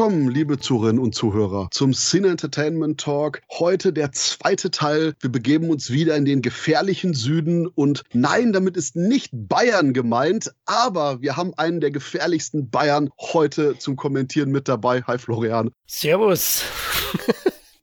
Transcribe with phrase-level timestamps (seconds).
[0.00, 3.42] Willkommen, liebe Zuhörerinnen und Zuhörer, zum Sin Entertainment Talk.
[3.50, 5.12] Heute der zweite Teil.
[5.20, 10.54] Wir begeben uns wieder in den gefährlichen Süden und nein, damit ist nicht Bayern gemeint,
[10.64, 15.02] aber wir haben einen der gefährlichsten Bayern heute zum Kommentieren mit dabei.
[15.02, 15.70] Hi Florian.
[15.86, 16.62] Servus.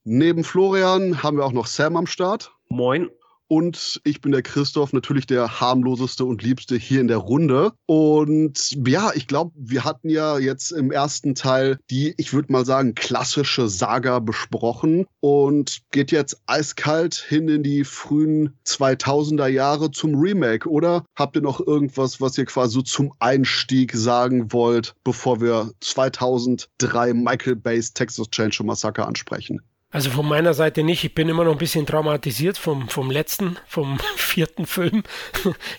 [0.03, 2.51] Neben Florian haben wir auch noch Sam am Start.
[2.67, 3.11] Moin.
[3.47, 7.71] Und ich bin der Christoph, natürlich der harmloseste und liebste hier in der Runde.
[7.85, 12.65] Und ja, ich glaube, wir hatten ja jetzt im ersten Teil die, ich würde mal
[12.65, 20.15] sagen, klassische Saga besprochen und geht jetzt eiskalt hin in die frühen 2000er Jahre zum
[20.15, 20.69] Remake.
[20.69, 25.71] Oder habt ihr noch irgendwas, was ihr quasi so zum Einstieg sagen wollt, bevor wir
[25.79, 29.61] 2003 Michael Bay's Texas Chainsaw Massacre ansprechen?
[29.89, 31.03] Also von meiner Seite nicht.
[31.03, 35.03] Ich bin immer noch ein bisschen traumatisiert vom, vom letzten, vom vierten Film.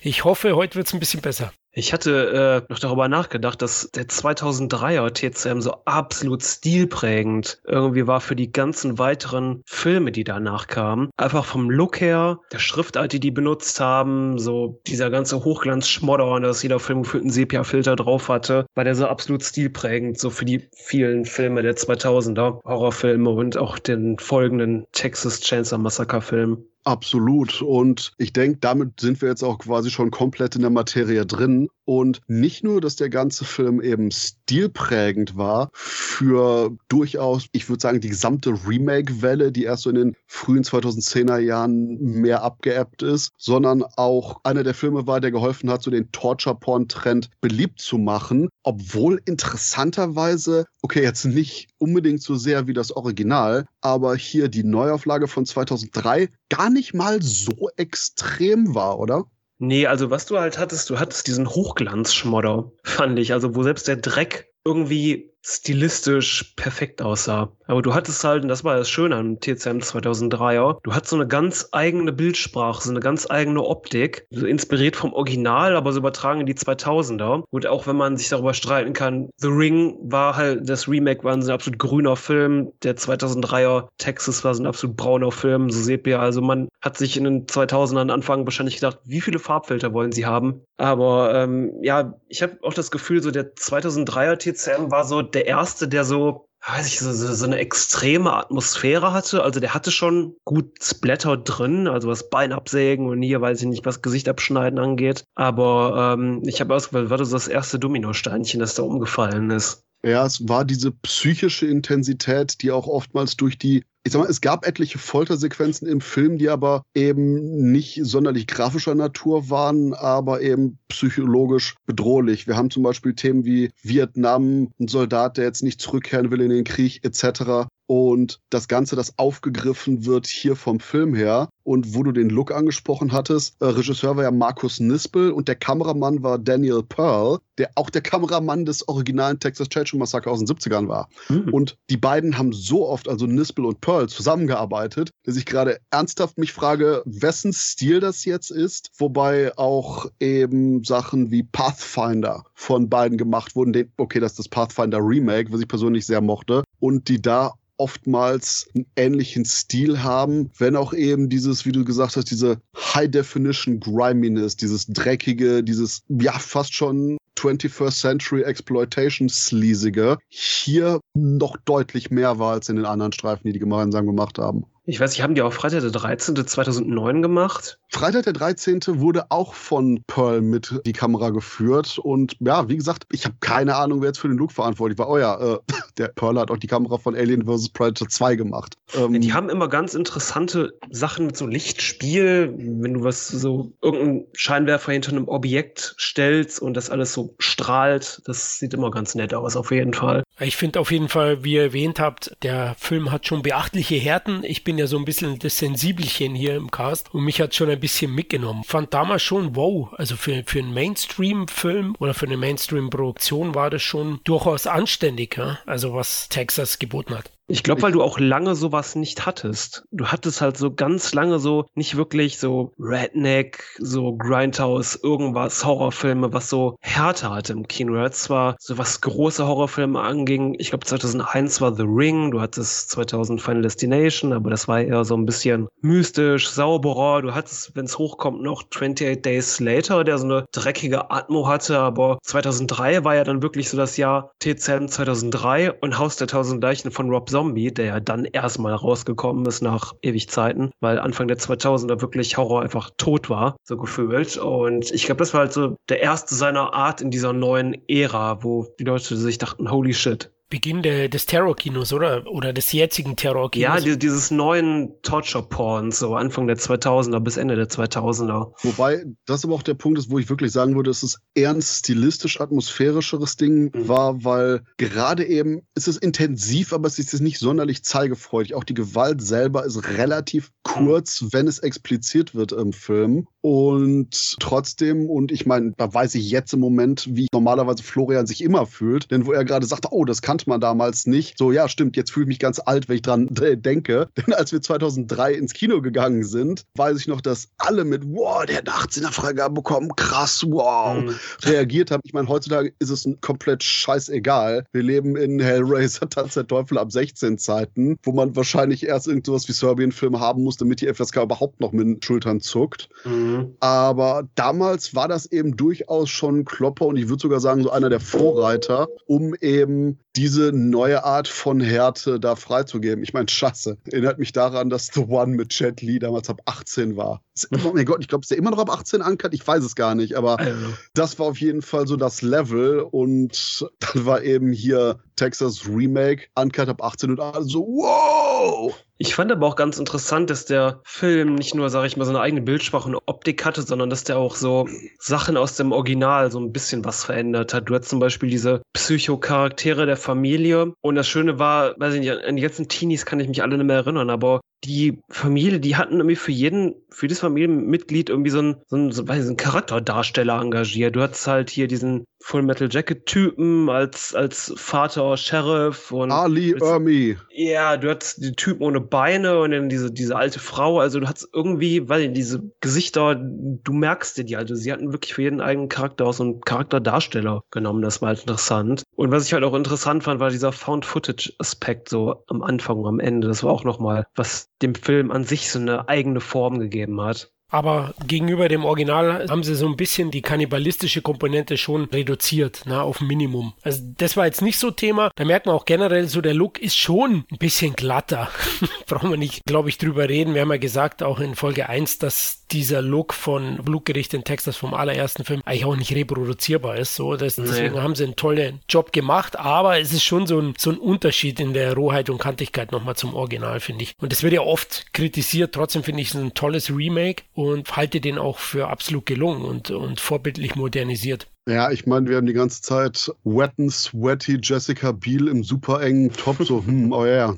[0.01, 1.53] Ich hoffe, heute wird es ein bisschen besser.
[1.79, 8.21] Ich hatte äh, noch darüber nachgedacht, dass der 2003er TCM so absolut stilprägend irgendwie war
[8.21, 11.11] für die ganzen weiteren Filme, die danach kamen.
[11.17, 16.65] Einfach vom Look her, der Schriftart, die die benutzt haben, so dieser ganze Hochglanzschmodder, dass
[16.65, 20.69] jeder Film gefühlt einen Sepia-Filter drauf hatte, war der so absolut stilprägend, so für die
[20.73, 26.65] vielen Filme der 2000er, Horrorfilme und auch den folgenden Texas Chainsaw Massacre Film.
[26.85, 27.61] Absolut.
[27.61, 31.69] Und ich denke, damit sind wir jetzt auch quasi schon komplett in der Materie drin.
[31.85, 34.11] Und nicht nur, dass der ganze Film eben
[34.49, 40.17] stilprägend war für durchaus, ich würde sagen, die gesamte Remake-Welle, die erst so in den
[40.27, 45.83] frühen 2010er Jahren mehr abgeebbt ist, sondern auch einer der Filme war, der geholfen hat,
[45.83, 52.73] so den Torture-Porn-Trend beliebt zu machen, obwohl interessanterweise, okay, jetzt nicht unbedingt so sehr wie
[52.73, 59.27] das Original, aber hier die Neuauflage von 2003 gar nicht mal so extrem war, oder?
[59.59, 63.33] Nee, also was du halt hattest, du hattest diesen Hochglanzschmodder, fand ich.
[63.33, 67.53] Also wo selbst der Dreck irgendwie stilistisch perfekt aussah.
[67.67, 71.17] Aber du hattest halt, und das war das Schöne am TCM 2003er, du hattest so
[71.17, 75.99] eine ganz eigene Bildsprache, so eine ganz eigene Optik, so inspiriert vom Original, aber so
[75.99, 77.45] übertragen in die 2000er.
[77.51, 81.35] Und auch wenn man sich darüber streiten kann, The Ring war halt, das Remake war
[81.35, 86.19] ein absolut grüner Film, der 2003er Texas war so ein absolut brauner Film, so Sepia.
[86.19, 90.27] Also man hat sich in den 2000ern Anfang wahrscheinlich gedacht, wie viele Farbfilter wollen sie
[90.27, 90.63] haben?
[90.77, 95.47] Aber ähm, ja, ich habe auch das Gefühl, so der 2003er TCM war so der
[95.47, 99.43] erste, der so weiß ich, so, so eine extreme Atmosphäre hatte.
[99.43, 103.69] Also der hatte schon gut Splatter drin, also was Bein absägen und hier weiß ich
[103.69, 105.25] nicht, was Gesicht abschneiden angeht.
[105.35, 109.85] Aber ähm, ich habe ausgewählt, war das das erste Dominosteinchen, das da umgefallen ist.
[110.05, 114.41] Ja, es war diese psychische Intensität, die auch oftmals durch die ich sag mal, es
[114.41, 120.79] gab etliche Foltersequenzen im Film, die aber eben nicht sonderlich grafischer Natur waren, aber eben
[120.89, 122.47] psychologisch bedrohlich.
[122.47, 126.49] Wir haben zum Beispiel Themen wie Vietnam, ein Soldat, der jetzt nicht zurückkehren will in
[126.49, 127.69] den Krieg, etc.
[127.89, 131.49] Und das Ganze, das aufgegriffen wird hier vom Film her.
[131.65, 135.55] Und wo du den Look angesprochen hattest, äh, Regisseur war ja Markus Nispel und der
[135.55, 140.47] Kameramann war Daniel Pearl, der auch der Kameramann des originalen Texas Chainsaw Massacre aus den
[140.47, 141.09] 70ern war.
[141.31, 141.49] Mhm.
[141.51, 146.37] Und die beiden haben so oft, also Nispel und Pearl, zusammengearbeitet, dass ich gerade ernsthaft
[146.37, 148.91] mich frage, wessen Stil das jetzt ist.
[148.99, 153.73] Wobei auch eben Sachen wie Pathfinder von beiden gemacht wurden.
[153.73, 156.65] Den, okay, das ist das Pathfinder Remake, was ich persönlich sehr mochte.
[156.81, 162.17] Und die da oftmals einen ähnlichen Stil haben, wenn auch eben dieses, wie du gesagt
[162.17, 171.01] hast, diese High-Definition Griminess, dieses dreckige, dieses, ja, fast schon 21st Century Exploitation Sleasige hier
[171.15, 174.67] noch deutlich mehr war als in den anderen Streifen, die die gemeinsam gemacht haben.
[174.89, 176.47] Ich weiß, ich haben die auch Freitag der 13.
[176.47, 177.79] 2009 gemacht.
[177.91, 178.81] Freitag der 13.
[178.87, 181.99] wurde auch von Pearl mit die Kamera geführt.
[181.99, 185.11] Und ja, wie gesagt, ich habe keine Ahnung, wer jetzt für den Look verantwortlich war.
[185.11, 185.59] Oh ja, äh,
[185.99, 187.69] der Pearl hat auch die Kamera von Alien vs.
[187.69, 188.77] Predator 2 gemacht.
[188.95, 194.25] Ähm, die haben immer ganz interessante Sachen mit so Lichtspiel, wenn du was so, irgendeinen
[194.33, 198.23] Scheinwerfer hinter einem Objekt stellst und das alles so strahlt.
[198.25, 200.23] Das sieht immer ganz nett aus, auf jeden Fall.
[200.41, 204.45] Ich finde auf jeden Fall, wie ihr erwähnt habt, der Film hat schon beachtliche Härten.
[204.45, 207.71] Ich bin ja so ein bisschen das Sensibelchen hier im Cast und mich hat schon
[207.71, 208.65] ein bisschen mitgenommen.
[208.65, 213.83] Fand damals schon wow, also für, für einen Mainstream-Film oder für eine Mainstream-Produktion war das
[213.83, 215.59] schon durchaus anständig, ja?
[215.67, 217.31] also was Texas geboten hat.
[217.51, 219.85] Ich glaube, weil du auch lange sowas nicht hattest.
[219.91, 226.31] Du hattest halt so ganz lange so nicht wirklich so Redneck, so Grindhouse, irgendwas, Horrorfilme,
[226.35, 227.95] was so Härte hatte im Kino.
[227.95, 230.57] Du hattest zwar so was große Horrorfilme anging.
[230.59, 232.33] Ich glaube, 2001 war The Ring.
[232.33, 237.23] Du hattest 2000 Final Destination, aber das war eher so ein bisschen mystisch, sauberer.
[237.23, 241.79] Du hattest, wenn es hochkommt, noch 28 Days Later, der so eine dreckige Atmo hatte.
[241.79, 246.63] Aber 2003 war ja dann wirklich so das Jahr TCM 2003 und Haus der Tausend
[246.63, 251.29] Leichen von Rob Zombie, der ja dann erstmal rausgekommen ist nach ewig Zeiten, weil Anfang
[251.29, 254.37] der 2000er wirklich Horror einfach tot war, so gefühlt.
[254.39, 258.43] Und ich glaube, das war halt so der erste seiner Art in dieser neuen Ära,
[258.43, 262.27] wo die Leute sich dachten, holy shit, Beginn de, des Terrorkinos, oder?
[262.27, 263.69] Oder des jetzigen Terrorkinos.
[263.69, 268.53] Ja, die, dieses neuen Torture-Porn, so Anfang der 2000er bis Ende der 2000er.
[268.63, 271.51] Wobei das aber auch der Punkt ist, wo ich wirklich sagen würde, dass es eher
[271.51, 273.89] ein stilistisch atmosphärischeres Ding mhm.
[273.89, 278.55] war, weil gerade eben ist es intensiv, aber es ist nicht sonderlich zeigefreudig.
[278.55, 281.33] Auch die Gewalt selber ist relativ kurz, mhm.
[281.33, 283.27] wenn es expliziert wird im Film.
[283.51, 288.45] Und trotzdem, und ich meine, da weiß ich jetzt im Moment, wie normalerweise Florian sich
[288.45, 291.39] immer fühlt, denn wo er gerade sagte, oh, das kannte man damals nicht.
[291.39, 294.11] So, ja, stimmt, jetzt fühle ich mich ganz alt, wenn ich dran denke.
[294.19, 298.45] Denn als wir 2003 ins Kino gegangen sind, weiß ich noch, dass alle mit, wow,
[298.45, 301.15] der hat 18er Freigabe bekommen, krass, wow, mhm.
[301.43, 302.03] reagiert haben.
[302.05, 304.67] Ich meine, heutzutage ist es komplett scheißegal.
[304.73, 309.49] Wir leben in Hellraiser, Tanz der Teufel ab 16 Zeiten, wo man wahrscheinlich erst irgendwas
[309.49, 312.91] wie Serbian-Film haben muss, damit die FSK überhaupt noch mit den Schultern zuckt.
[313.07, 313.38] Mhm.
[313.39, 313.57] Mhm.
[313.61, 317.89] Aber damals war das eben durchaus schon Klopper und ich würde sogar sagen, so einer
[317.89, 323.05] der Vorreiter, um eben diese neue Art von Härte da freizugeben.
[323.05, 323.79] Ich meine, Scheiße.
[323.93, 327.23] Erinnert mich daran, dass The One mit Jet Li damals ab 18 war.
[327.65, 329.33] Oh mein Gott, ich glaube, ist der immer noch ab 18 ankert?
[329.33, 330.67] Ich weiß es gar nicht, aber also.
[330.95, 336.27] das war auf jeden Fall so das Level und dann war eben hier Texas Remake,
[336.35, 338.75] uncut ab 18 und alle so, wow!
[339.01, 342.11] Ich fand aber auch ganz interessant, dass der Film nicht nur, sage ich mal, so
[342.11, 344.69] eine eigene Bildsprache und Optik hatte, sondern dass der auch so
[344.99, 347.69] Sachen aus dem Original so ein bisschen was verändert hat.
[347.69, 350.73] Du hast zum Beispiel diese Psychocharaktere der Familie.
[350.81, 353.59] Und das Schöne war, weiß ich nicht, an die ganzen Teenies kann ich mich alle
[353.59, 358.31] nicht mehr erinnern, aber die Familie, die hatten irgendwie für jeden, für das Familienmitglied irgendwie
[358.31, 360.97] so einen, so einen, so einen Charakterdarsteller engagiert.
[360.97, 366.11] Du hattest halt hier diesen Full Metal Jacket Typen als, als Vater Sheriff und.
[366.11, 367.17] Ali Ermi.
[367.31, 370.81] Ja, du hattest die Typen ohne Beine und dann diese, diese alte Frau.
[370.81, 375.15] Also du hattest irgendwie, weil diese Gesichter, du merkst dir die, also sie hatten wirklich
[375.15, 377.83] für jeden eigenen Charakter auch so einen Charakterdarsteller genommen.
[377.83, 378.83] Das war halt interessant.
[378.97, 382.79] Und was ich halt auch interessant fand, war dieser Found Footage Aspekt so am Anfang
[382.79, 383.29] und am Ende.
[383.29, 387.33] Das war auch nochmal, was dem Film an sich so eine eigene Form gegeben hat.
[387.51, 392.83] Aber gegenüber dem Original haben sie so ein bisschen die kannibalistische Komponente schon reduziert, na,
[392.83, 393.55] auf Minimum.
[393.63, 395.11] Also das war jetzt nicht so Thema.
[395.17, 398.29] Da merkt man auch generell so, der Look ist schon ein bisschen glatter.
[398.87, 400.35] Brauchen wir nicht, glaube ich, drüber reden.
[400.35, 404.57] Wir haben ja gesagt, auch in Folge 1, dass dieser Look von Blutgericht in Texas
[404.57, 406.95] vom allerersten Film eigentlich auch nicht reproduzierbar ist.
[406.95, 407.45] So, das, nee.
[407.47, 410.79] deswegen haben sie einen tollen Job gemacht, aber es ist schon so ein, so ein
[410.79, 413.95] Unterschied in der Rohheit und Kantigkeit nochmal zum Original, finde ich.
[414.01, 418.01] Und das wird ja oft kritisiert, trotzdem finde ich es ein tolles Remake und halte
[418.01, 421.29] den auch für absolut gelungen und, und vorbildlich modernisiert.
[421.49, 425.81] Ja, ich meine, wir haben die ganze Zeit wet and sweaty Jessica Biel im super
[425.81, 427.33] engen Top, so, hm, oh ja,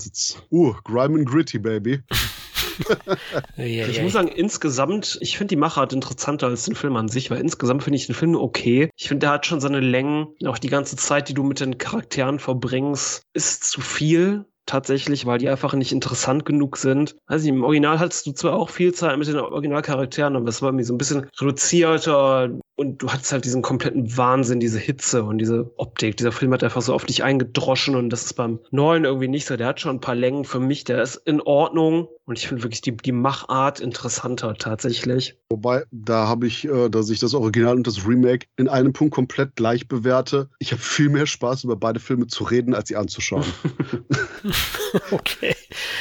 [0.53, 2.01] uh, grime and gritty, baby.
[3.59, 7.43] ich muss sagen, insgesamt, ich finde die Machart interessanter als den Film an sich, weil
[7.43, 8.89] insgesamt finde ich den Film okay.
[8.97, 10.29] Ich finde, der hat schon seine Längen.
[10.47, 15.39] Auch die ganze Zeit, die du mit den Charakteren verbringst, ist zu viel tatsächlich, weil
[15.39, 17.17] die einfach nicht interessant genug sind.
[17.27, 20.69] Also im Original hattest du zwar auch viel Zeit mit den Originalcharakteren, aber es war
[20.69, 25.37] irgendwie so ein bisschen reduzierter und du hattest halt diesen kompletten Wahnsinn, diese Hitze und
[25.37, 26.17] diese Optik.
[26.17, 29.45] Dieser Film hat einfach so auf dich eingedroschen und das ist beim neuen irgendwie nicht
[29.45, 29.59] so.
[29.59, 32.63] Der hat schon ein paar Längen für mich, der ist in Ordnung und ich finde
[32.63, 35.37] wirklich die, die Machart interessanter tatsächlich.
[35.51, 39.15] Wobei, da habe ich, äh, dass ich das Original und das Remake in einem Punkt
[39.15, 40.49] komplett gleich bewerte.
[40.59, 43.45] Ich habe viel mehr Spaß, über beide Filme zu reden, als sie anzuschauen.
[45.11, 45.55] okay.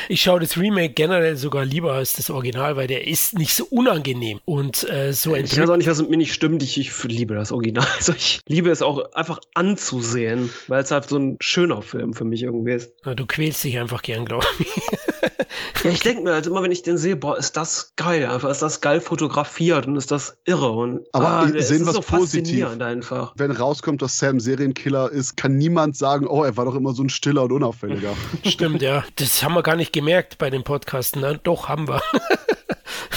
[0.07, 3.65] Ich schaue das Remake generell sogar lieber als das Original, weil der ist nicht so
[3.65, 6.63] unangenehm und äh, so Ich weiß auch nicht, was mit mir nicht stimmt.
[6.63, 7.87] Ich, ich liebe das Original.
[7.99, 12.23] Also ich liebe es auch einfach anzusehen, weil es halt so ein schöner Film für
[12.23, 12.93] mich irgendwie ist.
[13.03, 14.67] Ja, du quälst dich einfach gern, glaube ich.
[15.83, 18.49] ja, ich denke mir halt immer, wenn ich den sehe, boah, ist das geil, einfach
[18.49, 22.67] ist das geil fotografiert und ist das irre und aber ah, sehen wir so positiv.
[22.79, 23.33] Einfach.
[23.35, 27.03] Wenn rauskommt, dass Sam Serienkiller ist, kann niemand sagen, oh, er war doch immer so
[27.03, 28.13] ein stiller und unauffälliger.
[28.45, 29.03] Stimmt, ja.
[29.15, 31.21] Das haben wir gar nicht gemerkt bei den Podcasten.
[31.21, 31.39] Ne?
[31.43, 32.01] Doch, haben wir.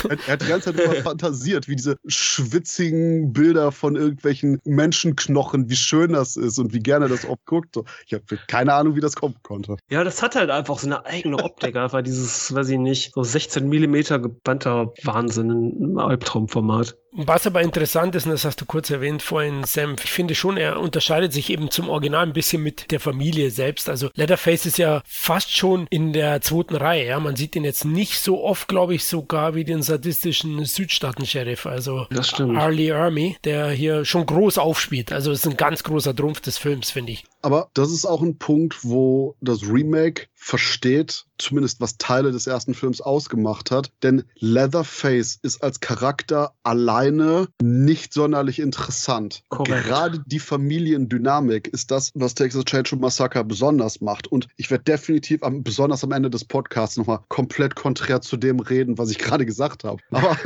[0.04, 5.68] Er, er, hat die ganze Zeit immer fantasiert, wie diese schwitzigen Bilder von irgendwelchen Menschenknochen,
[5.68, 7.76] wie schön das ist und wie gerne das oft guckt.
[8.06, 9.76] Ich habe keine Ahnung, wie das kommen konnte.
[9.90, 13.22] Ja, das hat halt einfach so eine eigene Optik, einfach dieses, weiß ich nicht, so
[13.22, 16.96] 16 Millimeter gebannter Wahnsinn im Albtraumformat.
[17.14, 20.56] Was aber interessant ist, und das hast du kurz erwähnt vorhin, Sam, ich finde schon,
[20.56, 23.90] er unterscheidet sich eben zum Original ein bisschen mit der Familie selbst.
[23.90, 27.08] Also Leatherface ist ja fast schon in der zweiten Reihe.
[27.08, 31.66] Ja, man sieht ihn jetzt nicht so oft, glaube ich, sogar wie den sadistischen Südstaaten-Sheriff,
[31.66, 32.06] also
[32.38, 35.12] Arlie Army, der hier schon groß aufspielt.
[35.12, 37.24] Also ist ein ganz großer Trumpf des Films, finde ich.
[37.42, 42.74] Aber das ist auch ein Punkt, wo das Remake versteht, zumindest was Teile des ersten
[42.74, 43.90] Films ausgemacht hat.
[44.02, 49.42] Denn Leatherface ist als Charakter alleine nicht sonderlich interessant.
[49.48, 49.84] Korrekt.
[49.84, 54.28] Gerade die Familiendynamik ist das, was Texas Chainsaw Massacre besonders macht.
[54.28, 58.60] Und ich werde definitiv am, besonders am Ende des Podcasts nochmal komplett konträr zu dem
[58.60, 60.02] reden, was ich gerade gesagt habe.
[60.10, 60.36] Aber,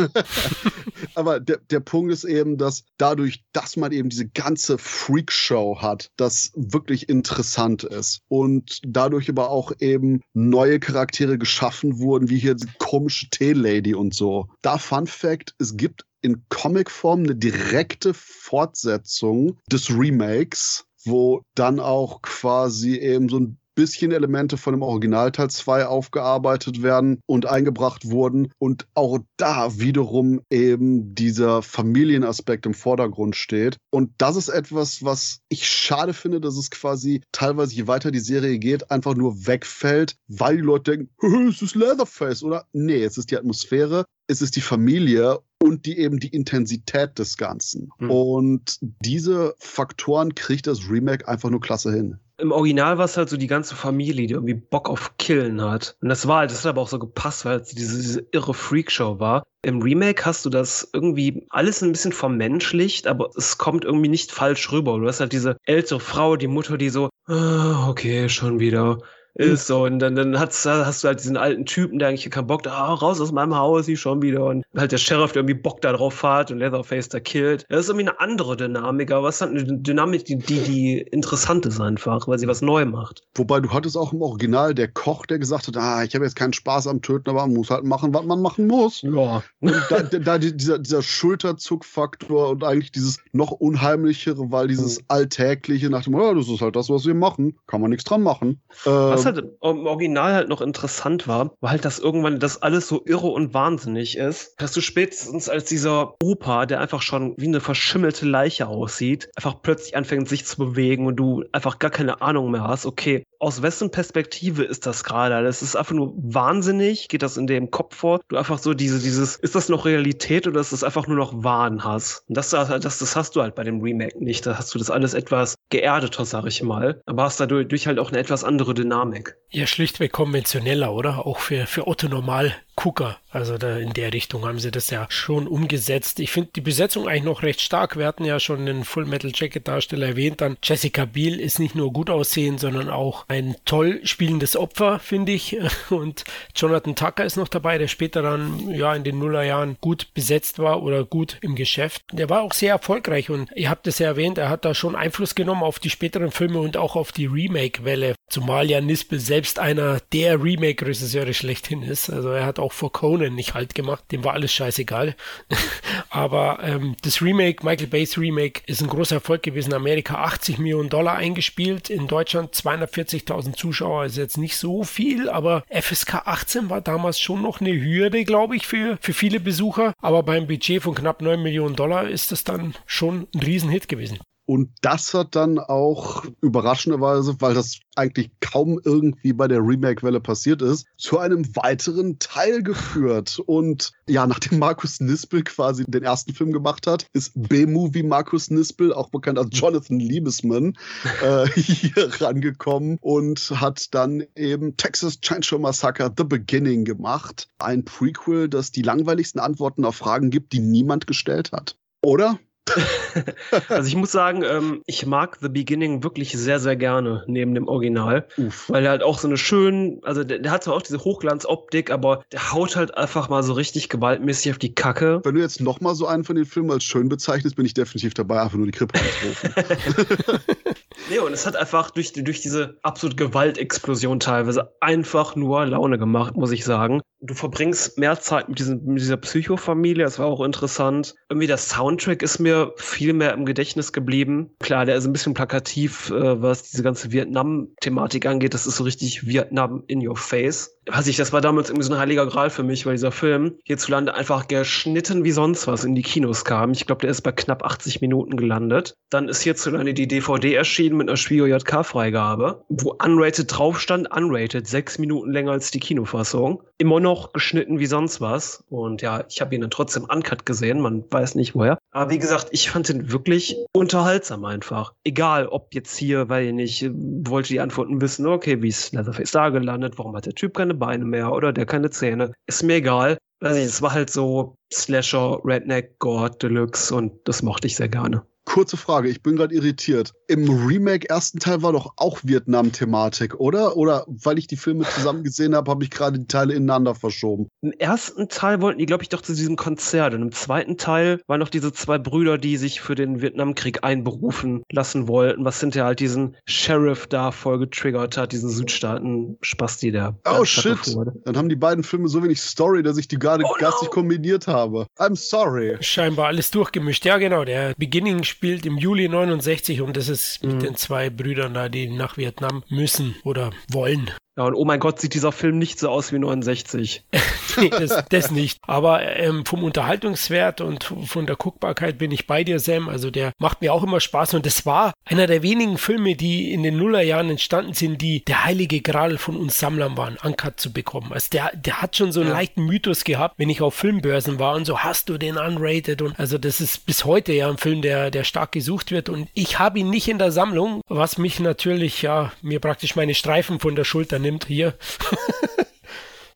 [1.14, 6.10] aber der, der Punkt ist eben, dass dadurch, dass man eben diese ganze Freakshow hat,
[6.16, 8.20] das wirklich interessant ist.
[8.28, 14.14] Und dadurch aber auch eben neue Charaktere geschaffen wurden, wie hier die komische Tee-Lady und
[14.14, 14.46] so.
[14.62, 22.22] Da Fun Fact, es gibt in Comicform eine direkte Fortsetzung des Remakes, wo dann auch
[22.22, 28.10] quasi eben so ein bisschen Elemente von dem Original Teil 2 aufgearbeitet werden und eingebracht
[28.10, 33.76] wurden und auch da wiederum eben dieser Familienaspekt im Vordergrund steht.
[33.90, 38.18] Und das ist etwas, was ich schade finde, dass es quasi teilweise, je weiter die
[38.18, 41.10] Serie geht, einfach nur wegfällt, weil die Leute denken,
[41.48, 42.66] es ist Leatherface, oder?
[42.72, 47.36] Nee, es ist die Atmosphäre, es ist die Familie und die eben die Intensität des
[47.36, 47.90] Ganzen.
[47.98, 48.10] Hm.
[48.10, 52.18] Und diese Faktoren kriegt das Remake einfach nur klasse hin.
[52.38, 55.96] Im Original war es halt so die ganze Familie, die irgendwie Bock auf Killen hat.
[56.02, 58.52] Und das war halt, das hat aber auch so gepasst, weil es diese, diese irre
[58.52, 59.42] Freakshow war.
[59.62, 64.32] Im Remake hast du das irgendwie alles ein bisschen vermenschlicht, aber es kommt irgendwie nicht
[64.32, 64.98] falsch rüber.
[64.98, 68.98] Du hast halt diese ältere Frau, die Mutter, die so, ah, okay, schon wieder
[69.36, 69.84] ist so.
[69.84, 72.72] Und dann, dann hast, hast du halt diesen alten Typen, der eigentlich keinen Bock da,
[72.72, 74.44] ah, raus aus meinem Haus, ich schon wieder.
[74.46, 77.66] Und halt der Sheriff, der irgendwie Bock da drauf hat und Leatherface da killt.
[77.68, 81.66] Das ist irgendwie eine andere Dynamik, aber es hat eine Dynamik, die, die, die interessant
[81.66, 83.22] ist einfach, weil sie was neu macht.
[83.34, 86.36] Wobei du hattest auch im Original der Koch, der gesagt hat, ah, ich habe jetzt
[86.36, 89.02] keinen Spaß am Töten, aber man muss halt machen, was man machen muss.
[89.02, 89.42] Ja.
[89.60, 96.04] Und da, da dieser, dieser Schulterzuckfaktor und eigentlich dieses noch unheimlichere, weil dieses Alltägliche nach
[96.04, 98.60] dem, ja, das ist halt das, was wir machen, kann man nichts dran machen.
[98.84, 103.02] Was halt im Original halt noch interessant war, war halt, dass irgendwann das alles so
[103.04, 107.60] irre und wahnsinnig ist, dass du spätestens als dieser Opa, der einfach schon wie eine
[107.60, 112.50] verschimmelte Leiche aussieht, einfach plötzlich anfängt sich zu bewegen und du einfach gar keine Ahnung
[112.50, 115.42] mehr hast, okay, aus wessen Perspektive ist das gerade?
[115.42, 118.20] Das ist einfach nur wahnsinnig, geht das in dem Kopf vor?
[118.28, 121.44] Du einfach so diese, dieses, ist das noch Realität oder ist das einfach nur noch
[121.44, 122.24] Wahn hast?
[122.28, 124.46] Und das, das, das hast du halt bei dem Remake nicht.
[124.46, 127.00] Da hast du das alles etwas geerdeter, sag ich mal.
[127.06, 129.36] Aber hast dadurch halt auch eine etwas andere Dynamik.
[129.50, 131.26] Ja, schlichtweg konventioneller, oder?
[131.26, 133.18] Auch für, für Otto Normal Gucker.
[133.30, 136.20] Also da in der Richtung haben sie das ja schon umgesetzt.
[136.20, 137.98] Ich finde die Besetzung eigentlich noch recht stark.
[137.98, 140.40] Wir hatten ja schon den Full Metal Jacket Darsteller erwähnt.
[140.40, 145.32] Dann Jessica Biel ist nicht nur gut aussehen, sondern auch ein toll spielendes Opfer, finde
[145.32, 145.58] ich.
[145.90, 150.58] Und Jonathan Tucker ist noch dabei, der später dann ja in den Nullerjahren gut besetzt
[150.58, 152.04] war oder gut im Geschäft.
[152.12, 154.96] Der war auch sehr erfolgreich und ihr habt es ja erwähnt, er hat da schon
[154.96, 158.14] Einfluss genommen auf die späteren Filme und auch auf die Remake-Welle.
[158.28, 162.10] Zumal ja Nispel selbst einer der Remake-Regisseure schlechthin ist.
[162.10, 165.14] Also er hat auch vor Conan nicht halt gemacht, dem war alles scheißegal.
[166.10, 169.70] Aber ähm, das Remake, Michael Bay's Remake, ist ein großer Erfolg gewesen.
[169.70, 175.28] In Amerika 80 Millionen Dollar eingespielt, in Deutschland 240.000 Zuschauer, ist jetzt nicht so viel,
[175.28, 179.92] aber FSK 18 war damals schon noch eine Hürde, glaube ich, für, für viele Besucher.
[180.00, 184.18] Aber beim Budget von knapp 9 Millionen Dollar ist das dann schon ein Riesenhit gewesen.
[184.46, 190.62] Und das hat dann auch überraschenderweise, weil das eigentlich kaum irgendwie bei der Remake-Welle passiert
[190.62, 193.40] ist, zu einem weiteren Teil geführt.
[193.44, 198.92] Und ja, nachdem Markus Nispel quasi den ersten Film gemacht hat, ist B-Movie Markus Nispel,
[198.92, 200.78] auch bekannt als Jonathan Liebesman,
[201.22, 207.48] äh, hier rangekommen und hat dann eben Texas Chainsaw Massacre The Beginning gemacht.
[207.58, 211.76] Ein Prequel, das die langweiligsten Antworten auf Fragen gibt, die niemand gestellt hat.
[212.02, 212.38] Oder?
[213.68, 217.68] also ich muss sagen, ähm, ich mag The Beginning wirklich sehr, sehr gerne neben dem
[217.68, 218.26] Original.
[218.36, 218.68] Uff.
[218.68, 221.90] Weil er halt auch so eine schön, also der, der, hat zwar auch diese Hochglanzoptik,
[221.90, 225.20] aber der haut halt einfach mal so richtig gewaltmäßig auf die Kacke.
[225.24, 228.14] Wenn du jetzt nochmal so einen von den Filmen als schön bezeichnest, bin ich definitiv
[228.14, 228.98] dabei, einfach nur die Krippe.
[231.08, 236.36] Nee, und es hat einfach durch, durch diese absolute Gewaltexplosion teilweise einfach nur Laune gemacht,
[236.36, 237.00] muss ich sagen.
[237.20, 241.14] Du verbringst mehr Zeit mit, diesem, mit dieser Psychofamilie, das war auch interessant.
[241.30, 244.50] Irgendwie der Soundtrack ist mir viel mehr im Gedächtnis geblieben.
[244.60, 248.54] Klar, der ist ein bisschen plakativ, äh, was diese ganze Vietnam-Thematik angeht.
[248.54, 250.76] Das ist so richtig Vietnam in your face.
[250.86, 253.56] Weiß ich, das war damals irgendwie so ein heiliger Gral für mich, weil dieser Film
[253.64, 256.72] hierzulande einfach geschnitten wie sonst was in die Kinos kam.
[256.72, 258.94] Ich glaube, der ist bei knapp 80 Minuten gelandet.
[259.10, 264.66] Dann ist hierzulande die DVD erschienen mit einer Spiegel JK-Freigabe, wo unrated drauf stand, unrated,
[264.66, 266.62] sechs Minuten länger als die Kinofassung.
[266.78, 268.64] Immer noch geschnitten wie sonst was.
[268.68, 271.78] Und ja, ich habe ihn dann trotzdem uncut gesehen, man weiß nicht woher.
[271.92, 274.92] Aber wie gesagt, ich fand ihn wirklich unterhaltsam einfach.
[275.04, 279.30] Egal, ob jetzt hier, weil ich nicht, wollte die Antworten wissen, okay, wie ist Leatherface
[279.30, 282.32] da gelandet, warum hat der Typ keine Beine mehr oder der keine Zähne.
[282.46, 283.18] Ist mir egal.
[283.40, 288.22] Also es war halt so Slasher, Redneck, God, Deluxe und das mochte ich sehr gerne.
[288.46, 290.14] Kurze Frage, ich bin gerade irritiert.
[290.28, 293.76] Im Remake ersten Teil war doch auch Vietnam-Thematik, oder?
[293.76, 297.48] Oder weil ich die Filme zusammen gesehen habe, habe ich gerade die Teile ineinander verschoben.
[297.60, 300.14] Im ersten Teil wollten die, glaube ich, doch zu diesem Konzert.
[300.14, 304.62] Und im zweiten Teil waren noch diese zwei Brüder, die sich für den Vietnamkrieg einberufen
[304.70, 310.16] lassen wollten, was hinterher halt diesen Sheriff da voll getriggert hat, diesen Südstaaten-Spasti, der.
[310.24, 310.78] Oh shit!
[311.24, 313.70] Dann haben die beiden Filme so wenig Story, dass ich die gerade oh, no.
[313.90, 314.86] kombiniert habe.
[314.98, 315.76] I'm sorry.
[315.80, 317.04] Scheinbar alles durchgemischt.
[317.04, 317.44] Ja, genau.
[317.44, 320.60] Der Beginning spielt im Juli 69 und das ist mit mhm.
[320.60, 324.10] den zwei Brüdern da, die nach Vietnam müssen oder wollen.
[324.36, 327.04] Ja, und oh mein Gott, sieht dieser Film nicht so aus wie 69.
[327.56, 328.58] nee, das, das nicht.
[328.66, 332.90] Aber ähm, vom Unterhaltungswert und von der Guckbarkeit bin ich bei dir, Sam.
[332.90, 334.34] Also der macht mir auch immer Spaß.
[334.34, 338.44] Und das war einer der wenigen Filme, die in den Nullerjahren entstanden sind, die der
[338.44, 341.14] heilige Gral von uns Sammlern waren, Uncut zu bekommen.
[341.14, 342.36] Also der, der hat schon so einen ja.
[342.36, 346.02] leichten Mythos gehabt, wenn ich auf Filmbörsen war und so, hast du den unrated?
[346.02, 349.08] Und also das ist bis heute ja ein Film, der, der stark gesucht wird.
[349.08, 353.14] Und ich habe ihn nicht in der Sammlung, was mich natürlich, ja, mir praktisch meine
[353.14, 354.74] Streifen von der Schulter nimmt hier.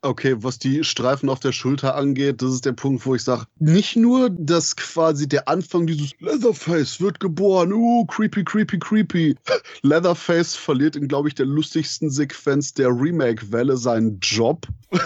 [0.02, 3.45] Okay, was die Streifen auf der Schulter angeht, das ist der Punkt, wo ich sage,
[3.59, 9.37] nicht nur, dass quasi der Anfang dieses Leatherface wird geboren, uh, creepy, creepy, creepy.
[9.83, 14.67] Leatherface verliert in, glaube ich, der lustigsten Sequenz der Remake-Welle seinen Job.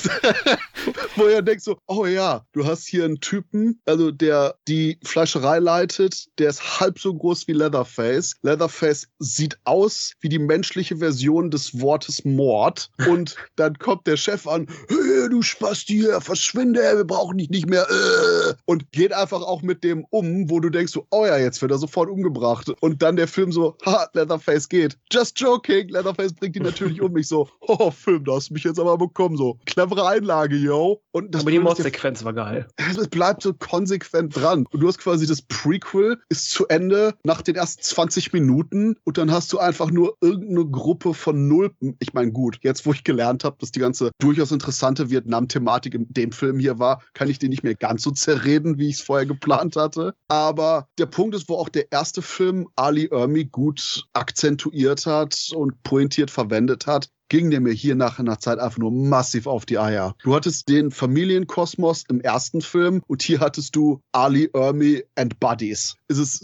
[1.17, 5.59] wo er denkt so, oh ja, du hast hier einen Typen, also der die Fleischerei
[5.59, 8.37] leitet, der ist halb so groß wie Leatherface.
[8.43, 12.91] Leatherface sieht aus wie die menschliche Version des Wortes Mord.
[13.07, 17.69] Und dann kommt der Chef an, hey, du Spasti, hier, verschwinde, wir brauchen dich nicht
[17.69, 17.87] mehr.
[17.89, 18.55] Äh.
[18.67, 21.73] Und geht einfach auch mit dem um, wo du denkst so, oh ja, jetzt wird
[21.73, 22.71] er sofort umgebracht.
[22.81, 24.99] Und dann der Film so, ha, Leatherface geht.
[25.11, 27.13] Just joking, Leatherface bringt ihn natürlich um.
[27.13, 29.37] mich so, oh, Film, da hast du mich jetzt aber bekommen.
[29.37, 31.03] So, clevere Einlage, yo.
[31.13, 32.67] Und aber die Mordsequenz war geil.
[32.97, 34.67] Es bleibt so konsequent dran.
[34.71, 39.19] Und du hast quasi das Prequel ist zu Ende nach den ersten 20 Minuten und
[39.19, 41.97] dann hast du einfach nur irgendeine Gruppe von Nulpen.
[41.99, 45.95] Ich meine, gut, jetzt wo ich gelernt habe, dass die ganze durchaus interessante interessante Vietnam-Thematik
[45.95, 48.97] in dem Film hier war, kann ich den nicht mehr ganz so zerreden, wie ich
[48.97, 50.15] es vorher geplant hatte.
[50.27, 55.81] Aber der Punkt ist, wo auch der erste Film Ali Ermi gut akzentuiert hat und
[55.85, 59.79] pointiert verwendet hat, ging der mir hier nach einer Zeit einfach nur massiv auf die
[59.79, 60.17] Eier.
[60.25, 65.95] Du hattest den Familienkosmos im ersten Film und hier hattest du Ali Ermi and Buddies.
[66.09, 66.41] Es ist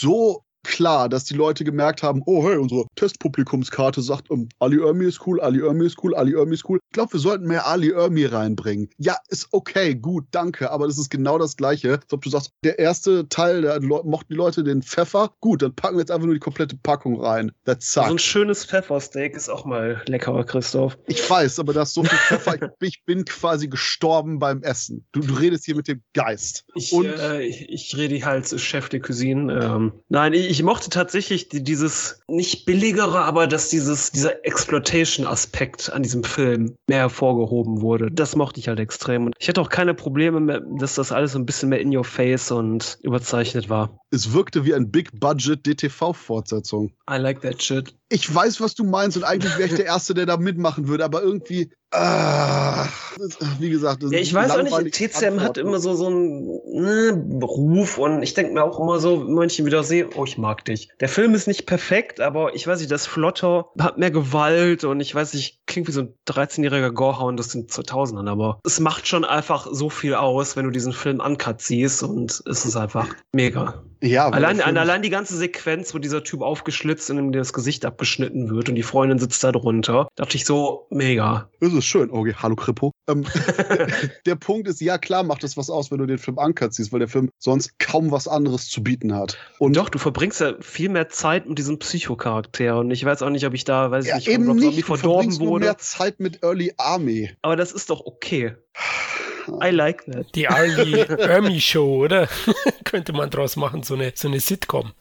[0.00, 5.06] so klar, dass die Leute gemerkt haben, oh hey, unsere Testpublikumskarte sagt, um, Ali Ermi
[5.06, 6.78] ist cool, Ali Ermi ist cool, Ali Ermi ist cool.
[6.90, 8.90] Ich glaube, wir sollten mehr Ali Ermi reinbringen.
[8.98, 12.00] Ja, ist okay, gut, danke, aber das ist genau das Gleiche.
[12.02, 15.74] Als ob du sagst, der erste Teil, da mochten die Leute den Pfeffer, gut, dann
[15.74, 17.52] packen wir jetzt einfach nur die komplette Packung rein.
[17.64, 18.06] That's sucks.
[18.06, 20.98] So ein schönes Pfeffersteak ist auch mal leckerer, Christoph.
[21.06, 25.06] Ich weiß, aber da ist so viel Pfeffer, ich bin quasi gestorben beim Essen.
[25.12, 26.64] Du, du redest hier mit dem Geist.
[26.74, 29.52] Ich, Und, äh, ich, ich rede halt Chef de Cuisine.
[29.62, 36.02] Ähm, nein, ich, ich mochte tatsächlich dieses nicht billigere, aber dass dieses, dieser Exploitation-Aspekt an
[36.02, 38.10] diesem Film mehr hervorgehoben wurde.
[38.10, 39.26] Das mochte ich halt extrem.
[39.26, 41.96] Und ich hatte auch keine Probleme mehr, dass das alles so ein bisschen mehr in
[41.96, 44.00] your face und überzeichnet war.
[44.10, 46.90] Es wirkte wie ein Big-Budget-DTV-Fortsetzung.
[47.08, 47.94] I like that shit.
[48.10, 51.04] Ich weiß, was du meinst und eigentlich wäre ich der Erste, der da mitmachen würde,
[51.04, 55.80] aber irgendwie das, wie gesagt, das ja, ich weiß auch nicht, TCM Antwort, hat immer
[55.80, 59.66] so, so einen ne, Ruf und ich denke mir auch immer so, wenn ich ihn
[59.66, 60.88] wieder sehe, oh, ich mag dich.
[61.00, 65.00] Der Film ist nicht perfekt, aber ich weiß nicht, das Flotter hat mehr Gewalt und
[65.00, 69.06] ich weiß nicht, klingt wie so ein 13-jähriger Gorehound aus den 2000ern, aber es macht
[69.06, 73.08] schon einfach so viel aus, wenn du diesen Film uncut siehst und es ist einfach
[73.32, 73.82] mega.
[74.02, 78.48] Ja, allein, allein die ganze Sequenz, wo dieser Typ aufgeschlitzt und ihm das Gesicht abgeschnitten
[78.48, 81.50] wird und die Freundin sitzt da drunter, dachte ich so, mega.
[81.60, 82.10] Das ist schön.
[82.10, 82.92] Okay, hallo Kripo.
[83.08, 83.26] Ähm,
[84.26, 86.92] der Punkt ist, ja klar macht es was aus, wenn du den Film uncut siehst,
[86.92, 89.36] weil der Film sonst kaum was anderes zu bieten hat.
[89.58, 93.30] Und Doch, du verbringst ja viel mehr Zeit mit diesem Psychocharakter und ich weiß auch
[93.30, 94.60] nicht, ob ich da, weiß ja, nicht, nicht.
[94.60, 95.59] Zombie verdorben wurde.
[95.60, 97.30] Mehr Zeit mit Early Army.
[97.42, 98.54] Aber das ist doch okay.
[99.62, 100.34] I like that.
[100.34, 102.28] Die Arlie Ermy Show, oder?
[102.84, 104.92] Könnte man draus machen, so eine, so eine Sitcom.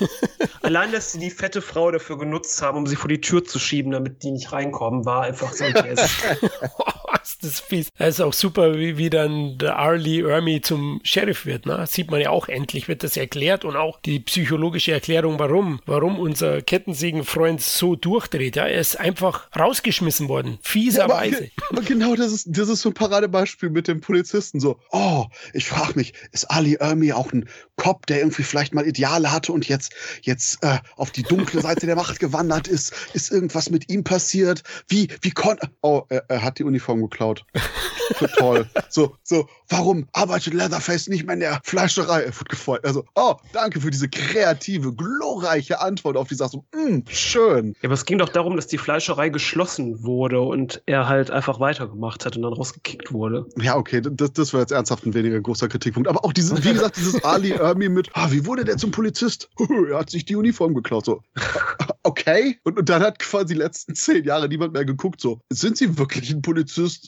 [0.62, 3.58] Allein, dass sie die fette Frau dafür genutzt haben, um sie vor die Tür zu
[3.58, 5.74] schieben, damit die nicht reinkommen, war einfach so ein
[7.28, 7.44] Test.
[7.44, 7.88] ist das fies.
[7.98, 11.66] Das ist auch super, wie, wie dann der Arlie Ermy zum Sheriff wird.
[11.66, 11.84] Ne?
[11.86, 15.80] Sieht man ja auch endlich, wird das erklärt und auch die psychologische Erklärung, warum.
[15.86, 18.56] Warum unser Kettensägenfreund so durchdreht.
[18.56, 18.66] Ja?
[18.66, 20.58] Er ist einfach rausgeschmissen worden.
[20.62, 21.44] Fieserweise.
[21.44, 24.60] Ja, aber, aber genau das ist, das ist so ein Paradebeispiel mit dem Polizisten.
[24.60, 28.86] So, oh, ich frage mich, ist Ali Ermy auch ein Cop, der irgendwie vielleicht mal
[28.86, 32.92] Ideale hatte und jetzt, jetzt äh, auf die dunkle Seite der Macht gewandert ist?
[33.12, 34.62] Ist irgendwas mit ihm passiert?
[34.88, 35.70] Wie, wie konnte.
[35.82, 37.17] Oh, er, er hat die Uniform geklaut.
[38.38, 38.66] Toll.
[38.88, 42.22] So, so, warum arbeitet Leatherface nicht mehr in der Fleischerei?
[42.22, 42.84] Er wird gefeuert.
[42.84, 46.50] Also, oh, danke für diese kreative, glorreiche Antwort auf die Sache.
[46.50, 47.74] So, mm, schön.
[47.82, 51.60] Ja, aber es ging doch darum, dass die Fleischerei geschlossen wurde und er halt einfach
[51.60, 53.46] weitergemacht hat und dann rausgekickt wurde.
[53.60, 56.08] Ja, okay, das, das wäre jetzt ernsthaft ein weniger großer Kritikpunkt.
[56.08, 59.50] Aber auch dieses, wie gesagt, dieses Ali Ermi mit, ah, wie wurde der zum Polizist?
[59.90, 61.04] er hat sich die Uniform geklaut.
[61.04, 61.22] So,
[62.02, 62.58] okay.
[62.64, 65.20] Und, und dann hat quasi die letzten zehn Jahre niemand mehr geguckt.
[65.20, 67.07] So, sind sie wirklich ein Polizist?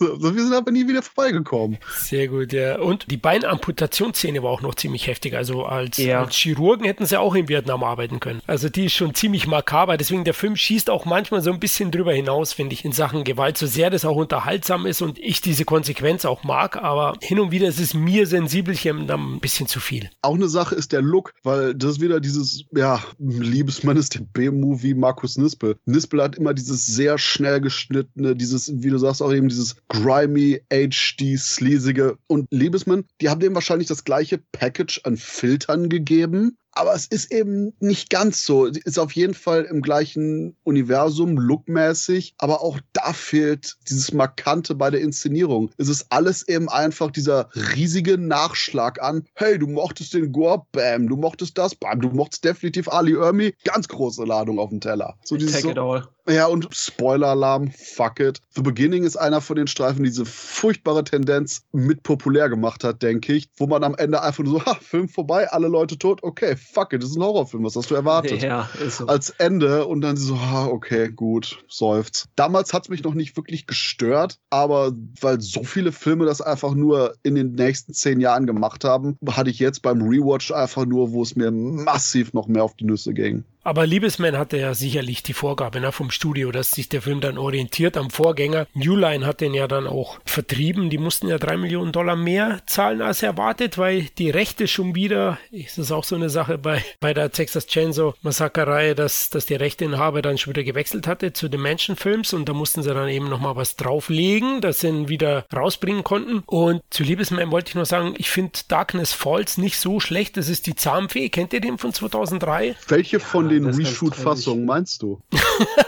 [0.00, 1.78] Na, so, wir sind aber nie wieder vorbeigekommen.
[1.98, 2.78] Sehr gut, ja.
[2.80, 5.34] Und die Beinamputationsszene war auch noch ziemlich heftig.
[5.34, 6.22] Also als, Ja.
[6.24, 8.40] als Chirurgen hätten sie auch in Vietnam arbeiten können.
[8.46, 9.96] Also die ist schon ziemlich makaber.
[9.96, 13.24] Deswegen der Film schießt auch manchmal so ein bisschen drüber hinaus, finde ich, in Sachen
[13.24, 13.58] Gewalt.
[13.58, 17.50] So sehr das auch unterhaltsam ist und ich diese Konsequenz auch mag, aber hin und
[17.50, 20.10] wieder ist es mir Sensibelchen dann ein bisschen zu viel.
[20.22, 24.20] Auch eine Sache ist der Look, weil das ist wieder dieses, ja, Liebesmann ist der
[24.20, 25.76] B-Movie Markus Nispel.
[25.84, 30.62] Nispel hat immer dieses sehr schnell geschnittene, dieses, wie du sagst, auch eben dieses grimy,
[30.70, 32.16] HD, sleasige.
[32.28, 36.56] Und Liebesmann, die haben dem wahrscheinlich das gleiche Package an Filtern gegeben.
[36.72, 38.66] Aber es ist eben nicht ganz so.
[38.66, 44.90] Ist auf jeden Fall im gleichen Universum, lookmäßig, aber auch da fehlt dieses Markante bei
[44.90, 45.70] der Inszenierung.
[45.78, 51.08] Es ist alles eben einfach dieser riesige Nachschlag an, hey, du mochtest den Gore, bam,
[51.08, 55.16] du mochtest das, bam, du mochtest definitiv Ali Ermi, ganz große Ladung auf dem Teller.
[55.24, 56.08] So dieses Take so, it all.
[56.28, 58.40] ja, und Spoiler-Alarm, fuck it.
[58.54, 63.02] The Beginning ist einer von den Streifen, die diese furchtbare Tendenz mit populär gemacht hat,
[63.02, 66.22] denke ich, wo man am Ende einfach nur so, ha, Film vorbei, alle Leute tot,
[66.22, 68.42] okay, fuck it, das ist ein Horrorfilm, was hast du erwartet?
[68.42, 69.06] Ja, ist so.
[69.06, 72.28] Als Ende und dann so, ha, okay, gut, seufzt.
[72.36, 76.74] Damals hat es mich noch nicht wirklich gestört, aber weil so viele Filme das einfach
[76.74, 81.12] nur in den nächsten zehn Jahren gemacht haben, hatte ich jetzt beim Rewatch einfach nur,
[81.12, 83.44] wo es mir massiv noch mehr auf die Nüsse ging.
[83.62, 87.36] Aber Liebesman hatte ja sicherlich die Vorgabe ne, vom Studio, dass sich der Film dann
[87.36, 88.66] orientiert am Vorgänger.
[88.74, 90.88] New Line hat den ja dann auch vertrieben.
[90.88, 95.38] Die mussten ja drei Millionen Dollar mehr zahlen als erwartet, weil die Rechte schon wieder,
[95.50, 99.54] ist das auch so eine Sache bei, bei der Texas Chainsaw Massaker-Reihe, dass, dass die
[99.54, 101.60] Rechteinhaber dann schon wieder gewechselt hatte zu den
[101.96, 106.02] Films und da mussten sie dann eben nochmal was drauflegen, dass sie ihn wieder rausbringen
[106.02, 106.42] konnten.
[106.46, 110.36] Und zu Liebesman wollte ich noch sagen, ich finde Darkness Falls nicht so schlecht.
[110.36, 111.28] Das ist die Zahnfee.
[111.28, 112.74] Kennt ihr den von 2003?
[112.88, 115.20] Welche von den Reshoot-Fassungen meinst du?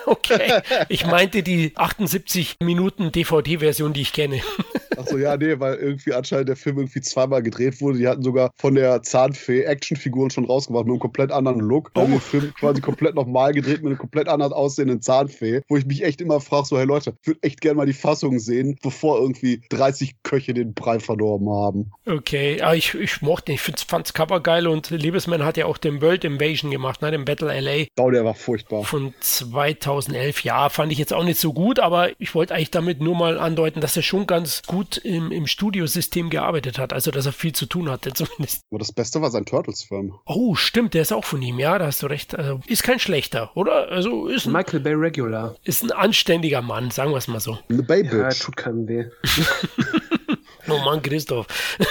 [0.04, 4.40] Okay, ich meinte die 78 Minuten DVD-Version, die ich kenne.
[4.96, 7.98] Achso, ja, nee, weil irgendwie anscheinend der Film irgendwie zweimal gedreht wurde.
[7.98, 11.90] Die hatten sogar von der Zahnfee Actionfiguren schon rausgebracht mit einem komplett anderen Look.
[11.94, 12.06] Oh.
[12.06, 16.04] Den Film quasi komplett nochmal gedreht mit einer komplett anders aussehenden Zahnfee, wo ich mich
[16.04, 19.18] echt immer frage, so, hey Leute, ich würde echt gerne mal die Fassung sehen, bevor
[19.20, 21.92] irgendwie 30 Köche den Brei verdorben haben.
[22.06, 25.78] Okay, aber ich, ich mochte ihn, ich fand's Cover geil und Liebesman hat ja auch
[25.78, 28.84] den World Invasion gemacht, ne, den Battle LA Oh, der war furchtbar.
[28.84, 30.44] von 2011.
[30.44, 33.38] Ja, fand ich jetzt auch nicht so gut, aber ich wollte eigentlich damit nur mal
[33.38, 37.52] andeuten, dass er schon ganz gut im, im Studiosystem gearbeitet hat, also dass er viel
[37.52, 38.62] zu tun hatte zumindest.
[38.70, 40.14] Aber das Beste war sein Turtles-Film.
[40.26, 42.34] Oh, stimmt, der ist auch von ihm, ja, da hast du recht.
[42.36, 43.88] Also, ist kein schlechter, oder?
[43.88, 45.56] Also ist ein, Michael Bay Regular.
[45.64, 47.58] ist ein anständiger Mann, sagen wir es mal so.
[47.68, 48.40] The Bay Ja, Bitch.
[48.42, 49.04] tut keinem weh.
[50.68, 51.48] Oh Mann, Christoph.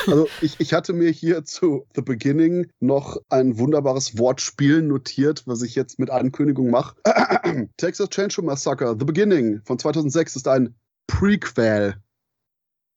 [0.08, 5.62] Also ich, ich hatte mir hier zu The Beginning noch ein wunderbares Wortspiel notiert, was
[5.62, 6.96] ich jetzt mit Ankündigung mache.
[7.78, 10.74] Texas Chainsaw Massacre, The Beginning von 2006 ist ein
[11.06, 11.96] Prequel.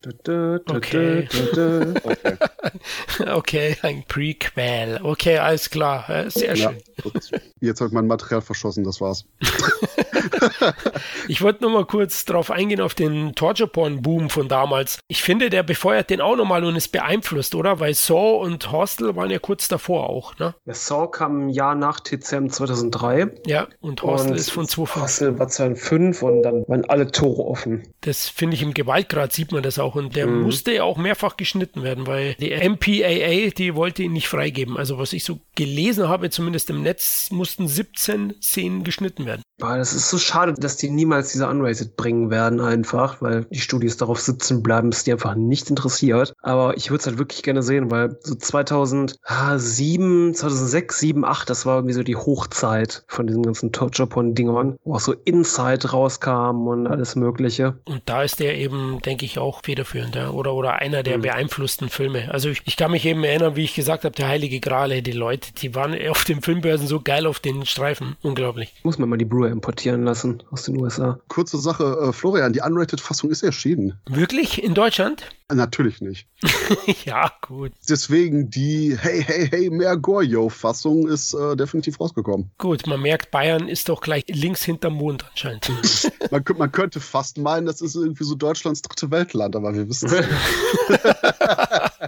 [0.04, 1.26] Da, da, da, Okay.
[1.54, 2.00] da, da.
[2.04, 2.36] Okay.
[3.26, 5.00] Okay, ein Prequel.
[5.02, 6.04] Okay, alles klar.
[6.30, 6.82] Sehr Ja, schön.
[7.02, 7.30] gut.
[7.60, 9.24] Jetzt habe ich mein Material verschossen, das war's.
[11.28, 14.98] ich wollte nur mal kurz drauf eingehen auf den Torture Porn Boom von damals.
[15.08, 17.80] Ich finde, der befeuert den auch nochmal und ist beeinflusst, oder?
[17.80, 20.54] Weil Saw und Hostel waren ja kurz davor auch, ne?
[20.64, 23.30] Ja, Saw kam ein Jahr nach TCM 2003.
[23.46, 25.02] Ja, und Hostel und ist von 2005.
[25.02, 27.82] Hostel war 2005 und dann waren alle Tore offen.
[28.00, 30.42] Das finde ich im Gewaltgrad sieht man das auch und der mhm.
[30.42, 34.76] musste ja auch mehrfach geschnitten werden, weil die MPAA, die wollte ihn nicht freigeben.
[34.76, 39.42] Also was ich so gelesen habe, zumindest im Netz, mussten 17 Szenen geschnitten werden.
[39.58, 43.60] Boah, das ist so schade, dass die niemals diese Unrated bringen werden einfach, weil die
[43.60, 46.34] Studios darauf sitzen bleiben, ist die einfach nicht interessiert.
[46.42, 51.66] Aber ich würde es halt wirklich gerne sehen, weil so 2007, 2006, 7, 8, das
[51.66, 56.88] war irgendwie so die Hochzeit von diesen ganzen Japan-Dingern, wo auch so Inside rauskam und
[56.88, 57.78] alles mögliche.
[57.84, 60.30] Und da ist der eben, denke ich, auch federführend, ja?
[60.30, 61.22] oder, oder einer der mhm.
[61.22, 62.28] beeinflussten Filme.
[62.32, 65.12] Also ich, ich kann mich eben erinnern, wie ich gesagt habe, der Heilige Gral, die
[65.12, 68.16] Leute, die waren auf den Filmbörsen so geil auf den Streifen.
[68.22, 68.74] Unglaublich.
[68.82, 71.18] Muss man mal die Blu-ray importieren lassen aus den USA.
[71.28, 73.98] Kurze Sache, äh, Florian, die Unrated-Fassung ist erschienen.
[74.08, 74.62] Wirklich?
[74.62, 75.24] In Deutschland?
[75.52, 76.26] Natürlich nicht.
[77.04, 77.72] ja, gut.
[77.88, 82.50] Deswegen die Hey, hey, hey, mehr Goryo-Fassung ist äh, definitiv rausgekommen.
[82.58, 85.70] Gut, man merkt, Bayern ist doch gleich links hinterm Mond anscheinend.
[86.30, 90.08] man, man, könnte fast meinen, das ist irgendwie so Deutschlands dritte Weltland, aber wir wissen
[90.08, 90.28] es nicht.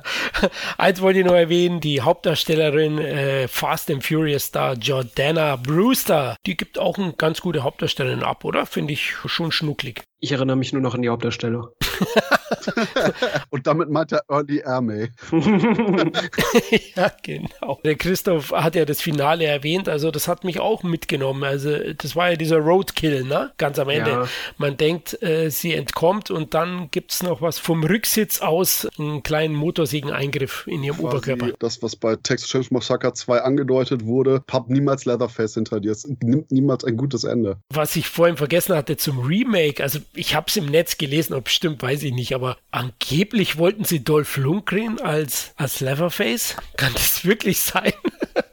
[0.79, 6.57] Eins wollte ich noch erwähnen, die Hauptdarstellerin äh, Fast and Furious Star Jordana Brewster, die
[6.57, 8.67] gibt auch eine ganz gute Hauptdarstellerin ab, oder?
[8.67, 10.03] Finde ich schon schnucklig.
[10.21, 11.73] Ich erinnere mich nur noch an die Hauptdarsteller.
[13.51, 15.09] Und damit meint er Early Ermey.
[16.97, 17.81] ja, genau.
[17.85, 21.45] Der Christoph hat ja das Finale erwähnt, also das hat mich auch mitgenommen.
[21.45, 23.53] Also das war ja dieser Roadkill, ne?
[23.59, 24.11] Ganz am Ende.
[24.11, 24.29] Ja.
[24.59, 29.23] Man denkt, äh, sie entkommt und dann gibt es noch was vom Rücksitz aus, einen
[29.23, 31.53] kleinen Motorsägeneingriff in ihrem Quasi Oberkörper.
[31.59, 35.93] Das, was bei Texas Chainsaw Massacre 2 angedeutet wurde, papp niemals Leatherface hinter dir.
[35.93, 37.59] Es nimmt niemals ein gutes Ende.
[37.71, 41.49] Was ich vorhin vergessen hatte zum Remake, also ich habe es im Netz gelesen, ob
[41.49, 46.57] stimmt, weiß ich nicht, aber angeblich wollten sie Dolph Lundgren als, als Leatherface.
[46.77, 47.95] Kann das wirklich sein?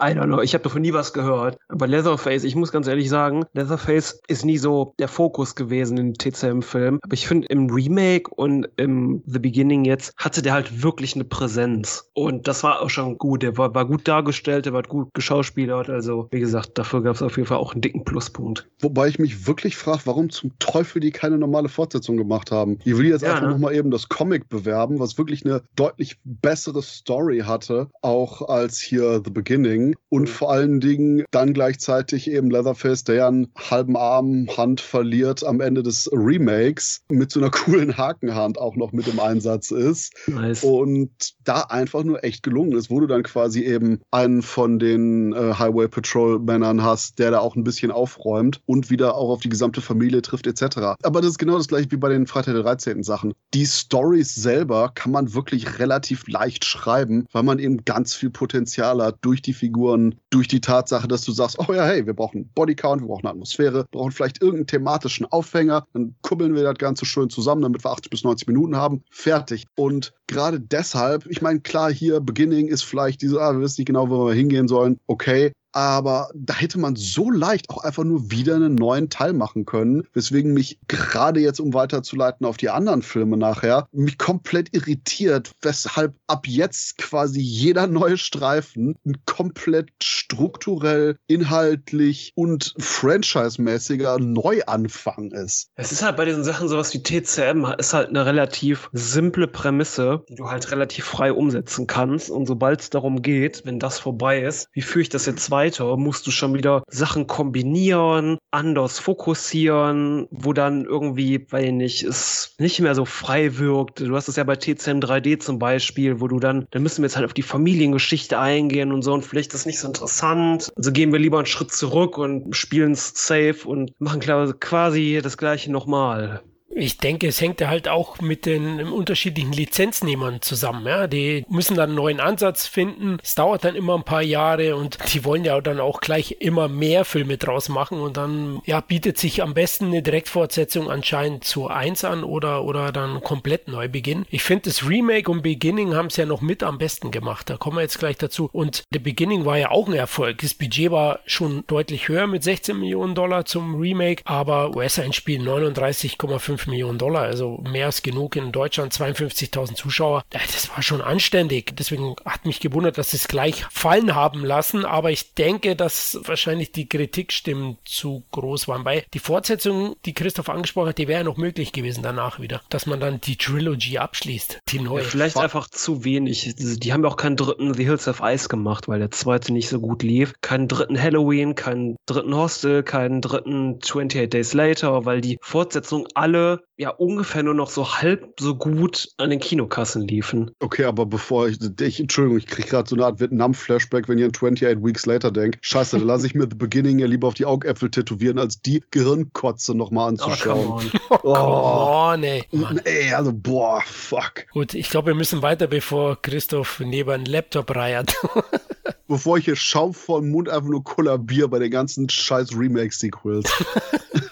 [0.00, 1.58] I don't know, ich habe davon nie was gehört.
[1.68, 6.14] Aber Leatherface, ich muss ganz ehrlich sagen, Leatherface ist nie so der Fokus gewesen im
[6.14, 7.00] TCM-Film.
[7.02, 11.24] Aber ich finde, im Remake und im The Beginning jetzt hatte der halt wirklich eine
[11.24, 12.10] Präsenz.
[12.14, 13.42] Und das war auch schon gut.
[13.42, 15.90] Der war, war gut dargestellt, der war gut geschauspielert.
[15.90, 18.68] Also, wie gesagt, dafür gab es auf jeden Fall auch einen dicken Pluspunkt.
[18.80, 22.78] Wobei ich mich wirklich frage, warum zum Teufel die keine normale Fortsetzung gemacht haben.
[22.84, 23.50] Ich will jetzt ja, einfach ne?
[23.50, 29.20] nochmal eben das Comic bewerben, was wirklich eine deutlich bessere Story hatte, auch als hier
[29.24, 34.46] The Beginning und vor allen Dingen dann gleichzeitig eben Leatherface, der ja einen halben Arm,
[34.56, 39.20] Hand verliert am Ende des Remakes, mit so einer coolen Hakenhand auch noch mit im
[39.20, 40.12] Einsatz ist.
[40.26, 40.64] Nice.
[40.64, 41.10] Und
[41.44, 45.54] da einfach nur echt gelungen ist, wo du dann quasi eben einen von den äh,
[45.58, 49.48] Highway Patrol Männern hast, der da auch ein bisschen aufräumt und wieder auch auf die
[49.48, 50.96] gesamte Familie trifft etc.
[51.02, 53.02] Aber das ist genau das gleiche wie bei den Freitag der 13.
[53.02, 53.32] Sachen.
[53.54, 59.02] Die Stories selber kann man wirklich relativ leicht schreiben, weil man eben ganz viel Potenzial
[59.02, 62.12] hat durch die Figur Figuren durch die Tatsache, dass du sagst, oh ja, hey, wir
[62.12, 67.06] brauchen Bodycount, wir brauchen Atmosphäre, brauchen vielleicht irgendeinen thematischen Aufhänger, dann kuppeln wir das Ganze
[67.06, 69.66] schön zusammen, damit wir 80 bis 90 Minuten haben, fertig.
[69.76, 73.86] Und gerade deshalb, ich meine, klar, hier Beginning ist vielleicht diese, ah, wir wissen nicht
[73.86, 78.30] genau, wo wir hingehen sollen, okay, aber da hätte man so leicht auch einfach nur
[78.30, 83.02] wieder einen neuen Teil machen können, weswegen mich gerade jetzt, um weiterzuleiten auf die anderen
[83.02, 91.16] Filme nachher, mich komplett irritiert, weshalb ab jetzt quasi jeder neue Streifen ein komplett strukturell,
[91.26, 95.70] inhaltlich und franchise-mäßiger Neuanfang ist.
[95.74, 100.24] Es ist halt bei diesen Sachen sowas wie TCM, ist halt eine relativ simple Prämisse,
[100.28, 104.40] die du halt relativ frei umsetzen kannst und sobald es darum geht, wenn das vorbei
[104.42, 105.59] ist, wie führe ich das jetzt weiter?
[105.60, 112.54] Weiter musst du schon wieder Sachen kombinieren, anders fokussieren, wo dann irgendwie, ich nicht, es
[112.58, 114.00] nicht mehr so frei wirkt.
[114.00, 117.08] Du hast es ja bei TCM 3D zum Beispiel, wo du dann, dann müssen wir
[117.08, 120.72] jetzt halt auf die Familiengeschichte eingehen und so und vielleicht ist das nicht so interessant.
[120.76, 125.36] Also gehen wir lieber einen Schritt zurück und spielen es safe und machen quasi das
[125.36, 126.42] gleiche nochmal.
[126.72, 130.86] Ich denke, es hängt ja halt auch mit den unterschiedlichen Lizenznehmern zusammen.
[130.86, 131.08] Ja?
[131.08, 133.18] Die müssen dann einen neuen Ansatz finden.
[133.22, 136.68] Es dauert dann immer ein paar Jahre und die wollen ja dann auch gleich immer
[136.68, 141.66] mehr Filme draus machen und dann ja, bietet sich am besten eine Direktfortsetzung anscheinend zu
[141.66, 144.24] 1 an oder, oder dann komplett neu beginnen.
[144.30, 147.50] Ich finde, das Remake und Beginning haben es ja noch mit am besten gemacht.
[147.50, 148.48] Da kommen wir jetzt gleich dazu.
[148.52, 150.38] Und The Beginning war ja auch ein Erfolg.
[150.38, 156.59] Das Budget war schon deutlich höher mit 16 Millionen Dollar zum Remake, aber US-Einspiel 39,5
[156.60, 160.24] 5 Millionen Dollar, also mehr als genug in Deutschland, 52.000 Zuschauer.
[160.30, 161.74] Das war schon anständig.
[161.76, 166.20] Deswegen hat mich gewundert, dass sie es gleich fallen haben lassen, aber ich denke, dass
[166.24, 171.24] wahrscheinlich die Kritikstimmen zu groß waren, weil die Fortsetzung, die Christoph angesprochen hat, die wäre
[171.24, 175.02] noch möglich gewesen danach wieder, dass man dann die Trilogy abschließt, die neue.
[175.02, 176.54] Ja, vielleicht einfach zu wenig.
[176.56, 179.68] Die haben ja auch keinen dritten The Hills of Ice gemacht, weil der zweite nicht
[179.68, 180.34] so gut lief.
[180.40, 186.49] Keinen dritten Halloween, keinen dritten Hostel, keinen dritten 28 Days Later, weil die Fortsetzungen alle
[186.76, 190.50] ja ungefähr nur noch so halb so gut an den Kinokassen liefen.
[190.60, 194.26] Okay, aber bevor ich, ich Entschuldigung, ich kriege gerade so eine Art Vietnam-Flashback, wenn ihr
[194.26, 195.58] an 28 Weeks Later denkt.
[195.60, 198.82] Scheiße, da lasse ich mir The Beginning ja lieber auf die Augäpfel tätowieren, als die
[198.90, 200.90] Gehirnkotze nochmal anzuschauen.
[201.10, 201.20] Oh, come on.
[201.22, 202.44] Oh, come on ey.
[202.84, 204.46] Ey, also, boah, fuck.
[204.52, 208.14] Gut, ich glaube, wir müssen weiter, bevor Christoph neben einen Laptop reiert.
[209.10, 213.50] bevor ich hier Schaum vor den Mund einfach nur kollabiere bei den ganzen scheiß Remake-Sequels.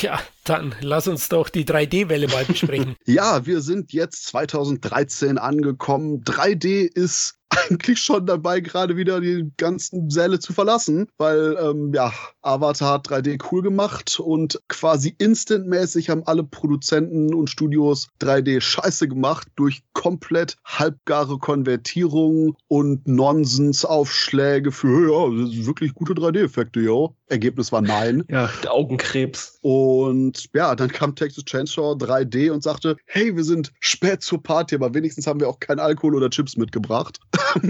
[0.00, 2.96] Ja, dann lass uns doch die 3D-Welle mal besprechen.
[3.06, 6.22] ja, wir sind jetzt 2013 angekommen.
[6.24, 12.12] 3D ist eigentlich schon dabei, gerade wieder die ganzen Säle zu verlassen, weil ähm, ja,
[12.42, 19.08] Avatar hat 3D cool gemacht und quasi instantmäßig haben alle Produzenten und Studios 3D scheiße
[19.08, 27.08] gemacht durch komplett halbgare Konvertierungen und Nonsensaufschläge für, ja, wirklich gute 3D-Effekte, ja.
[27.28, 28.24] Ergebnis war nein.
[28.28, 29.58] Ja, der Augenkrebs.
[29.62, 34.74] Und ja, dann kam Texas Chainsaw 3D und sagte, hey, wir sind spät zur Party,
[34.74, 37.18] aber wenigstens haben wir auch kein Alkohol oder Chips mitgebracht.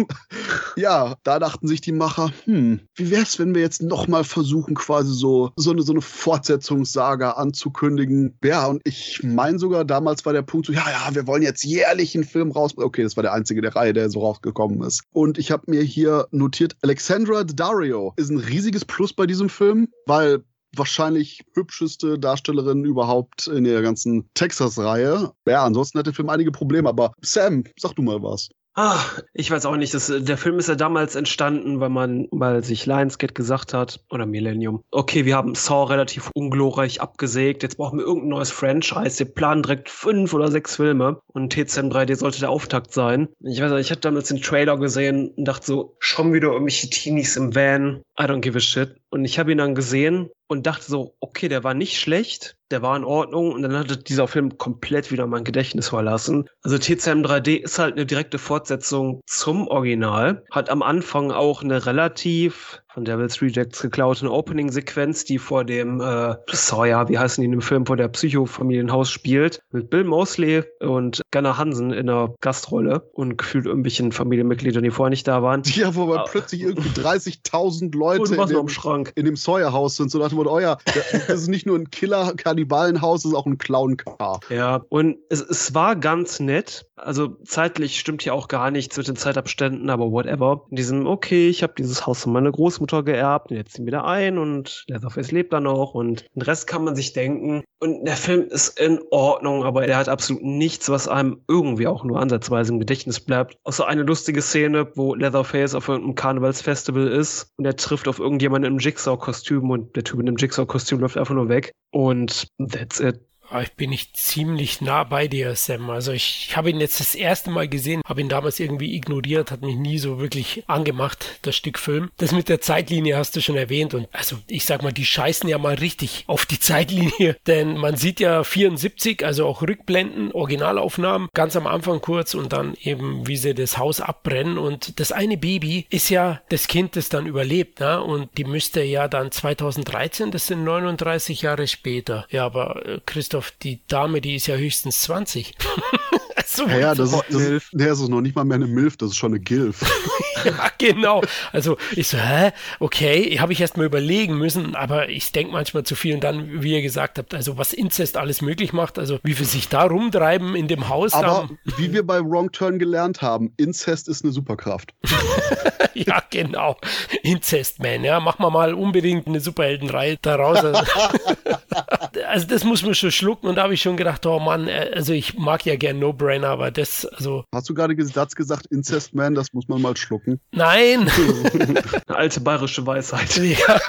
[0.77, 5.12] ja, da dachten sich die Macher, hm, wie wär's, wenn wir jetzt nochmal versuchen, quasi
[5.14, 8.37] so, so eine, so eine Fortsetzungssaga anzukündigen.
[8.43, 11.64] Ja, und ich meine sogar, damals war der Punkt so, ja, ja, wir wollen jetzt
[11.64, 12.88] jährlich einen Film rausbringen.
[12.88, 15.03] Okay, das war der einzige der Reihe, der so rausgekommen ist.
[15.12, 19.88] Und ich habe mir hier notiert, Alexandra Daddario ist ein riesiges Plus bei diesem Film,
[20.07, 20.44] weil
[20.76, 25.33] wahrscheinlich hübscheste Darstellerin überhaupt in der ganzen Texas-Reihe.
[25.46, 28.48] Ja, ansonsten hat der Film einige Probleme, aber Sam, sag du mal was.
[28.76, 28.98] Ah,
[29.33, 29.94] ich weiß auch nicht.
[29.94, 34.26] Das, der Film ist ja damals entstanden, weil man, weil sich Lionsgate gesagt hat, oder
[34.26, 39.20] Millennium, okay, wir haben Saw relativ unglorreich abgesägt, jetzt brauchen wir irgendein neues Franchise.
[39.20, 43.28] Wir planen direkt fünf oder sechs Filme und TCM 3D sollte der Auftakt sein.
[43.38, 46.90] Ich weiß nicht, ich hatte damals den Trailer gesehen und dachte so, schon wieder irgendwelche
[46.90, 48.02] Teenies im Van.
[48.18, 48.96] I don't give a shit.
[49.14, 52.83] Und ich habe ihn dann gesehen und dachte so, okay, der war nicht schlecht, der
[52.83, 56.48] war in Ordnung und dann hatte dieser Film komplett wieder mein Gedächtnis verlassen.
[56.64, 61.87] Also TCM 3D ist halt eine direkte Fortsetzung zum Original, hat am Anfang auch eine
[61.87, 67.50] relativ von Devil's Rejects geklaute Opening-Sequenz, die vor dem äh, Sawyer, wie heißen die in
[67.50, 73.11] dem Film, vor der Psychofamilienhaus spielt, mit Bill Mosley und Gunnar Hansen in der Gastrolle
[73.12, 75.62] und gefühlt irgendwelchen Familienmitgliedern, die vorher nicht da waren.
[75.74, 76.24] Ja, wo man ah.
[76.28, 79.11] plötzlich irgendwie 30.000 Leute in dem, Schrank.
[79.16, 80.78] in dem Sawyer-Haus sind, so dachte man, oh ja,
[81.26, 84.38] das ist nicht nur ein Killer-Kannibalenhaus, das ist auch ein Clown-Car.
[84.50, 89.09] Ja, und es, es war ganz nett, also zeitlich stimmt hier auch gar nichts mit
[89.09, 90.66] den Zeitabständen, aber whatever.
[90.70, 93.92] In diesem, okay, ich habe dieses Haus von meiner Großmutter geerbt und jetzt ziehen wir
[93.92, 97.64] da ein und Leatherface lebt da noch und den Rest kann man sich denken.
[97.81, 102.05] Und der Film ist in Ordnung, aber er hat absolut nichts, was einem irgendwie auch
[102.05, 103.59] nur ansatzweise im Gedächtnis bleibt.
[103.64, 108.73] Außer eine lustige Szene, wo Leatherface auf irgendeinem Karnevalsfestival ist und er trifft auf irgendjemanden
[108.73, 111.73] im Jigsaw-Kostüm und der Typ in dem Jigsaw-Kostüm läuft einfach nur weg.
[111.90, 113.20] Und that's it.
[113.50, 115.90] Ah, ich bin nicht ziemlich nah bei dir, Sam.
[115.90, 119.50] Also ich, ich habe ihn jetzt das erste Mal gesehen, habe ihn damals irgendwie ignoriert,
[119.50, 122.11] hat mich nie so wirklich angemacht, das Stück Film.
[122.16, 125.48] Das mit der Zeitlinie hast du schon erwähnt und also ich sag mal, die scheißen
[125.48, 131.28] ja mal richtig auf die Zeitlinie, denn man sieht ja 74, also auch Rückblenden, Originalaufnahmen,
[131.35, 135.37] ganz am Anfang kurz und dann eben, wie sie das Haus abbrennen und das eine
[135.37, 138.02] Baby ist ja das Kind, das dann überlebt, ne?
[138.02, 142.26] und die müsste ja dann 2013, das sind 39 Jahre später.
[142.30, 145.57] Ja, aber äh, Christoph Christoph, die Dame, die ist ja höchstens 20.
[146.57, 148.67] so ja, ja, das, ist, das, ist, nee, das ist noch nicht mal mehr eine
[148.67, 149.81] Milf, das ist schon eine Gilf.
[150.45, 151.23] ja, genau.
[151.53, 152.53] Also ich so, hä?
[152.81, 156.62] Okay, habe ich erst mal überlegen müssen, aber ich denke manchmal zu viel und dann,
[156.62, 159.85] wie ihr gesagt habt, also was Inzest alles möglich macht, also wie wir sich da
[159.85, 161.12] rumtreiben in dem Haus.
[161.12, 164.95] Aber wie wir bei Wrong Turn gelernt haben, Inzest ist eine Superkraft.
[165.95, 166.77] ja, genau.
[167.23, 170.59] Inzest Man, ja, machen wir mal unbedingt eine Superheldenreihe daraus.
[172.29, 174.90] also das muss man schon schlucken und da habe ich schon gedacht, oh Mann, äh,
[174.95, 177.44] also ich mag ja gern No-Brainer, aber das, also.
[177.52, 180.40] Hast du gerade Satz gesagt, Incest Man, das muss man mal schlucken?
[180.52, 181.11] Nein!
[181.52, 181.83] Eine
[182.18, 183.37] alte bayerische Weisheit.
[183.37, 183.80] Ja.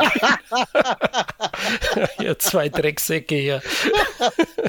[2.19, 3.61] ja, zwei Drecksäcke hier.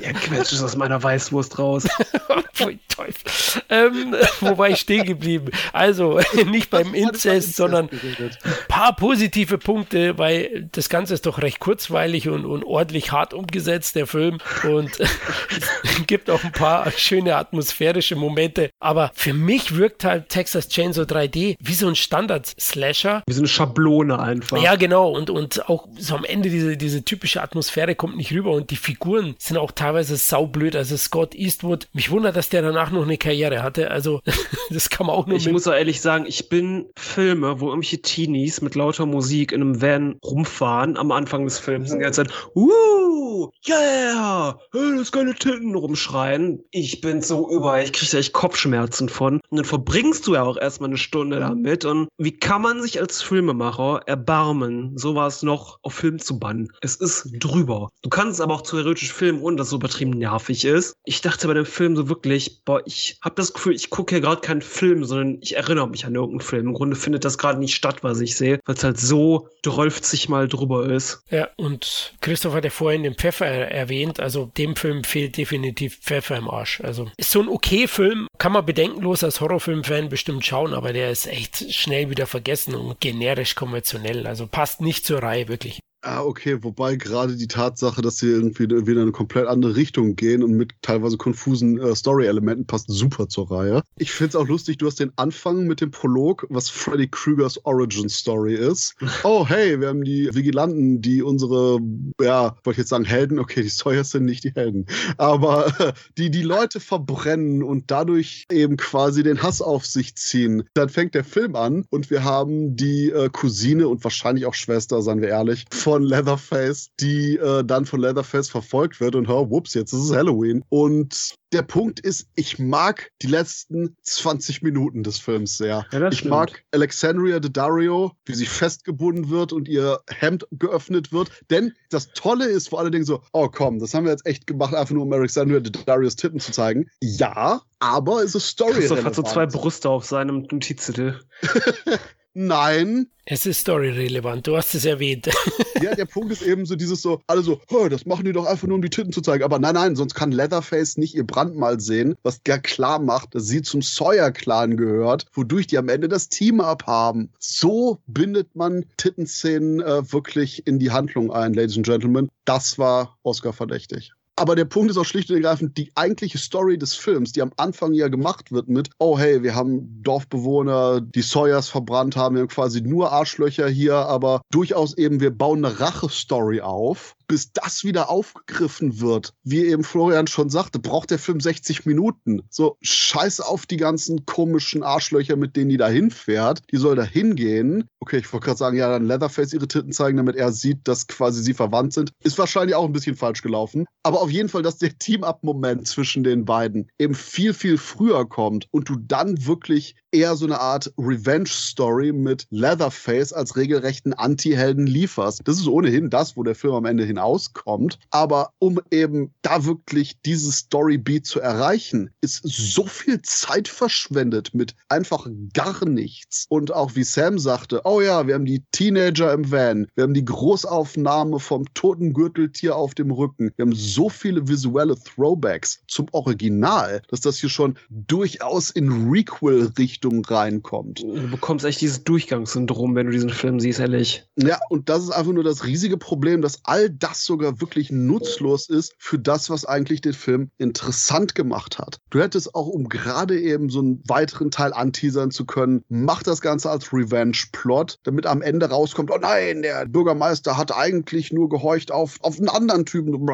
[0.03, 1.87] Ja, quetscht es aus meiner Weißwurst raus.
[2.57, 3.63] Teufel.
[3.69, 5.51] Ähm, wo war ich stehen geblieben?
[5.73, 8.31] Also, nicht beim Inzest, sondern ein
[8.69, 13.97] paar positive Punkte, weil das Ganze ist doch recht kurzweilig und, und ordentlich hart umgesetzt,
[13.97, 14.39] der Film.
[14.65, 18.71] Und es gibt auch ein paar schöne atmosphärische Momente.
[18.81, 23.23] Aber für mich wirkt halt Texas Chainsaw 3D wie so ein Standard-Slasher.
[23.27, 24.61] Wie so eine Schablone einfach.
[24.63, 25.11] Ja, genau.
[25.11, 28.53] Und, und auch so am Ende diese, diese typische Atmosphäre kommt nicht rüber.
[28.53, 30.77] Und die Figuren sind auch teilweise saublöd.
[30.77, 33.91] Also Scott Eastwood, mich wundert, dass der danach noch eine Karriere hatte.
[33.91, 34.21] Also
[34.71, 38.03] das kann man auch nur Ich muss auch ehrlich sagen, ich bin Filme, wo irgendwelche
[38.03, 42.25] Teenies mit lauter Musik in einem Van rumfahren am Anfang des Films und die ganze
[42.25, 46.63] Zeit, uh, yeah, das geile Titten rumschreien.
[46.71, 49.41] Ich bin so über, ich kriege da echt Kopfschmerzen von.
[49.49, 51.85] Und dann verbringst du ja auch erstmal eine Stunde damit.
[51.85, 56.69] Und wie kann man sich als Filmemacher erbarmen, sowas noch auf Film zu bannen?
[56.81, 57.89] Es ist drüber.
[58.03, 60.95] Du kannst aber auch theoretisch filmen, ohne dass es so übertrieben nervig ist.
[61.05, 64.23] Ich dachte bei dem Film so wirklich, boah, ich habe das Gefühl, ich gucke hier
[64.23, 66.67] gerade keinen Film, sondern ich erinnere mich an irgendeinen Film.
[66.69, 70.29] Im Grunde findet das gerade nicht statt, was ich sehe, weil es halt so sich
[70.29, 71.21] mal drüber ist.
[71.31, 76.37] Ja, und Christoph hat ja vorhin den Pfeffer erwähnt, also dem Film fehlt definitiv Pfeffer
[76.37, 76.81] im Arsch.
[76.81, 81.11] Also ist so ein okay Film, kann man bedenkenlos als Horrorfilm-Fan bestimmt schauen, aber der
[81.11, 84.27] ist echt schnell wieder vergessen und generisch konventionell.
[84.27, 85.81] Also passt nicht zur Reihe wirklich.
[86.09, 90.15] Ah, okay, wobei gerade die Tatsache, dass sie irgendwie wieder in eine komplett andere Richtung
[90.15, 93.83] gehen und mit teilweise konfusen äh, Story-Elementen passt super zur Reihe.
[93.99, 97.65] Ich finde es auch lustig, du hast den Anfang mit dem Prolog, was Freddy Krügers
[97.65, 98.95] Origin-Story ist.
[99.25, 101.81] Oh, hey, wir haben die Vigilanten, die unsere,
[102.21, 104.87] ja, wollte ich jetzt sagen Helden, okay, die Sawyers sind nicht die Helden,
[105.17, 105.73] aber
[106.19, 110.69] die die Leute verbrennen und dadurch eben quasi den Hass auf sich ziehen.
[110.75, 115.03] Dann fängt der Film an und wir haben die äh, Cousine und wahrscheinlich auch Schwester,
[115.03, 119.49] seien wir ehrlich, von von Leatherface, die äh, dann von Leatherface verfolgt wird und hör,
[119.49, 120.63] whoops, jetzt ist es Halloween.
[120.69, 125.87] Und der Punkt ist, ich mag die letzten 20 Minuten des Films sehr.
[125.91, 126.33] Ja, ich stimmt.
[126.33, 131.31] mag Alexandria Daddario, wie sie festgebunden wird und ihr Hemd geöffnet wird.
[131.49, 134.47] Denn das Tolle ist vor allen Dingen so, oh komm, das haben wir jetzt echt
[134.47, 136.91] gemacht, einfach nur um Alexandria Daddarios Titten zu zeigen.
[137.01, 138.75] Ja, aber es ist Story.
[138.75, 141.21] Christoph hat so zwei Brüste auf seinem Notizzettel.
[142.39, 143.07] Nein.
[143.25, 145.27] Es ist storyrelevant, du hast es erwähnt.
[145.83, 148.69] ja, der Punkt ist eben so dieses so, alle so, das machen die doch einfach
[148.69, 149.43] nur, um die Titten zu zeigen.
[149.43, 153.47] Aber nein, nein, sonst kann Leatherface nicht ihr Brandmal sehen, was gar klar macht, dass
[153.47, 157.33] sie zum Sawyer-Clan gehört, wodurch die am Ende das Team abhaben.
[157.39, 162.29] So bindet man Tittenszenen äh, wirklich in die Handlung ein, Ladies and Gentlemen.
[162.45, 164.13] Das war Oscar verdächtig.
[164.39, 167.53] Aber der Punkt ist auch schlicht und ergreifend die eigentliche Story des Films, die am
[167.57, 172.43] Anfang ja gemacht wird mit, oh hey, wir haben Dorfbewohner, die Sawyers verbrannt haben, wir
[172.43, 177.85] haben quasi nur Arschlöcher hier, aber durchaus eben, wir bauen eine Rache-Story auf bis das
[177.85, 182.43] wieder aufgegriffen wird, wie eben Florian schon sagte, braucht der Film 60 Minuten.
[182.51, 186.63] So, scheiß auf die ganzen komischen Arschlöcher, mit denen die da hinfährt.
[186.71, 187.89] Die soll da hingehen.
[188.01, 191.07] Okay, ich wollte gerade sagen, ja, dann Leatherface ihre Titten zeigen, damit er sieht, dass
[191.07, 192.13] quasi sie verwandt sind.
[192.23, 193.87] Ist wahrscheinlich auch ein bisschen falsch gelaufen.
[194.03, 198.69] Aber auf jeden Fall, dass der Team-Up-Moment zwischen den beiden eben viel, viel früher kommt
[198.71, 205.43] und du dann wirklich eher so eine Art Revenge-Story mit Leatherface als regelrechten Anti-Helden lieferst.
[205.45, 207.99] Das ist ohnehin das, wo der Film am Ende hinauskommt.
[208.11, 214.75] Aber um eben da wirklich dieses Story-Beat zu erreichen, ist so viel Zeit verschwendet mit
[214.89, 216.47] einfach gar nichts.
[216.49, 220.15] Und auch wie Sam sagte, oh ja, wir haben die Teenager im Van, wir haben
[220.15, 223.53] die Großaufnahme vom toten Gürteltier auf dem Rücken.
[223.57, 229.87] Wir haben so viele visuelle Throwbacks zum Original, dass das hier schon durchaus in Requel-Richtung
[229.87, 231.03] Richtung reinkommt.
[231.03, 234.25] Du bekommst echt dieses Durchgangssyndrom, wenn du diesen Film siehst, ehrlich.
[234.37, 238.69] Ja, und das ist einfach nur das riesige Problem, dass all das sogar wirklich nutzlos
[238.69, 242.01] ist für das, was eigentlich den Film interessant gemacht hat.
[242.11, 246.41] Du hättest auch, um gerade eben so einen weiteren Teil anteasern zu können, mach das
[246.41, 251.93] Ganze als Revenge-Plot, damit am Ende rauskommt, oh nein, der Bürgermeister hat eigentlich nur gehorcht
[251.93, 253.27] auf, auf einen anderen Typen.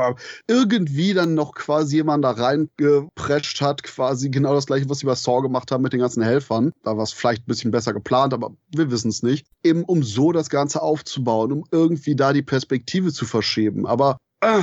[0.47, 5.15] Irgendwie dann noch quasi jemand da reingeprescht hat, quasi genau das gleiche, was sie bei
[5.15, 6.73] Saw gemacht haben mit den ganzen Helfern.
[6.85, 9.47] Da war es vielleicht ein bisschen besser geplant, aber wir wissen es nicht.
[9.63, 13.62] Eben um so das Ganze aufzubauen, um irgendwie da die Perspektive zu verschieben.
[13.87, 14.61] Aber äh,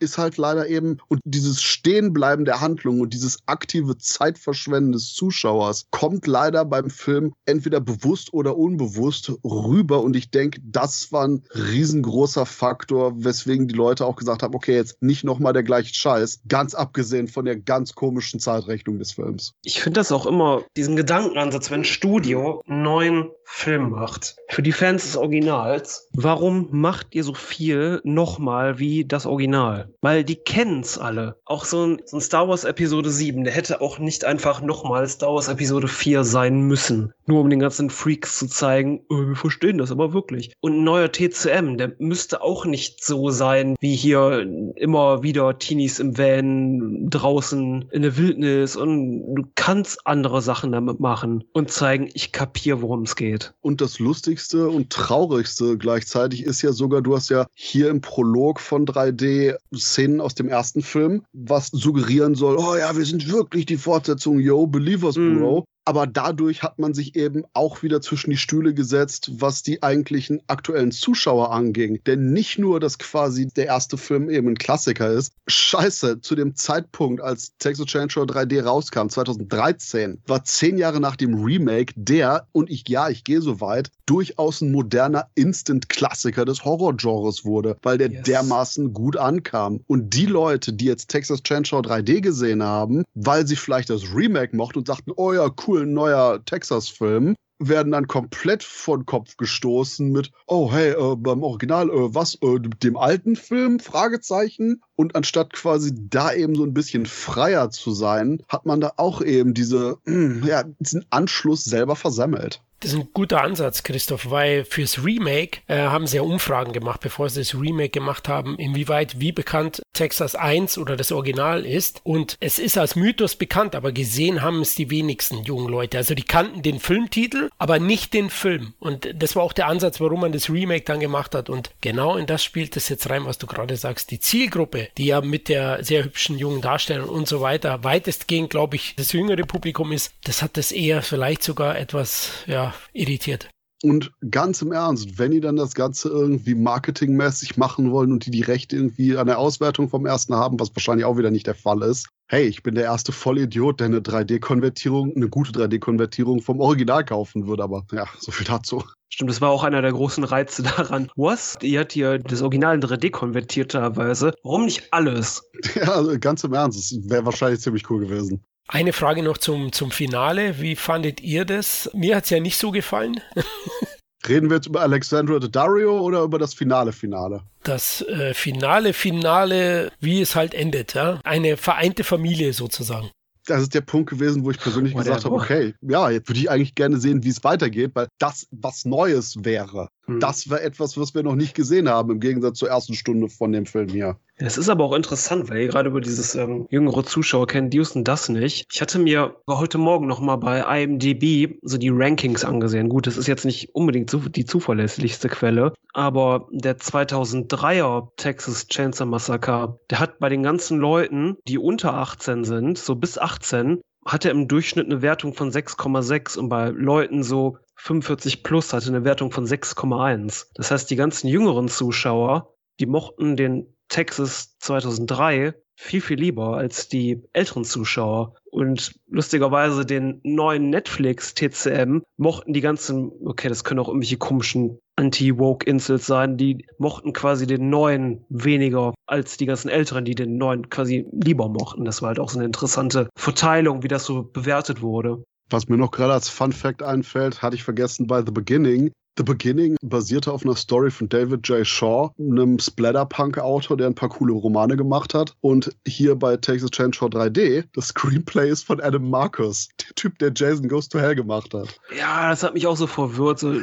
[0.00, 5.86] ist halt leider eben, und dieses Stehenbleiben der Handlung und dieses aktive Zeitverschwenden des Zuschauers
[5.90, 10.02] kommt leider beim Film entweder bewusst oder unbewusst rüber.
[10.02, 14.74] Und ich denke, das war ein riesengroßer Faktor, weswegen die Leute auch gesagt haben, okay,
[14.74, 19.54] jetzt nicht nochmal der gleiche Scheiß, ganz abgesehen von der ganz komischen Zeitrechnung des Films.
[19.64, 24.62] Ich finde das auch immer, diesen Gedankenansatz, wenn ein Studio einen neuen Film macht, für
[24.62, 29.89] die Fans des Originals, warum macht ihr so viel nochmal wie das Original?
[30.00, 31.36] Weil die kennen's alle.
[31.44, 35.08] Auch so ein, so ein Star Wars Episode 7, der hätte auch nicht einfach nochmal
[35.08, 37.12] Star Wars Episode 4 sein müssen.
[37.26, 40.52] Nur um den ganzen Freaks zu zeigen, oh, wir verstehen das aber wirklich.
[40.60, 45.98] Und ein neuer TCM, der müsste auch nicht so sein, wie hier immer wieder Teenies
[45.98, 52.08] im Van draußen in der Wildnis und du kannst andere Sachen damit machen und zeigen,
[52.14, 53.54] ich kapier, worum es geht.
[53.60, 58.60] Und das Lustigste und Traurigste gleichzeitig ist ja sogar, du hast ja hier im Prolog
[58.60, 63.66] von 3D Szenen aus dem ersten Film, was suggerieren soll, oh ja, wir sind wirklich
[63.66, 65.60] die Fortsetzung, yo, Believers, Bro.
[65.60, 69.82] Mm aber dadurch hat man sich eben auch wieder zwischen die Stühle gesetzt, was die
[69.82, 71.98] eigentlichen aktuellen Zuschauer anging.
[72.06, 75.32] Denn nicht nur, dass quasi der erste Film eben ein Klassiker ist.
[75.48, 81.42] Scheiße, zu dem Zeitpunkt, als Texas Chainsaw 3D rauskam, 2013, war zehn Jahre nach dem
[81.42, 87.44] Remake der, und ich, ja, ich gehe so weit, durchaus ein moderner Instant-Klassiker des Horrorgenres
[87.44, 88.22] wurde, weil der yes.
[88.22, 89.80] dermaßen gut ankam.
[89.88, 94.56] Und die Leute, die jetzt Texas Chainsaw 3D gesehen haben, weil sie vielleicht das Remake
[94.56, 100.10] mochten und sagten, oh ja, cool, cool neuer Texas-Film, werden dann komplett von Kopf gestoßen
[100.10, 103.80] mit, oh hey, äh, beim Original, äh, was, äh, dem alten Film?
[103.80, 104.80] Fragezeichen.
[104.96, 109.20] Und anstatt quasi da eben so ein bisschen freier zu sein, hat man da auch
[109.20, 112.62] eben diese, ja, diesen Anschluss selber versammelt.
[112.80, 117.02] Das ist ein guter Ansatz, Christoph, weil fürs Remake äh, haben sie ja Umfragen gemacht,
[117.02, 122.00] bevor sie das Remake gemacht haben, inwieweit wie bekannt Texas 1 oder das Original ist.
[122.04, 125.98] Und es ist als Mythos bekannt, aber gesehen haben es die wenigsten jungen Leute.
[125.98, 128.74] Also die kannten den Filmtitel, aber nicht den Film.
[128.78, 131.50] Und das war auch der Ansatz, warum man das Remake dann gemacht hat.
[131.50, 134.10] Und genau in das spielt es jetzt rein, was du gerade sagst.
[134.10, 138.76] Die Zielgruppe, die ja mit der sehr hübschen jungen Darstellung und so weiter weitestgehend, glaube
[138.76, 143.48] ich, das jüngere Publikum ist, das hat das eher vielleicht sogar etwas, ja, irritiert.
[143.82, 148.30] Und ganz im Ernst, wenn die dann das Ganze irgendwie marketingmäßig machen wollen und die
[148.30, 151.54] die Rechte irgendwie an der Auswertung vom ersten haben, was wahrscheinlich auch wieder nicht der
[151.54, 156.60] Fall ist, hey, ich bin der erste Vollidiot, der eine 3D-Konvertierung, eine gute 3D-Konvertierung vom
[156.60, 158.84] Original kaufen würde, aber ja, so viel dazu.
[159.08, 161.10] Stimmt, das war auch einer der großen Reize daran.
[161.16, 161.58] Was?
[161.62, 164.32] Ihr hat hier das Original in 3D konvertierterweise.
[164.44, 165.42] Warum nicht alles?
[165.74, 168.44] Ja, also ganz im Ernst, das wäre wahrscheinlich ziemlich cool gewesen.
[168.72, 170.60] Eine Frage noch zum, zum Finale.
[170.60, 171.90] Wie fandet ihr das?
[171.92, 173.20] Mir hat es ja nicht so gefallen.
[174.28, 177.42] Reden wir jetzt über Alexandra Dario oder über das Finale Finale?
[177.64, 181.18] Das äh, Finale Finale, wie es halt endet, ja?
[181.24, 183.10] Eine vereinte Familie sozusagen
[183.50, 185.14] das ist der Punkt gewesen, wo ich persönlich Whatever.
[185.16, 188.46] gesagt habe, okay, ja, jetzt würde ich eigentlich gerne sehen, wie es weitergeht, weil das
[188.50, 189.88] was Neues wäre.
[190.06, 190.20] Hm.
[190.20, 193.52] Das wäre etwas, was wir noch nicht gesehen haben, im Gegensatz zur ersten Stunde von
[193.52, 194.16] dem Film hier.
[194.36, 197.80] Es ist aber auch interessant, weil ihr gerade über dieses ähm, jüngere Zuschauer kennt, die
[197.80, 198.66] wussten das nicht.
[198.72, 202.88] Ich hatte mir heute Morgen noch mal bei IMDb so die Rankings angesehen.
[202.88, 209.78] Gut, das ist jetzt nicht unbedingt die zuverlässigste Quelle, aber der 2003er Texas Chainsaw Massacre,
[209.90, 214.30] der hat bei den ganzen Leuten, die unter 18 sind, so bis 18, hat er
[214.30, 219.30] im Durchschnitt eine Wertung von 6,6 und bei Leuten so 45 plus hatte eine Wertung
[219.30, 220.46] von 6,1.
[220.54, 226.88] Das heißt, die ganzen jüngeren Zuschauer, die mochten den Texas 2003 viel, viel lieber als
[226.88, 228.34] die älteren Zuschauer.
[228.50, 234.78] Und lustigerweise den neuen Netflix TCM mochten die ganzen, okay, das können auch irgendwelche komischen
[235.00, 240.68] Anti-Woke-Insels sein, die mochten quasi den neuen weniger als die ganzen Älteren, die den neuen
[240.68, 241.86] quasi lieber mochten.
[241.86, 245.24] Das war halt auch so eine interessante Verteilung, wie das so bewertet wurde.
[245.48, 248.92] Was mir noch gerade als Fun Fact einfällt, hatte ich vergessen bei The Beginning.
[249.16, 251.66] The Beginning basierte auf einer Story von David J.
[251.66, 255.34] Shaw, einem Splatterpunk-Autor, der ein paar coole Romane gemacht hat.
[255.40, 260.32] Und hier bei Texas Chainsaw 3D, das Screenplay ist von Adam Marcus, der Typ, der
[260.34, 261.80] Jason Goes to Hell gemacht hat.
[261.96, 263.40] Ja, das hat mich auch so verwirrt.
[263.40, 263.60] So,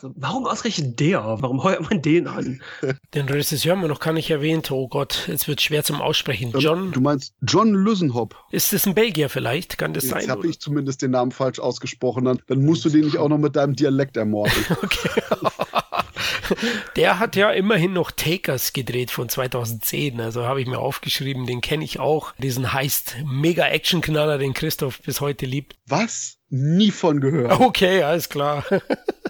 [0.00, 1.24] so, warum ausgerechnet der?
[1.40, 2.60] Warum heuert man den an?
[3.14, 4.70] Den Regisseur haben wir noch gar nicht erwähnt.
[4.70, 6.52] Oh Gott, jetzt wird schwer zum Aussprechen.
[6.54, 6.92] Ähm, John.
[6.92, 8.36] Du meinst John Lüsenhop.
[8.52, 9.78] Ist das ein Belgier vielleicht?
[9.78, 10.20] Kann das jetzt sein?
[10.20, 12.26] Jetzt habe ich zumindest den Namen falsch ausgesprochen.
[12.26, 14.52] Dann, dann musst du den nicht auch noch mit deinem Dialekt ermorden.
[14.82, 14.99] okay.
[16.96, 20.20] Der hat ja immerhin noch Takers gedreht von 2010.
[20.20, 22.32] Also habe ich mir aufgeschrieben, den kenne ich auch.
[22.38, 25.76] Diesen heißt Mega-Action-Knaller, den Christoph bis heute liebt.
[25.86, 26.38] Was?
[26.48, 27.60] Nie von gehört.
[27.60, 28.64] Okay, alles klar.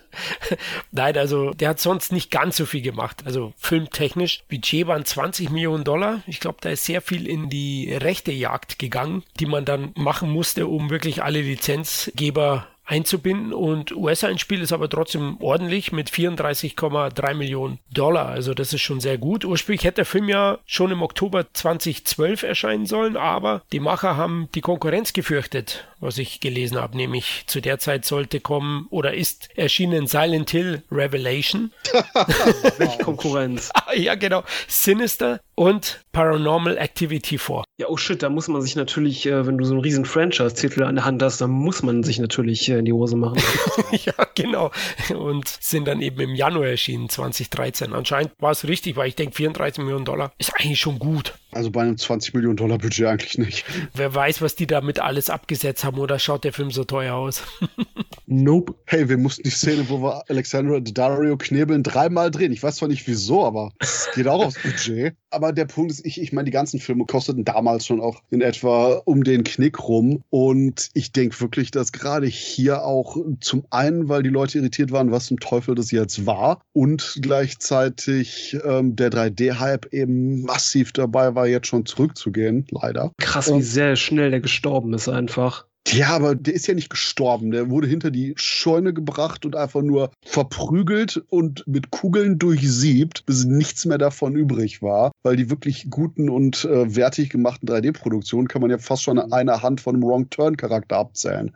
[0.91, 3.23] Nein, also der hat sonst nicht ganz so viel gemacht.
[3.27, 4.43] Also filmtechnisch.
[4.49, 6.23] Budget waren 20 Millionen Dollar.
[6.27, 10.31] Ich glaube, da ist sehr viel in die rechte Jagd gegangen, die man dann machen
[10.31, 17.79] musste, um wirklich alle Lizenzgeber einzubinden und US-Einspiel ist aber trotzdem ordentlich mit 34,3 Millionen
[17.93, 18.27] Dollar.
[18.27, 19.45] Also das ist schon sehr gut.
[19.45, 24.49] Ursprünglich hätte der Film ja schon im Oktober 2012 erscheinen sollen, aber die Macher haben
[24.57, 26.97] die Konkurrenz gefürchtet, was ich gelesen habe.
[26.97, 31.71] Nämlich zu der Zeit sollte kommen oder ist erschienen Silent Hill Revelation.
[32.79, 33.71] Welche Konkurrenz?
[33.95, 34.43] ja, genau.
[34.67, 37.65] Sinister und Paranormal Activity 4.
[37.79, 40.83] Ja, oh shit, da muss man sich natürlich, äh, wenn du so einen riesen Franchise-Titel
[40.83, 43.41] an der Hand hast, dann muss man sich natürlich äh, in die Hose machen.
[43.93, 44.71] ja, genau.
[45.17, 47.93] Und sind dann eben im Januar erschienen, 2013.
[47.93, 51.35] Anscheinend war es richtig, weil ich denke, 34 Millionen Dollar ist eigentlich schon gut.
[51.53, 53.65] Also bei einem 20 Millionen Dollar Budget eigentlich nicht.
[53.95, 57.43] Wer weiß, was die damit alles abgesetzt haben oder schaut der Film so teuer aus?
[58.27, 58.75] nope.
[58.87, 62.53] Hey, wir mussten die Szene, wo wir Alexandra Dario knebeln, dreimal drehen.
[62.53, 65.17] Ich weiß zwar nicht wieso, aber es geht auch aufs Budget.
[65.31, 68.41] Aber der Punkt ist, ich, ich meine, die ganzen Filme kosteten damals schon auch in
[68.41, 70.23] etwa um den Knick rum.
[70.31, 75.13] Und ich denke wirklich, dass gerade hier auch zum einen, weil die Leute irritiert waren,
[75.13, 81.47] was zum Teufel das jetzt war und gleichzeitig ähm, der 3D-Hype eben massiv dabei war,
[81.47, 83.13] jetzt schon zurückzugehen, leider.
[83.19, 85.67] Krass, wie sehr schnell der gestorben ist einfach.
[85.89, 87.51] Ja, aber der ist ja nicht gestorben.
[87.51, 93.45] Der wurde hinter die Scheune gebracht und einfach nur verprügelt und mit Kugeln durchsiebt, bis
[93.45, 95.11] nichts mehr davon übrig war.
[95.23, 99.33] Weil die wirklich guten und äh, wertig gemachten 3D-Produktionen kann man ja fast schon an
[99.33, 101.55] einer Hand von einem Wrong-Turn-Charakter abzählen.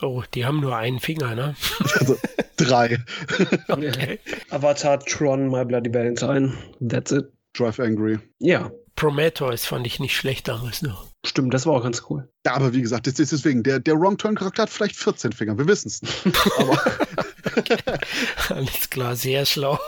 [0.00, 1.54] Oh, die haben nur einen Finger, ne?
[1.98, 2.16] Also
[2.56, 2.98] drei.
[3.68, 4.18] okay.
[4.50, 6.54] Avatar, Tron, My Bloody Valentine.
[6.80, 7.30] That's it.
[7.54, 8.18] Drive Angry.
[8.38, 8.70] Ja.
[8.96, 11.11] Prometheus fand ich nicht schlechter als nur.
[11.24, 12.28] Stimmt, das war auch ganz cool.
[12.44, 15.68] Ja, aber wie gesagt, das ist deswegen, der, der Wrong-Turn-Charakter hat vielleicht 14 Finger, wir
[15.68, 16.26] wissen es nicht.
[16.58, 16.80] Aber
[18.48, 19.78] Alles klar, sehr schlau.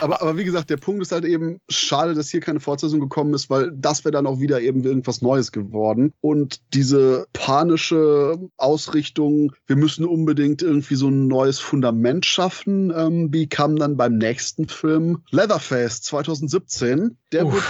[0.00, 3.34] Aber, aber wie gesagt, der Punkt ist halt eben, schade, dass hier keine Fortsetzung gekommen
[3.34, 6.12] ist, weil das wäre dann auch wieder eben irgendwas Neues geworden.
[6.20, 13.48] Und diese panische Ausrichtung, wir müssen unbedingt irgendwie so ein neues Fundament schaffen, ähm, die
[13.48, 17.16] kam dann beim nächsten Film Leatherface 2017.
[17.32, 17.64] Der wird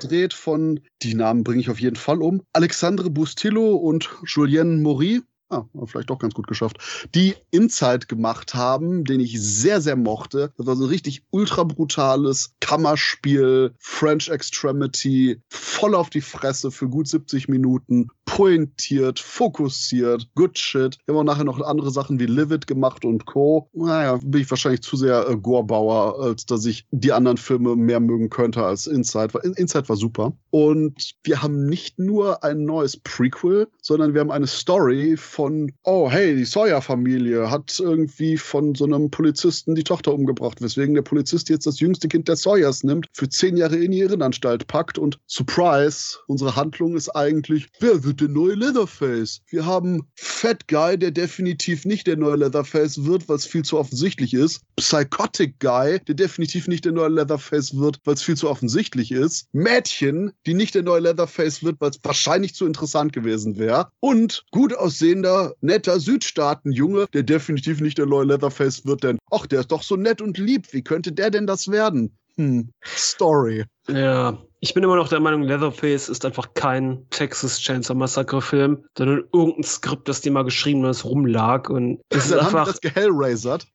[0.00, 5.22] gedreht von, die Namen bringe ich auf jeden Fall um, Alexandre Bustillo und Julienne Maury.
[5.52, 6.78] Ah, vielleicht doch ganz gut geschafft.
[7.12, 10.52] Die Inside gemacht haben, den ich sehr, sehr mochte.
[10.56, 16.88] Das war so ein richtig ultra brutales Kammerspiel, French Extremity, voll auf die Fresse für
[16.88, 20.96] gut 70 Minuten, pointiert, fokussiert, good shit.
[21.04, 23.68] Wir haben auch nachher noch andere Sachen wie Livid gemacht und Co.
[23.72, 27.98] Naja, bin ich wahrscheinlich zu sehr äh, Gorebauer, als dass ich die anderen Filme mehr
[27.98, 29.36] mögen könnte als Inside.
[29.56, 30.32] Inside war super.
[30.50, 36.08] Und wir haben nicht nur ein neues Prequel, sondern wir haben eine Story von, oh
[36.08, 41.48] hey, die Sawyer-Familie hat irgendwie von so einem Polizisten die Tochter umgebracht, weswegen der Polizist
[41.48, 45.18] jetzt das jüngste Kind der Sawyers nimmt, für zehn Jahre in die Irrenanstalt packt und
[45.26, 49.42] Surprise, unsere Handlung ist eigentlich, wer wird der neue Leatherface?
[49.48, 54.34] Wir haben Fat Guy, der definitiv nicht der neue Leatherface wird, es viel zu offensichtlich
[54.34, 54.62] ist.
[54.76, 59.48] Psychotic Guy, der definitiv nicht der neue Leatherface wird, weil es viel zu offensichtlich ist.
[59.52, 63.90] Mädchen, die nicht der neue Leatherface wird, weil es wahrscheinlich zu interessant gewesen wäre.
[64.00, 69.60] Und gut aussehender, netter Südstaatenjunge, der definitiv nicht der neue Leatherface wird, denn, ach, der
[69.60, 70.72] ist doch so nett und lieb.
[70.72, 72.16] Wie könnte der denn das werden?
[72.36, 73.64] Hm, Story.
[73.92, 78.84] Ja, ich bin immer noch der Meinung, Leatherface ist einfach kein Texas Chainsaw Massacre Film,
[78.96, 82.80] sondern irgendein Skript, das die mal geschrieben das rumlag und es ist einfach das.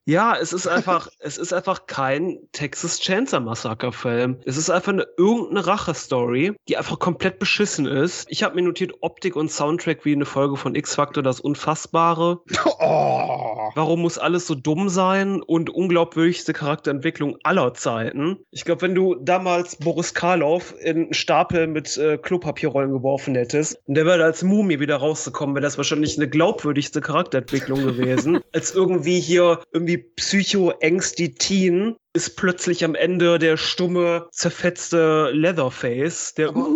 [0.04, 4.38] Ja, es ist einfach es ist einfach kein Texas Chainsaw Massacre Film.
[4.44, 8.26] Es ist einfach eine irgendeine Rache-Story, die einfach komplett beschissen ist.
[8.30, 12.42] Ich habe mir notiert Optik und Soundtrack wie eine Folge von X-Factor das Unfassbare.
[12.78, 13.70] Oh.
[13.74, 18.38] Warum muss alles so dumm sein und unglaubwürdigste Charakterentwicklung aller Zeiten?
[18.50, 23.78] Ich glaube, wenn du damals Boris Karloff in einen Stapel mit äh, Klopapierrollen geworfen hättest.
[23.86, 28.74] Und der wäre als Mumie wieder rausgekommen, wäre das wahrscheinlich eine glaubwürdigste Charakterentwicklung gewesen, als
[28.74, 36.66] irgendwie hier irgendwie Psycho-Ängsti Teen ist plötzlich am Ende der stumme, zerfetzte Leatherface, der aber,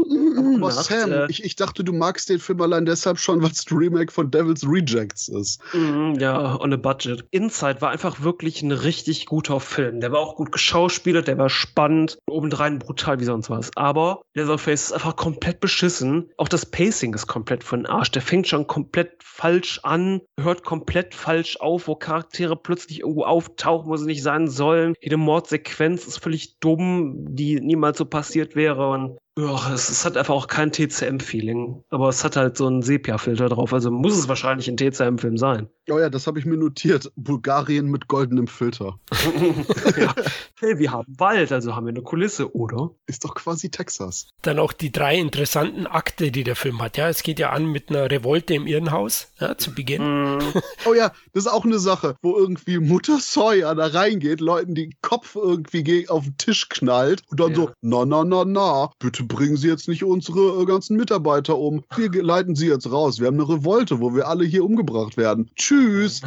[0.57, 3.65] aber Sam, äh, ich, ich, dachte, du magst den Film allein deshalb schon, weil es
[3.71, 5.61] ein Remake von Devil's Rejects ist.
[5.73, 7.25] Mm, ja, on a budget.
[7.31, 10.01] Inside war einfach wirklich ein richtig guter Film.
[10.01, 13.71] Der war auch gut geschauspielert, der war spannend, obendrein brutal wie sonst was.
[13.77, 16.31] Aber Leatherface ist einfach komplett beschissen.
[16.37, 18.11] Auch das Pacing ist komplett von Arsch.
[18.11, 23.91] Der fängt schon komplett falsch an, hört komplett falsch auf, wo Charaktere plötzlich irgendwo auftauchen,
[23.91, 24.95] wo sie nicht sein sollen.
[25.01, 28.91] Jede Mordsequenz ist völlig dumm, die niemals so passiert wäre.
[28.91, 31.85] Und ja, es, es, hat einfach auch kein TCM-Feeling.
[31.91, 33.73] Aber es hat halt so einen Sepia-Filter drauf.
[33.73, 35.69] Also muss es wahrscheinlich ein TCM-Film sein.
[35.91, 37.11] Oh ja, das habe ich mir notiert.
[37.17, 38.99] Bulgarien mit goldenem Filter.
[39.99, 40.15] ja.
[40.59, 42.91] Hey, wir haben Wald, also haben wir eine Kulisse, oder?
[43.07, 44.29] Ist doch quasi Texas.
[44.43, 46.97] Dann auch die drei interessanten Akte, die der Film hat.
[46.97, 50.37] Ja, es geht ja an mit einer Revolte im Irrenhaus, ja, zu Beginn.
[50.37, 50.39] Mm.
[50.87, 54.93] oh ja, das ist auch eine Sache, wo irgendwie Mutter Sawyer da reingeht, Leuten den
[55.01, 57.57] Kopf irgendwie auf den Tisch knallt und dann ja.
[57.57, 61.85] so, na, na, na, na, bitte bringen Sie jetzt nicht unsere äh, ganzen Mitarbeiter um.
[61.97, 63.19] Wir leiten Sie jetzt raus.
[63.19, 65.51] Wir haben eine Revolte, wo wir alle hier umgebracht werden.
[65.57, 65.80] Tschüss.
[65.81, 66.21] Tschüss.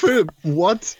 [0.00, 0.28] Film.
[0.42, 0.96] What?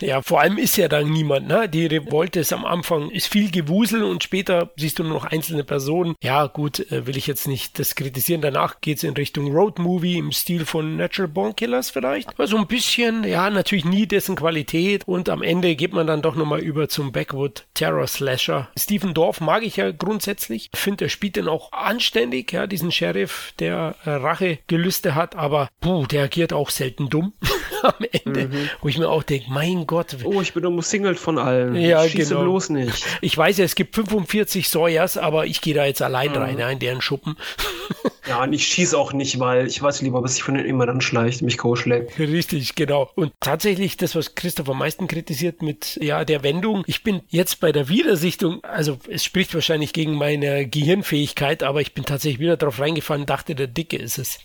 [0.00, 1.68] ja, vor allem ist ja dann niemand, ne?
[1.68, 5.64] Die Revolte ist am Anfang, ist viel Gewusel und später siehst du nur noch einzelne
[5.64, 6.14] Personen.
[6.22, 8.40] Ja, gut, äh, will ich jetzt nicht das kritisieren.
[8.40, 12.28] Danach geht es in Richtung Road Movie im Stil von Natural Born Killers vielleicht.
[12.28, 16.22] Aber so ein bisschen, ja, natürlich nie dessen Qualität und am Ende geht man dann
[16.22, 18.68] doch nochmal über zum Backwood Terror Slasher.
[18.78, 20.70] Stephen Dorff mag ich ja grundsätzlich.
[20.74, 26.24] Finde, er spielt dann auch anständig, ja, diesen Sheriff, der Rachegelüste hat, aber puh, der
[26.24, 27.32] agiert auch selten dumm
[27.82, 28.70] am Ende, mhm.
[28.80, 30.16] wo ich mir auch denke, mein Gott.
[30.24, 31.74] Oh, ich bin umsingelt von allen.
[31.76, 32.42] Ja, Schieße genau.
[32.42, 33.06] bloß nicht.
[33.22, 36.36] Ich weiß ja, es gibt 45 Sawyers, aber ich gehe da jetzt allein mhm.
[36.36, 37.36] rein, ja, in deren Schuppen.
[38.28, 40.86] ja, und ich schieße auch nicht, weil ich weiß lieber, was sich von denen immer
[40.86, 42.18] dann schleicht, mich schlägt.
[42.18, 43.10] Richtig, genau.
[43.14, 46.82] Und tatsächlich das, was Christoph am meisten kritisiert mit ja der Wendung.
[46.86, 51.94] Ich bin jetzt bei der Wiedersichtung, also es spricht wahrscheinlich gegen meine Gehirnfähigkeit, aber ich
[51.94, 54.40] bin tatsächlich wieder drauf reingefallen, dachte, der Dicke ist es.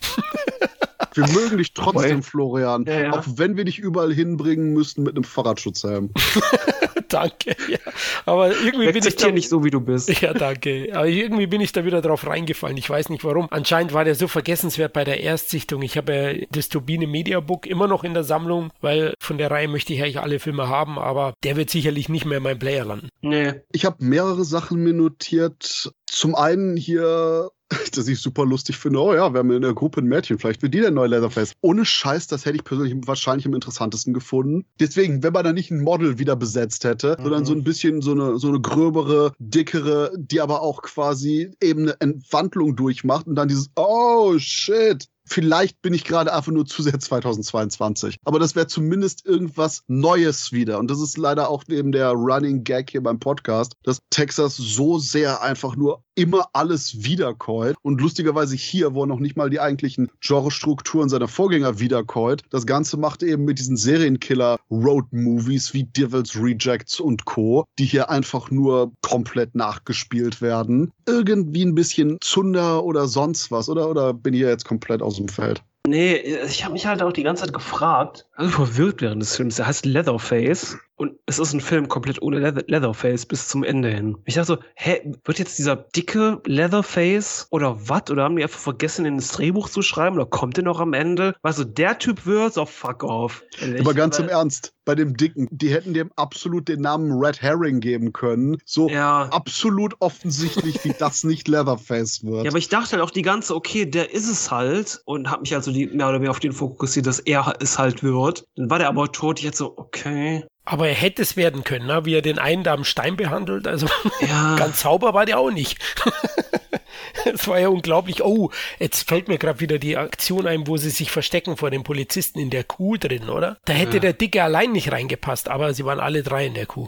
[1.15, 2.85] Wir mögen dich trotzdem, Florian.
[2.85, 3.13] Ja, ja.
[3.13, 6.11] Auch wenn wir dich überall hinbringen müssten mit einem Fahrradschutzhelm.
[7.09, 7.55] danke.
[7.69, 7.77] Ja.
[8.25, 10.09] Aber irgendwie bin ich da, nicht so, wie du bist.
[10.21, 10.89] Ja, danke.
[10.93, 12.77] Aber irgendwie bin ich da wieder drauf reingefallen.
[12.77, 13.47] Ich weiß nicht warum.
[13.51, 15.81] Anscheinend war der so vergessenswert bei der Erstsichtung.
[15.81, 19.51] Ich habe ja das Turbine Media Book immer noch in der Sammlung, weil von der
[19.51, 22.59] Reihe möchte ich eigentlich alle Filme haben, aber der wird sicherlich nicht mehr in meinem
[22.59, 23.09] Player landen.
[23.21, 23.53] Nee.
[23.71, 25.91] Ich habe mehrere Sachen mir notiert.
[26.05, 27.49] Zum einen hier
[27.95, 28.99] dass ich super lustig finde.
[28.99, 31.53] Oh ja, wir haben in der Gruppe ein Mädchen, vielleicht wird die der neue Leatherface.
[31.61, 34.65] Ohne Scheiß, das hätte ich persönlich wahrscheinlich am interessantesten gefunden.
[34.79, 37.23] Deswegen, wenn man da nicht ein Model wieder besetzt hätte, mhm.
[37.23, 41.83] sondern so ein bisschen so eine, so eine gröbere, dickere, die aber auch quasi eben
[41.83, 46.83] eine Entwandlung durchmacht und dann dieses, oh shit, Vielleicht bin ich gerade einfach nur zu
[46.83, 48.17] sehr 2022.
[48.23, 50.79] Aber das wäre zumindest irgendwas Neues wieder.
[50.79, 54.99] Und das ist leider auch eben der Running Gag hier beim Podcast, dass Texas so
[54.99, 57.75] sehr einfach nur immer alles wiederkäut.
[57.81, 62.65] Und lustigerweise hier, wo er noch nicht mal die eigentlichen Genrestrukturen seiner Vorgänger wiederkäut, das
[62.65, 68.93] Ganze macht eben mit diesen Serienkiller-Road-Movies wie Devil's Rejects und Co., die hier einfach nur
[69.01, 70.91] komplett nachgespielt werden.
[71.05, 73.89] Irgendwie ein bisschen Zunder oder sonst was, oder?
[73.89, 75.63] Oder bin ich jetzt komplett aus dem Feld?
[75.87, 79.57] Nee, ich habe mich halt auch die ganze Zeit gefragt, also verwirrt während des Films.
[79.57, 80.77] Der heißt Leatherface.
[80.97, 84.17] Und es ist ein Film komplett ohne Leatherface bis zum Ende hin.
[84.25, 88.09] Ich dachte so, hä, wird jetzt dieser dicke Leatherface oder was?
[88.09, 90.15] Oder haben die einfach vergessen, ins Drehbuch zu schreiben?
[90.15, 91.35] Oder kommt der noch am Ende?
[91.41, 93.43] Weißt du, der Typ wird, so fuck off.
[93.59, 93.81] Ehrlich.
[93.81, 97.81] Aber ganz im Ernst, bei dem Dicken, die hätten dem absolut den Namen Red Herring
[97.81, 98.57] geben können.
[98.63, 99.27] So ja.
[99.31, 102.45] absolut offensichtlich, wie das nicht Leatherface wird.
[102.45, 105.01] Ja, aber ich dachte halt auch die ganze, okay, der ist es halt.
[105.05, 108.01] Und hab mich also die, mehr oder weniger auf den fokussiert, dass er es halt
[108.03, 108.47] wird.
[108.55, 109.39] Dann war der aber tot.
[109.39, 110.45] Ich hätte so, okay.
[110.65, 112.05] Aber er hätte es werden können, ne?
[112.05, 113.67] wie er den einen da am Stein behandelt.
[113.67, 113.87] Also
[114.27, 114.55] ja.
[114.57, 115.79] ganz sauber war der auch nicht.
[117.25, 118.23] Es war ja unglaublich.
[118.23, 121.83] Oh, jetzt fällt mir gerade wieder die Aktion ein, wo sie sich verstecken vor den
[121.83, 123.57] Polizisten in der Kuh drin, oder?
[123.65, 123.99] Da hätte ja.
[123.99, 126.87] der Dicke allein nicht reingepasst, aber sie waren alle drei in der Kuh.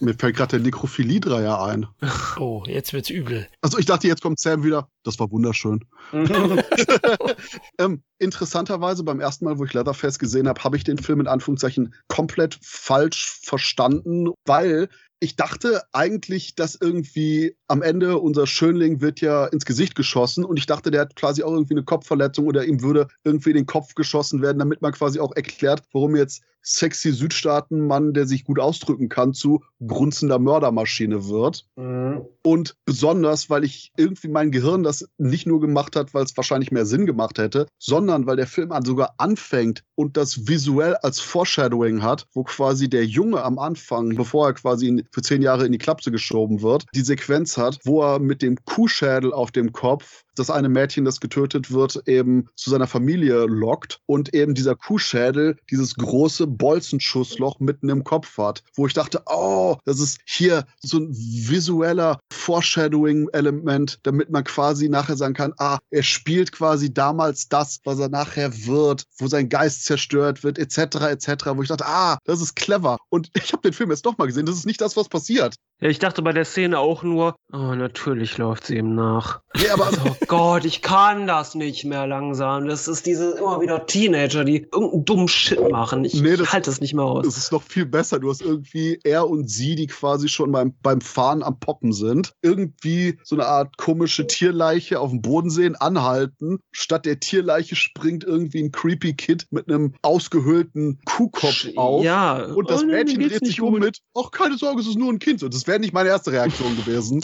[0.00, 1.86] mir fällt gerade der Nekrophilie-Dreier ein.
[2.38, 3.48] Oh, jetzt wird's übel.
[3.62, 4.88] Also ich dachte, jetzt kommt Sam wieder.
[5.02, 5.84] Das war wunderschön.
[7.78, 11.26] ähm, interessanterweise, beim ersten Mal, wo ich Leatherface gesehen habe, habe ich den Film in
[11.26, 14.88] Anführungszeichen komplett falsch verstanden, weil
[15.20, 20.58] ich dachte eigentlich, dass irgendwie am Ende unser Schönling wird ja ins Gesicht geschossen und
[20.58, 23.66] ich dachte, der hat quasi auch irgendwie eine Kopfverletzung oder ihm würde irgendwie in den
[23.66, 28.60] Kopf geschossen werden, damit man quasi auch erklärt, warum jetzt sexy Südstaatenmann, der sich gut
[28.60, 31.66] ausdrücken kann, zu grunzender Mördermaschine wird.
[31.76, 32.26] Mhm.
[32.42, 36.70] Und besonders, weil ich irgendwie mein Gehirn das nicht nur gemacht hat, weil es wahrscheinlich
[36.70, 42.02] mehr Sinn gemacht hätte, sondern weil der Film sogar anfängt und das visuell als Foreshadowing
[42.02, 45.78] hat, wo quasi der Junge am Anfang, bevor er quasi für zehn Jahre in die
[45.78, 50.50] Klapse geschoben wird, die Sequenz hat, wo er mit dem Kuhschädel auf dem Kopf das
[50.50, 55.94] eine Mädchen, das getötet wird, eben zu seiner Familie lockt und eben dieser Kuhschädel dieses
[55.94, 61.08] große Bolzenschussloch mitten im Kopf hat, wo ich dachte, oh, das ist hier so ein
[61.10, 67.98] visueller Foreshadowing-Element, damit man quasi nachher sagen kann, ah, er spielt quasi damals das, was
[67.98, 70.78] er nachher wird, wo sein Geist zerstört wird, etc.,
[71.10, 72.98] etc., wo ich dachte, ah, das ist clever.
[73.08, 75.54] Und ich habe den Film jetzt doch mal gesehen, das ist nicht das, was passiert.
[75.80, 79.40] Ja, ich dachte bei der Szene auch nur, oh, natürlich läuft sie ihm nach.
[79.54, 82.68] Ja, aber oh Gott, ich kann das nicht mehr langsam.
[82.68, 86.04] Das ist diese immer wieder Teenager, die irgendeinen dummen Shit machen.
[86.04, 87.24] Ich nee, halte das nicht mehr aus.
[87.24, 88.18] Das ist noch viel besser.
[88.20, 92.34] Du hast irgendwie er und sie, die quasi schon beim, beim Fahren am Poppen sind,
[92.42, 96.58] irgendwie so eine Art komische Tierleiche auf dem Boden sehen, anhalten.
[96.72, 102.04] Statt der Tierleiche springt irgendwie ein creepy Kid mit einem ausgehöhlten Kuhkopf auf.
[102.04, 102.44] Ja.
[102.44, 105.20] Und das oh, Mädchen dreht sich um mit, ach, keine Sorge, es ist nur ein
[105.20, 105.42] Kind.
[105.42, 107.22] Und das wäre nicht meine erste Reaktion gewesen.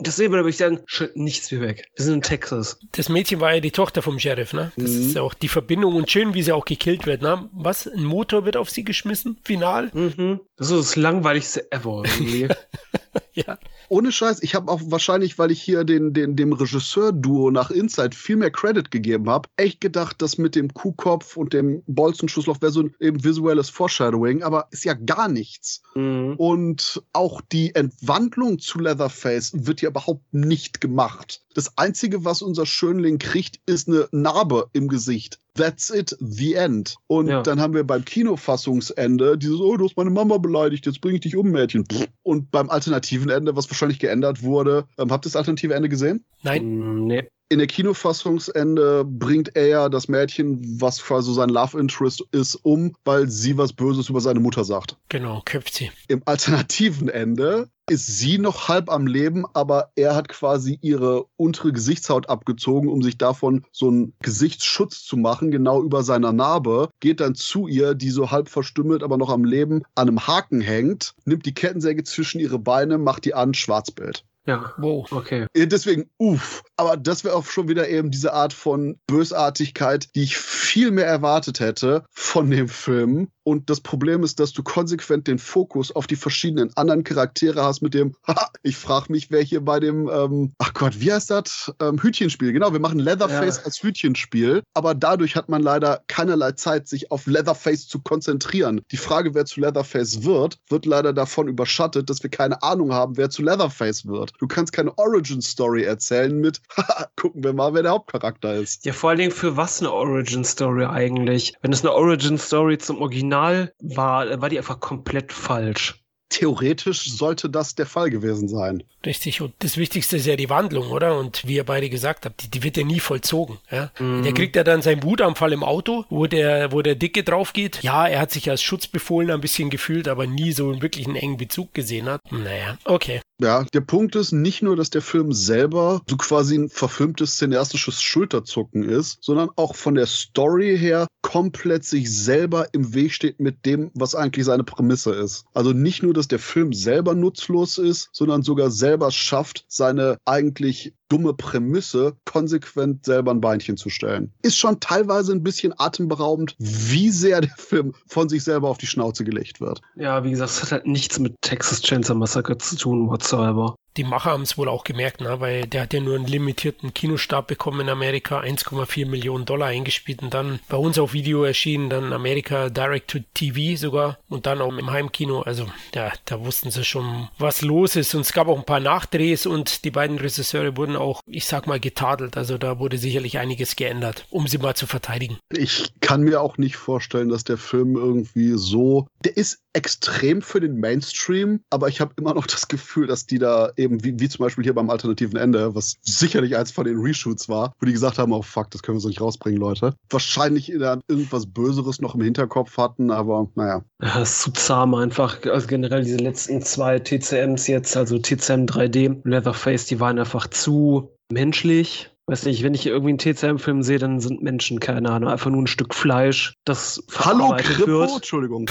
[0.00, 0.80] Deswegen würde ich sagen,
[1.18, 1.88] nichts wie weg.
[1.96, 2.78] Wir sind in Texas.
[2.92, 4.72] Das Mädchen war ja die Tochter vom Sheriff, ne?
[4.76, 5.00] Das mhm.
[5.02, 7.48] ist ja auch die Verbindung und schön, wie sie auch gekillt wird, ne?
[7.52, 7.86] Was?
[7.86, 9.38] Ein Motor wird auf sie geschmissen?
[9.44, 9.90] Final?
[9.92, 10.40] Mhm.
[10.56, 12.48] Das ist das langweiligste ever irgendwie.
[13.32, 13.58] ja.
[13.88, 18.14] Ohne Scheiß, ich habe auch wahrscheinlich, weil ich hier den, den, dem Regisseur-Duo nach Inside
[18.14, 22.72] viel mehr Credit gegeben habe, echt gedacht, dass mit dem Kuhkopf und dem Bolzenschussloch wäre
[22.72, 25.82] so ein eben visuelles Foreshadowing, aber ist ja gar nichts.
[25.94, 26.34] Mhm.
[26.36, 31.42] Und auch die Entwandlung zu Leatherface wird ja überhaupt nicht gemacht.
[31.54, 35.40] Das Einzige, was unser Schönling kriegt, ist eine Narbe im Gesicht.
[35.58, 36.96] That's it, the end.
[37.06, 37.42] Und ja.
[37.42, 41.20] dann haben wir beim Kinofassungsende dieses, oh, du hast meine Mama beleidigt, jetzt bringe ich
[41.22, 41.84] dich um, Mädchen.
[42.22, 46.24] Und beim alternativen Ende, was wahrscheinlich geändert wurde, ähm, habt ihr das alternative Ende gesehen?
[46.42, 47.06] Nein.
[47.06, 52.56] Nee in der Kinofassungsende bringt er ja das Mädchen, was quasi sein Love Interest ist,
[52.56, 54.96] um, weil sie was Böses über seine Mutter sagt.
[55.08, 55.90] Genau, köpft sie.
[56.08, 61.72] Im alternativen Ende ist sie noch halb am Leben, aber er hat quasi ihre untere
[61.72, 67.20] Gesichtshaut abgezogen, um sich davon so einen Gesichtsschutz zu machen, genau über seiner Narbe, geht
[67.20, 71.14] dann zu ihr, die so halb verstümmelt, aber noch am Leben an einem Haken hängt,
[71.24, 74.24] nimmt die Kettensäge zwischen ihre Beine, macht die an, Schwarzbild.
[74.48, 74.72] Ja.
[74.78, 75.12] Wow.
[75.12, 75.46] Okay.
[75.54, 76.62] Deswegen, uff.
[76.78, 81.04] Aber das wäre auch schon wieder eben diese Art von Bösartigkeit, die ich viel mehr
[81.04, 83.28] erwartet hätte von dem Film.
[83.48, 87.80] Und das Problem ist, dass du konsequent den Fokus auf die verschiedenen anderen Charaktere hast
[87.80, 91.30] mit dem, haha, ich frage mich, wer hier bei dem, ähm, ach Gott, wie heißt
[91.30, 91.72] das?
[91.80, 92.52] Ähm, Hütchenspiel.
[92.52, 93.64] Genau, wir machen Leatherface ja.
[93.64, 98.82] als Hütchenspiel, aber dadurch hat man leider keinerlei Zeit, sich auf Leatherface zu konzentrieren.
[98.92, 103.16] Die Frage, wer zu Leatherface wird, wird leider davon überschattet, dass wir keine Ahnung haben,
[103.16, 104.34] wer zu Leatherface wird.
[104.40, 108.84] Du kannst keine Origin-Story erzählen mit, haha, gucken wir mal, wer der Hauptcharakter ist.
[108.84, 111.54] Ja, vor allen Dingen für was eine Origin-Story eigentlich?
[111.62, 116.02] Wenn es eine Origin-Story zum Original Original war, war die einfach komplett falsch.
[116.30, 118.82] Theoretisch sollte das der Fall gewesen sein.
[119.06, 121.18] Richtig, und das Wichtigste ist ja die Wandlung, oder?
[121.18, 123.56] Und wie ihr beide gesagt habt, die, die wird ja nie vollzogen.
[123.70, 123.90] Ja?
[123.98, 124.24] Mhm.
[124.24, 127.82] Der kriegt ja dann seinen Wutanfall im Auto, wo der, wo der Dicke drauf geht.
[127.82, 131.38] Ja, er hat sich als Schutzbefohlen ein bisschen gefühlt, aber nie so einen wirklichen engen
[131.38, 132.20] Bezug gesehen hat.
[132.30, 133.22] Naja, okay.
[133.40, 138.02] Ja, der Punkt ist nicht nur, dass der Film selber so quasi ein verfilmtes cineastisches
[138.02, 143.64] Schulterzucken ist, sondern auch von der Story her komplett sich selber im Weg steht mit
[143.64, 145.44] dem, was eigentlich seine Prämisse ist.
[145.54, 150.94] Also nicht nur, dass der Film selber nutzlos ist, sondern sogar selber schafft, seine eigentlich
[151.08, 154.32] dumme Prämisse konsequent selber ein Beinchen zu stellen.
[154.42, 158.86] Ist schon teilweise ein bisschen atemberaubend, wie sehr der Film von sich selber auf die
[158.86, 159.80] Schnauze gelegt wird.
[159.96, 164.04] Ja, wie gesagt, es hat halt nichts mit Texas Chainsaw Massacre zu tun whatsoever die
[164.04, 165.40] Macher haben es wohl auch gemerkt, ne?
[165.40, 170.22] weil der hat ja nur einen limitierten Kinostab bekommen in Amerika, 1,4 Millionen Dollar eingespielt
[170.22, 174.60] und dann bei uns auf Video erschienen, dann Amerika Direct to TV sogar und dann
[174.60, 175.42] auch im Heimkino.
[175.42, 178.80] Also ja, da wussten sie schon, was los ist und es gab auch ein paar
[178.80, 182.36] Nachdrehs und die beiden Regisseure wurden auch, ich sag mal, getadelt.
[182.36, 185.38] Also da wurde sicherlich einiges geändert, um sie mal zu verteidigen.
[185.50, 190.60] Ich kann mir auch nicht vorstellen, dass der Film irgendwie so, der ist extrem für
[190.60, 194.28] den Mainstream, aber ich habe immer noch das Gefühl, dass die da eben, wie, wie
[194.28, 197.92] zum Beispiel hier beim alternativen Ende, was sicherlich eins von den Reshoots war, wo die
[197.92, 199.94] gesagt haben, oh fuck, das können wir so nicht rausbringen, Leute.
[200.10, 203.84] Wahrscheinlich irgendwas Böseres noch im Hinterkopf hatten, aber naja.
[204.02, 205.38] Ja, ist zu zahm einfach.
[205.44, 211.12] Also generell diese letzten zwei TCMs jetzt, also TCM 3D, Leatherface, die waren einfach zu
[211.30, 215.50] menschlich Weiß nicht, wenn ich irgendwie einen TCM-Film sehe, dann sind Menschen, keine Ahnung, einfach
[215.50, 217.86] nur ein Stück Fleisch, das Hallo, Kripo?
[217.86, 218.10] wird.
[218.16, 218.70] Entschuldigung.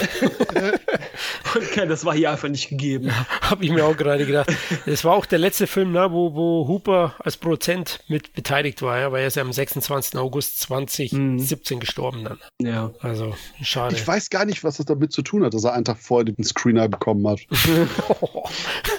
[1.56, 3.10] okay, das war hier einfach nicht gegeben.
[3.40, 4.56] Habe ich mir auch gerade gedacht.
[4.86, 8.96] Das war auch der letzte Film, ne, wo, wo Hooper als Produzent mit beteiligt war,
[8.96, 10.16] ja, weil er ist ja am 26.
[10.16, 11.80] August 2017 mhm.
[11.80, 12.38] gestorben dann.
[12.62, 12.92] Ja.
[13.00, 13.96] Also, schade.
[13.96, 16.26] Ich weiß gar nicht, was das damit zu tun hat, dass er einen Tag vorher
[16.26, 17.40] den Screener bekommen hat.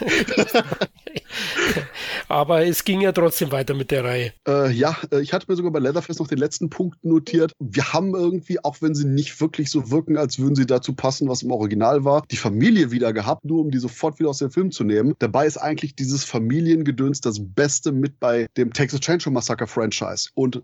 [2.28, 4.34] Aber es ging ja trotzdem weiter mit der Reihe.
[4.48, 7.52] Äh, ja, äh, ich hatte mir sogar bei Leatherface noch den letzten Punkt notiert.
[7.60, 11.28] Wir haben irgendwie, auch wenn sie nicht wirklich so wirken, als würden sie dazu passen,
[11.30, 14.52] was im Original war, die Familie wieder gehabt, nur um die sofort wieder aus dem
[14.52, 15.14] Film zu nehmen.
[15.20, 20.30] Dabei ist eigentlich dieses Familiengedöns das Beste mit bei dem Texas Chainsaw Massacre Franchise.
[20.36, 20.64] Und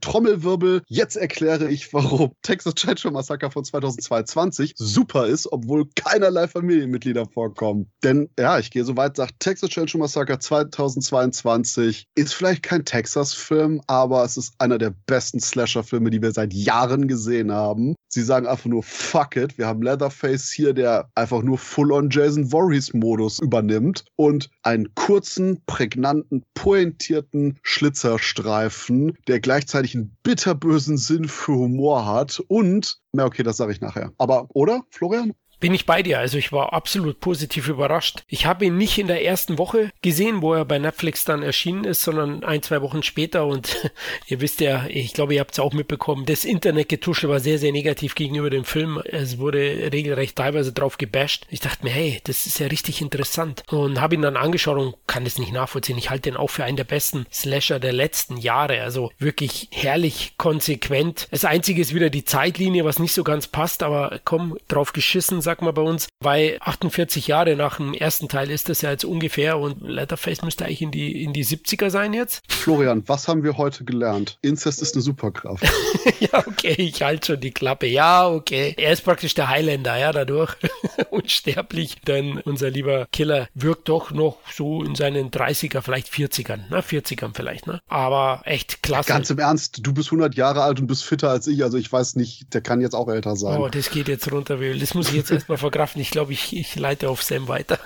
[0.00, 7.26] Trommelwirbel, jetzt erkläre ich, warum Texas Chainsaw Massacre von 2022 super ist, obwohl keinerlei Familienmitglieder
[7.26, 7.90] vorkommen.
[8.02, 13.80] Denn ja, ich gehe so weit, sagt Texas Chainsaw Massacre 2022 ist vielleicht kein Texas-Film,
[13.86, 17.94] aber es ist einer der besten Slasher-Filme, die wir seit Jahren gesehen haben.
[18.08, 19.56] Sie sagen einfach nur fuck it.
[19.56, 26.44] Wir haben Leatherface hier, der einfach nur full-on Jason Voorhees-Modus übernimmt und einen kurzen, prägnanten,
[26.52, 33.72] pointierten Schlitzerstreifen, der gleichzeitig einen bitterbösen Sinn für Humor hat und na okay, das sage
[33.72, 34.12] ich nachher.
[34.18, 35.34] Aber, oder, Florian?
[35.62, 36.18] Bin ich bei dir.
[36.18, 38.24] Also ich war absolut positiv überrascht.
[38.26, 41.84] Ich habe ihn nicht in der ersten Woche gesehen, wo er bei Netflix dann erschienen
[41.84, 43.46] ist, sondern ein, zwei Wochen später.
[43.46, 43.92] Und
[44.26, 47.70] ihr wisst ja, ich glaube, ihr habt es auch mitbekommen, das Internetgetuschel war sehr, sehr
[47.70, 49.00] negativ gegenüber dem Film.
[49.04, 51.46] Es wurde regelrecht teilweise drauf gebasht.
[51.48, 53.62] Ich dachte mir, hey, das ist ja richtig interessant.
[53.68, 55.96] Und habe ihn dann angeschaut und kann es nicht nachvollziehen.
[55.96, 58.82] Ich halte den auch für einen der besten Slasher der letzten Jahre.
[58.82, 61.28] Also wirklich herrlich konsequent.
[61.30, 65.40] Das Einzige ist wieder die Zeitlinie, was nicht so ganz passt, aber komm, drauf geschissen,
[65.52, 66.08] sagt man bei uns.
[66.20, 70.64] Weil 48 Jahre nach dem ersten Teil ist das ja jetzt ungefähr und Letterface müsste
[70.64, 72.42] eigentlich in die, in die 70er sein jetzt.
[72.48, 74.38] Florian, was haben wir heute gelernt?
[74.40, 75.62] Inzest ist eine Superkraft.
[76.20, 77.86] ja, okay, ich halte schon die Klappe.
[77.86, 78.74] Ja, okay.
[78.78, 80.56] Er ist praktisch der Highlander, ja, dadurch.
[81.10, 86.80] Unsterblich, denn unser lieber Killer wirkt doch noch so in seinen 30er, vielleicht 40ern, ne?
[86.80, 87.80] 40ern vielleicht, ne?
[87.88, 89.08] Aber echt klasse.
[89.08, 91.92] Ganz im Ernst, du bist 100 Jahre alt und bist fitter als ich, also ich
[91.92, 93.60] weiß nicht, der kann jetzt auch älter sein.
[93.60, 94.78] Oh, das geht jetzt runter, Will.
[94.78, 96.00] Das muss ich jetzt erstmal verkraften.
[96.00, 97.78] Ich glaube, ich, ich leite auf Sam weiter.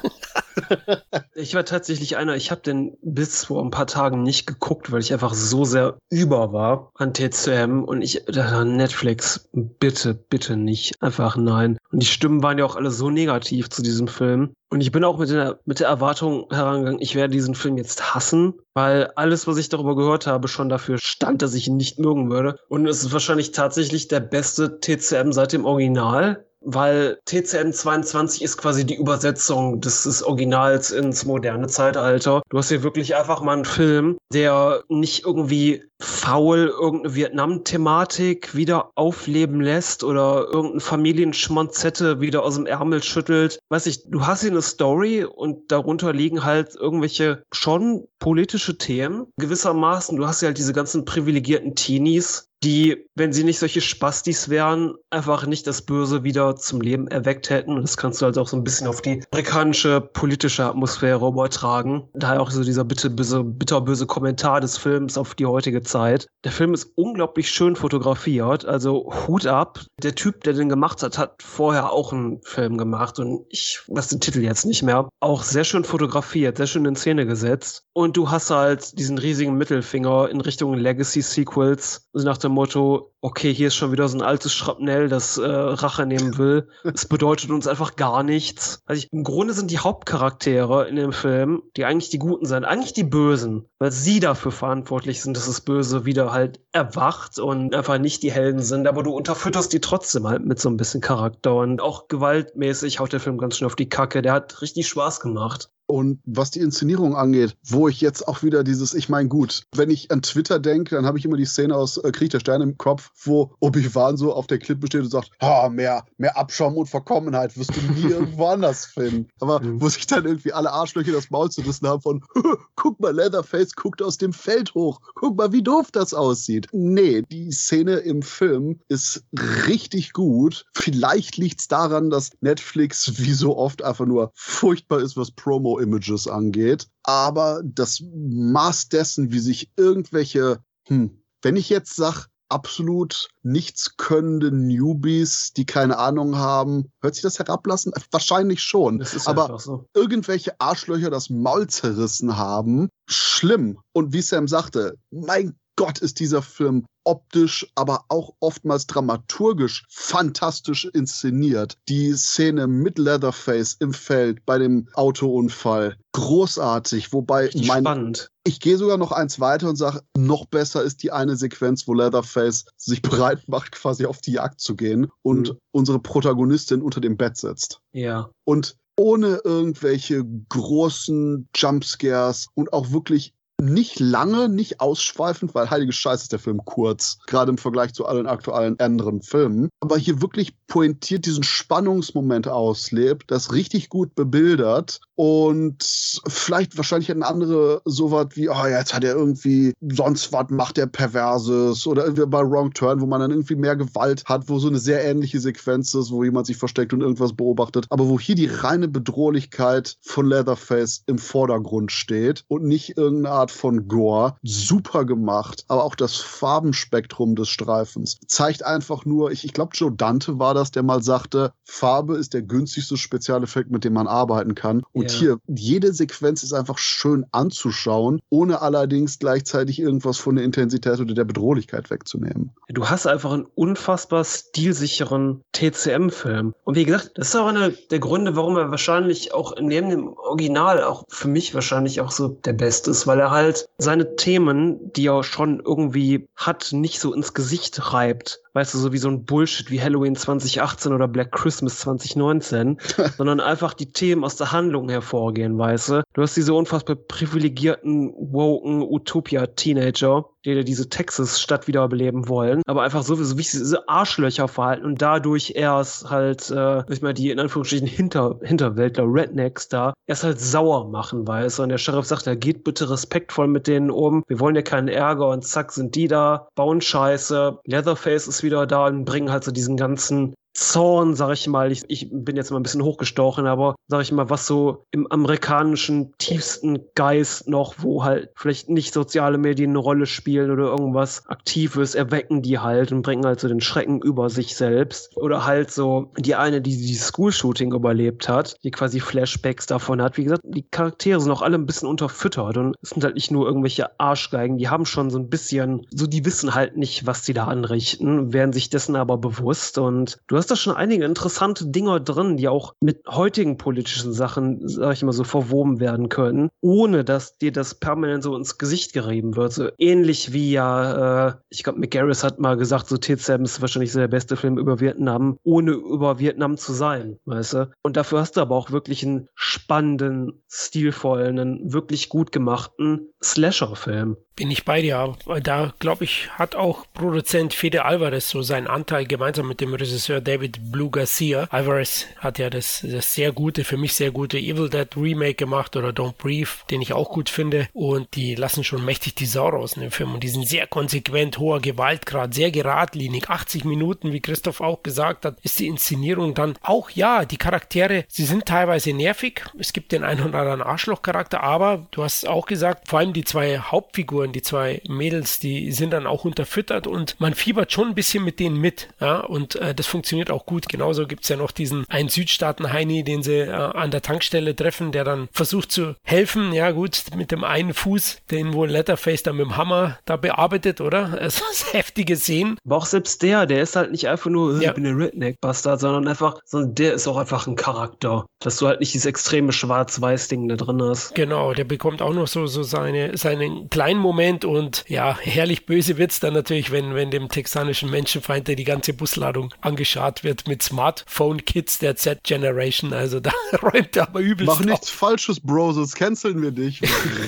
[1.34, 5.00] ich war tatsächlich einer, ich habe den bis vor ein paar Tagen nicht geguckt, weil
[5.00, 11.00] ich einfach so sehr über war an TCM und ich dachte, Netflix, bitte, bitte nicht.
[11.00, 11.78] Einfach nein.
[11.90, 14.52] Und die Stimmen waren ja auch alle so negativ zu diesem Film.
[14.68, 18.14] Und ich bin auch mit der, mit der Erwartung herangegangen, ich werde diesen Film jetzt
[18.14, 22.00] hassen, weil alles, was ich darüber gehört habe, schon dafür stand, dass ich ihn nicht
[22.00, 22.58] mögen würde.
[22.68, 28.56] Und es ist wahrscheinlich tatsächlich der beste TCM seit dem Original weil TCM 22 ist
[28.56, 32.42] quasi die Übersetzung des, des, Originals ins moderne Zeitalter.
[32.50, 38.90] Du hast hier wirklich einfach mal einen Film, der nicht irgendwie faul irgendeine Vietnam-Thematik wieder
[38.96, 43.60] aufleben lässt oder irgendeine Familienschmonzette wieder aus dem Ärmel schüttelt.
[43.68, 49.26] Weiß ich, du hast hier eine Story und darunter liegen halt irgendwelche schon politische Themen.
[49.38, 54.48] Gewissermaßen, du hast ja halt diese ganzen privilegierten Teenies, die, wenn sie nicht solche Spastis
[54.48, 57.76] wären, einfach nicht das Böse wieder zum Leben erweckt hätten.
[57.76, 62.08] Und das kannst du halt auch so ein bisschen auf die amerikanische politische Atmosphäre übertragen.
[62.14, 66.26] Daher auch so dieser bitte böse, bitterböse Kommentar des Films auf die heutige Zeit.
[66.44, 69.84] Der Film ist unglaublich schön fotografiert, also Hut ab.
[70.02, 74.08] Der Typ, der den gemacht hat, hat vorher auch einen Film gemacht und ich weiß
[74.08, 75.08] den Titel jetzt nicht mehr.
[75.20, 77.84] Auch sehr schön fotografiert, sehr schön in Szene gesetzt.
[77.92, 83.14] Und du hast halt diesen riesigen Mittelfinger in Richtung Legacy Sequels, also nach dem Motto,
[83.20, 86.68] okay, hier ist schon wieder so ein altes Schrapnell, das äh, Rache nehmen will.
[86.94, 88.80] Es bedeutet uns einfach gar nichts.
[88.86, 92.64] Also ich, im Grunde sind die Hauptcharaktere in dem Film, die eigentlich die Guten sind,
[92.64, 97.74] eigentlich die Bösen, weil sie dafür verantwortlich sind, dass das Böse wieder halt erwacht und
[97.74, 101.00] einfach nicht die Helden sind, aber du unterfütterst die trotzdem halt mit so ein bisschen
[101.00, 104.22] Charakter und auch gewaltmäßig haut der Film ganz schön auf die Kacke.
[104.22, 105.70] Der hat richtig Spaß gemacht.
[105.86, 109.88] Und was die Inszenierung angeht, wo ich jetzt auch wieder dieses, ich meine, gut, wenn
[109.88, 112.64] ich an Twitter denke, dann habe ich immer die Szene aus äh, Krieg der Sterne
[112.64, 116.76] im Kopf, wo Obi-Wan so auf der Klippe steht und sagt, ha, mehr, mehr Abschaum
[116.76, 119.28] und Verkommenheit wirst du nie irgendwo anders finden.
[119.40, 119.80] Aber mhm.
[119.80, 122.24] wo sich dann irgendwie alle Arschlöcher das Maul zerrissen haben von,
[122.76, 126.68] guck mal, Leatherface guckt aus dem Feld hoch, guck mal, wie doof das aussieht.
[126.72, 129.24] Nee, die Szene im Film ist
[129.66, 130.66] richtig gut.
[130.74, 135.78] Vielleicht liegt es daran, dass Netflix wie so oft einfach nur furchtbar ist, was Promo
[135.78, 136.88] images angeht.
[137.02, 144.50] Aber das Maß dessen, wie sich irgendwelche, hm, wenn ich jetzt sag, absolut nichts könnende
[144.52, 146.92] Newbies, die keine Ahnung haben.
[147.00, 147.92] Hört sich das herablassen?
[148.10, 149.04] Wahrscheinlich schon.
[149.24, 149.86] Aber so.
[149.94, 153.78] irgendwelche Arschlöcher das Maul zerrissen haben, schlimm.
[153.92, 160.86] Und wie Sam sagte, mein Gott, ist dieser Film optisch, aber auch oftmals dramaturgisch fantastisch
[160.86, 161.78] inszeniert.
[161.88, 167.12] Die Szene mit Leatherface im Feld bei dem Autounfall, großartig.
[167.12, 168.30] Wobei mein, spannend.
[168.44, 171.94] Ich gehe sogar noch eins weiter und sage, noch besser ist die eine Sequenz, wo
[171.94, 175.58] Leatherface sich bereit macht, quasi auf die Jagd zu gehen und mhm.
[175.72, 177.80] unsere Protagonistin unter dem Bett setzt.
[177.92, 178.30] Ja.
[178.44, 186.24] Und ohne irgendwelche großen Jumpscares und auch wirklich nicht lange, nicht ausschweifend, weil heilige Scheiße
[186.24, 190.54] ist der Film kurz, gerade im Vergleich zu allen aktuellen anderen Filmen, aber hier wirklich
[190.66, 195.82] pointiert diesen Spannungsmoment auslebt, das richtig gut bebildert und
[196.28, 200.78] vielleicht wahrscheinlich hätten andere so was wie, oh, jetzt hat er irgendwie sonst was macht
[200.78, 204.58] er Perverses oder irgendwie bei Wrong Turn, wo man dann irgendwie mehr Gewalt hat, wo
[204.58, 208.20] so eine sehr ähnliche Sequenz ist, wo jemand sich versteckt und irgendwas beobachtet, aber wo
[208.20, 214.36] hier die reine Bedrohlichkeit von Leatherface im Vordergrund steht und nicht irgendeine Art von Gore.
[214.42, 219.92] Super gemacht, aber auch das Farbenspektrum des Streifens zeigt einfach nur, ich, ich glaube, Joe
[219.92, 224.54] Dante war das, der mal sagte, Farbe ist der günstigste Spezialeffekt, mit dem man arbeiten
[224.54, 224.82] kann.
[224.92, 225.18] Und Und ja.
[225.18, 231.14] hier, jede Sequenz ist einfach schön anzuschauen, ohne allerdings gleichzeitig irgendwas von der Intensität oder
[231.14, 232.50] der Bedrohlichkeit wegzunehmen.
[232.68, 236.54] Du hast einfach einen unfassbar stilsicheren TCM-Film.
[236.64, 240.08] Und wie gesagt, das ist auch einer der Gründe, warum er wahrscheinlich auch neben dem
[240.08, 244.92] Original auch für mich wahrscheinlich auch so der Beste ist, weil er halt seine Themen,
[244.92, 249.08] die er schon irgendwie hat, nicht so ins Gesicht reibt weißt du, so wie so
[249.08, 252.78] ein Bullshit wie Halloween 2018 oder Black Christmas 2019,
[253.18, 256.02] sondern einfach die Themen aus der Handlung hervorgehen, weißt du.
[256.14, 263.14] Du hast diese unfassbar privilegierten, woken Utopia-Teenager, die diese Texas-Stadt wiederbeleben wollen, aber einfach so,
[263.16, 267.86] so wie diese Arschlöcher verhalten und dadurch erst halt, äh, ich meine, die in Anführungsstrichen
[267.86, 271.62] Hinter, Hinterwäldler, Rednecks da, erst halt sauer machen, weißt du.
[271.64, 274.88] Und der Sheriff sagt, ja, geht bitte respektvoll mit denen um, wir wollen ja keinen
[274.88, 279.44] Ärger und zack, sind die da, bauen Scheiße, Leatherface ist wieder da und bringen halt
[279.44, 283.46] so diesen ganzen Zorn, sag ich mal, ich, ich bin jetzt mal ein bisschen hochgestochen,
[283.46, 288.94] aber sag ich mal, was so im amerikanischen tiefsten Geist noch, wo halt vielleicht nicht
[288.94, 293.48] soziale Medien eine Rolle spielen oder irgendwas Aktives, erwecken die halt und bringen halt so
[293.48, 295.14] den Schrecken über sich selbst.
[295.16, 300.16] Oder halt so die eine, die die School-Shooting überlebt hat, die quasi Flashbacks davon hat.
[300.16, 303.30] Wie gesagt, die Charaktere sind auch alle ein bisschen unterfüttert und es sind halt nicht
[303.30, 307.22] nur irgendwelche Arschgeigen, die haben schon so ein bisschen, so die wissen halt nicht, was
[307.22, 311.04] die da anrichten, werden sich dessen aber bewusst und du hast hast da schon einige
[311.04, 316.08] interessante Dinge drin, die auch mit heutigen politischen Sachen, sag ich mal so, verwoben werden
[316.08, 319.52] können, ohne dass dir das permanent so ins Gesicht gerieben wird.
[319.52, 323.90] So ähnlich wie ja, äh, ich glaube, McGarris hat mal gesagt, so T-Sam ist wahrscheinlich
[323.90, 327.70] so der beste Film über Vietnam, ohne über Vietnam zu sein, weißt du?
[327.82, 334.16] Und dafür hast du aber auch wirklich einen spannenden, stilvollen, einen wirklich gut gemachten Slasher-Film.
[334.36, 335.16] Bin ich bei dir.
[335.42, 340.20] Da, glaube ich, hat auch Produzent Fede Alvarez so seinen Anteil gemeinsam mit dem Regisseur
[340.20, 341.48] David Blue Garcia.
[341.50, 345.74] Alvarez hat ja das, das sehr gute, für mich sehr gute Evil Dead Remake gemacht
[345.74, 347.68] oder Don't Breathe, den ich auch gut finde.
[347.72, 350.12] Und die lassen schon mächtig die Sau raus in dem Film.
[350.12, 353.30] Und die sind sehr konsequent, hoher Gewaltgrad, sehr geradlinig.
[353.30, 358.04] 80 Minuten, wie Christoph auch gesagt hat, ist die Inszenierung dann auch, ja, die Charaktere,
[358.08, 359.44] sie sind teilweise nervig.
[359.58, 363.24] Es gibt den einen oder anderen Arschlochcharakter, aber du hast auch gesagt, vor allem die
[363.24, 367.88] zwei Hauptfiguren, Figuren, die zwei Mädels, die sind dann auch unterfüttert und man fiebert schon
[367.88, 368.88] ein bisschen mit denen mit.
[369.00, 369.20] Ja?
[369.20, 370.68] Und äh, das funktioniert auch gut.
[370.68, 374.92] Genauso gibt es ja noch diesen einen Südstaaten-Heini, den sie äh, an der Tankstelle treffen,
[374.92, 376.52] der dann versucht zu helfen.
[376.52, 380.80] Ja, gut, mit dem einen Fuß, den wohl Letterface dann mit dem Hammer da bearbeitet,
[380.80, 381.18] oder?
[381.26, 382.56] Es ist heftige Szenen.
[382.64, 384.68] Aber auch selbst der, der ist halt nicht einfach nur, ja.
[384.68, 388.26] ich bin ein Redneck-Bastard, sondern einfach, sondern der ist auch einfach ein Charakter.
[388.38, 391.14] Dass du halt nicht dieses extreme Schwarz-Weiß-Ding da drin hast.
[391.16, 395.98] Genau, der bekommt auch noch so, so seine, seinen kleinen Moment und ja, herrlich böse
[395.98, 400.62] wird es dann natürlich, wenn, wenn dem texanischen Menschenfeind die ganze Busladung angeschaut wird mit
[400.62, 402.92] Smartphone-Kids der Z-Generation.
[402.92, 403.32] Also da
[403.62, 404.94] räumt er aber übelst Mach nichts auf.
[404.94, 406.80] Falsches, Bro, sonst canceln wir dich.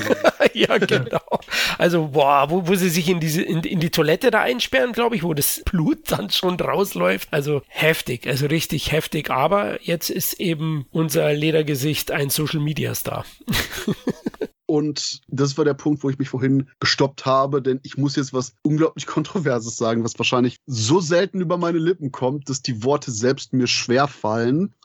[0.55, 1.21] ja, genau.
[1.79, 5.17] Also, boah, wo, wo sie sich in, diese, in, in die Toilette da einsperren, glaube
[5.17, 7.29] ich, wo das Blut dann schon rausläuft.
[7.31, 9.31] Also heftig, also richtig heftig.
[9.31, 13.25] Aber jetzt ist eben unser Ledergesicht ein Social-Media-Star.
[14.69, 18.35] Und das war der Punkt, wo ich mich vorhin gestoppt habe, denn ich muss jetzt
[18.35, 23.11] was unglaublich Kontroverses sagen, was wahrscheinlich so selten über meine Lippen kommt, dass die Worte
[23.11, 24.75] selbst mir schwer fallen.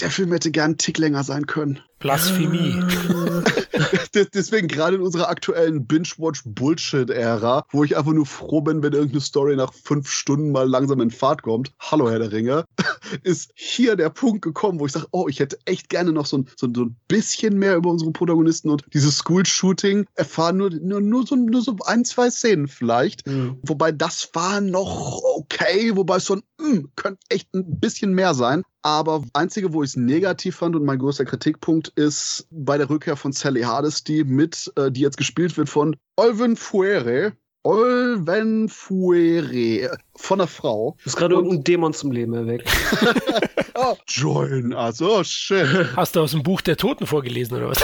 [0.00, 1.78] Der Film hätte gern einen Tick länger sein können.
[2.00, 2.82] Blasphemie.
[4.14, 9.56] Deswegen gerade in unserer aktuellen Binge-Watch-Bullshit-Ära, wo ich einfach nur froh bin, wenn irgendeine Story
[9.56, 11.72] nach fünf Stunden mal langsam in Fahrt kommt.
[11.78, 12.64] Hallo, Herr der Ringe.
[13.22, 16.38] Ist hier der Punkt gekommen, wo ich sage, oh, ich hätte echt gerne noch so
[16.38, 20.56] ein, so, so ein bisschen mehr über unsere Protagonisten und dieses School-Shooting erfahren.
[20.56, 23.26] Nur, nur, nur, so, nur so ein, zwei Szenen vielleicht.
[23.26, 23.58] Mhm.
[23.62, 28.14] Wobei das war noch okay, wobei es so ein, mh, hm, könnte echt ein bisschen
[28.14, 28.62] mehr sein.
[28.82, 33.16] Aber einzige, wo ich es negativ fand und mein größter Kritikpunkt ist bei der Rückkehr
[33.16, 33.62] von Sally
[34.04, 37.32] Hardesty mit, äh, die jetzt gespielt wird von Olven Fuere.
[37.62, 40.96] Olven Fuere von der Frau.
[40.98, 42.68] Du hast gerade irgendeinen Dämon zum Leben erweckt.
[43.74, 45.00] oh, join us.
[45.00, 45.96] Oh, shit.
[45.96, 47.82] Hast du aus dem Buch der Toten vorgelesen oder was?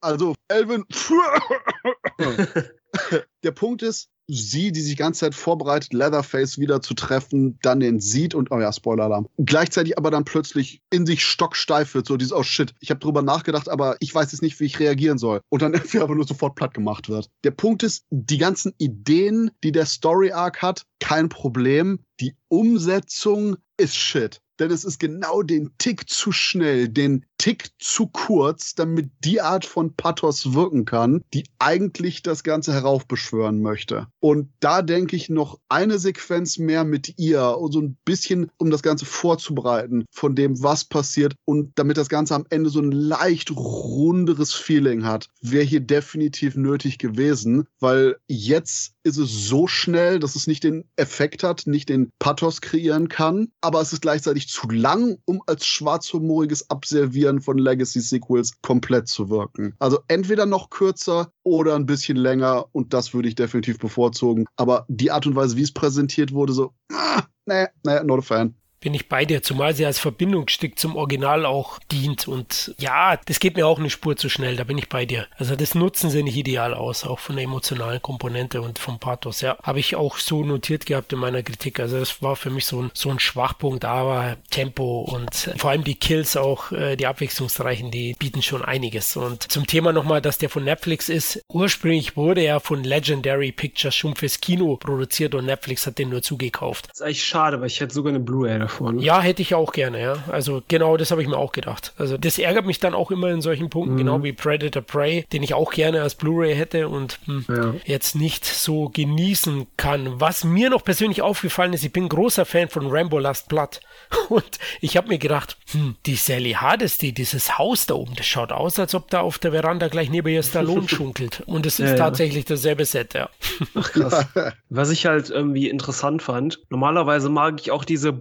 [0.00, 0.84] also, Elvin.
[3.42, 7.80] der Punkt ist, sie, die sich die ganze Zeit vorbereitet, Leatherface wieder zu treffen, dann
[7.80, 9.26] den sieht und, oh ja, Spoiler-Alarm.
[9.38, 13.22] Gleichzeitig aber dann plötzlich in sich stocksteif wird, so dieses, oh shit, ich habe drüber
[13.22, 15.40] nachgedacht, aber ich weiß jetzt nicht, wie ich reagieren soll.
[15.48, 17.30] Und dann irgendwie aber nur sofort platt gemacht wird.
[17.44, 22.00] Der Punkt ist, die ganzen Ideen, die der Story-Arc hat, kein Problem.
[22.20, 28.08] Die Umsetzung ist shit denn es ist genau den Tick zu schnell, den Tick zu
[28.08, 34.08] kurz, damit die Art von Pathos wirken kann, die eigentlich das Ganze heraufbeschwören möchte.
[34.18, 38.82] Und da denke ich noch eine Sequenz mehr mit ihr so ein bisschen, um das
[38.82, 43.52] Ganze vorzubereiten von dem, was passiert und damit das Ganze am Ende so ein leicht
[43.52, 50.34] runderes Feeling hat, wäre hier definitiv nötig gewesen, weil jetzt ist es so schnell, dass
[50.34, 54.68] es nicht den Effekt hat, nicht den Pathos kreieren kann, aber es ist gleichzeitig zu
[54.68, 59.74] lang, um als schwarzhumoriges Abservieren von Legacy-Sequels komplett zu wirken.
[59.78, 64.46] Also entweder noch kürzer oder ein bisschen länger und das würde ich definitiv bevorzugen.
[64.56, 68.22] Aber die Art und Weise, wie es präsentiert wurde, so, ah, nee, nee, not a
[68.22, 72.28] fan bin ich bei dir, zumal sie als Verbindungsstück zum Original auch dient.
[72.28, 75.26] Und ja, das geht mir auch eine Spur zu schnell, da bin ich bei dir.
[75.36, 79.40] Also das nutzen sie nicht ideal aus, auch von der emotionalen Komponente und vom Pathos.
[79.40, 81.80] Ja, habe ich auch so notiert gehabt in meiner Kritik.
[81.80, 85.84] Also das war für mich so ein, so ein Schwachpunkt, aber Tempo und vor allem
[85.84, 89.16] die Kills auch, äh, die abwechslungsreichen, die bieten schon einiges.
[89.16, 91.42] Und zum Thema nochmal, dass der von Netflix ist.
[91.48, 96.22] Ursprünglich wurde er von Legendary Pictures schon fürs Kino produziert und Netflix hat den nur
[96.22, 96.88] zugekauft.
[96.88, 98.98] Das ist eigentlich schade, weil ich hätte sogar eine Blu-ray davon.
[98.98, 100.16] Ja, hätte ich auch gerne, ja.
[100.30, 101.92] Also genau das habe ich mir auch gedacht.
[101.98, 103.98] Also das ärgert mich dann auch immer in solchen Punkten, mhm.
[103.98, 107.74] genau wie Predator Prey, den ich auch gerne als Blu-ray hätte und hm, ja.
[107.84, 110.20] jetzt nicht so genießen kann.
[110.20, 113.80] Was mir noch persönlich aufgefallen ist, ich bin großer Fan von Rambo Last Blood.
[114.28, 118.52] Und ich habe mir gedacht, hm, die Sally Hardesty, dieses Haus da oben, das schaut
[118.52, 121.42] aus, als ob da auf der Veranda gleich neben ihr Stallone schunkelt.
[121.46, 123.28] Und es ist ja, tatsächlich dasselbe Set, ja.
[123.74, 124.26] Ach krass.
[124.68, 128.12] Was ich halt irgendwie interessant fand, normalerweise mag ich auch diese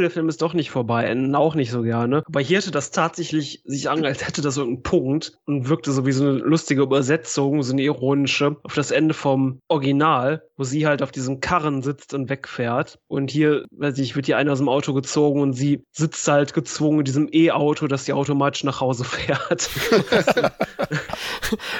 [0.00, 2.22] Der Film ist doch nicht vorbei, enden auch nicht so gerne.
[2.26, 6.06] Aber hier hätte das tatsächlich sich an, als hätte das irgendeinen Punkt und wirkte so
[6.06, 10.86] wie so eine lustige Übersetzung, so eine ironische, auf das Ende vom Original, wo sie
[10.86, 12.98] halt auf diesem Karren sitzt und wegfährt.
[13.08, 16.54] Und hier, weiß ich, wird hier einer aus dem Auto gezogen und sie sitzt halt
[16.54, 19.70] gezwungen in diesem E-Auto, das sie automatisch nach Hause fährt.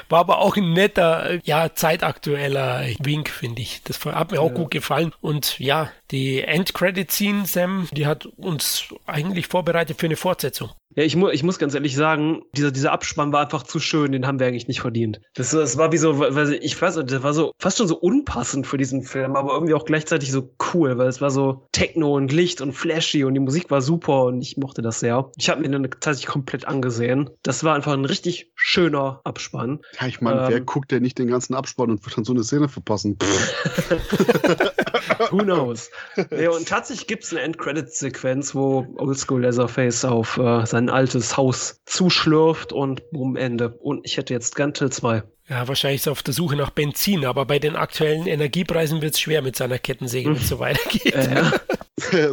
[0.08, 3.82] War aber auch ein netter, ja, zeitaktueller Wink, finde ich.
[3.84, 4.56] Das hat mir auch ja.
[4.56, 5.12] gut gefallen.
[5.20, 10.70] Und ja, die End-Credit-Scene, Sam, die hat uns eigentlich vorbereitet für eine Fortsetzung.
[10.96, 14.12] Ja, ich, mu ich muss ganz ehrlich sagen, dieser, dieser Abspann war einfach zu schön,
[14.12, 15.20] den haben wir eigentlich nicht verdient.
[15.34, 18.66] Das, das war wie so, weil ich weiß, das war so fast schon so unpassend
[18.66, 22.32] für diesen Film, aber irgendwie auch gleichzeitig so cool, weil es war so Techno und
[22.32, 25.30] Licht und flashy und die Musik war super und ich mochte das sehr.
[25.36, 27.30] Ich habe mir den tatsächlich komplett angesehen.
[27.42, 29.80] Das war einfach ein richtig schöner Abspann.
[30.00, 32.32] Ja, ich meine, ähm, wer guckt denn nicht den ganzen Abspann und wird dann so
[32.32, 33.18] eine Szene verpassen?
[35.30, 35.90] Who knows?
[36.30, 41.80] Ja, und tatsächlich gibt es eine End-Credit-Sequenz, wo Oldschool Leatherface auf äh, sein altes Haus
[41.86, 43.70] zuschlürft und bumm, Ende.
[43.70, 45.22] Und ich hätte jetzt Gantel 2.
[45.48, 49.14] Ja, wahrscheinlich ist er auf der Suche nach Benzin, aber bei den aktuellen Energiepreisen wird
[49.14, 51.14] es schwer mit seiner Kettensäge, wenn es so weitergeht.
[51.14, 51.52] Äh, ja.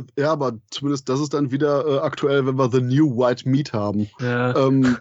[0.17, 3.73] ja, aber zumindest das ist dann wieder äh, aktuell, wenn wir The New White Meat
[3.73, 4.09] haben.
[4.19, 4.55] Ja.
[4.55, 4.97] Ähm,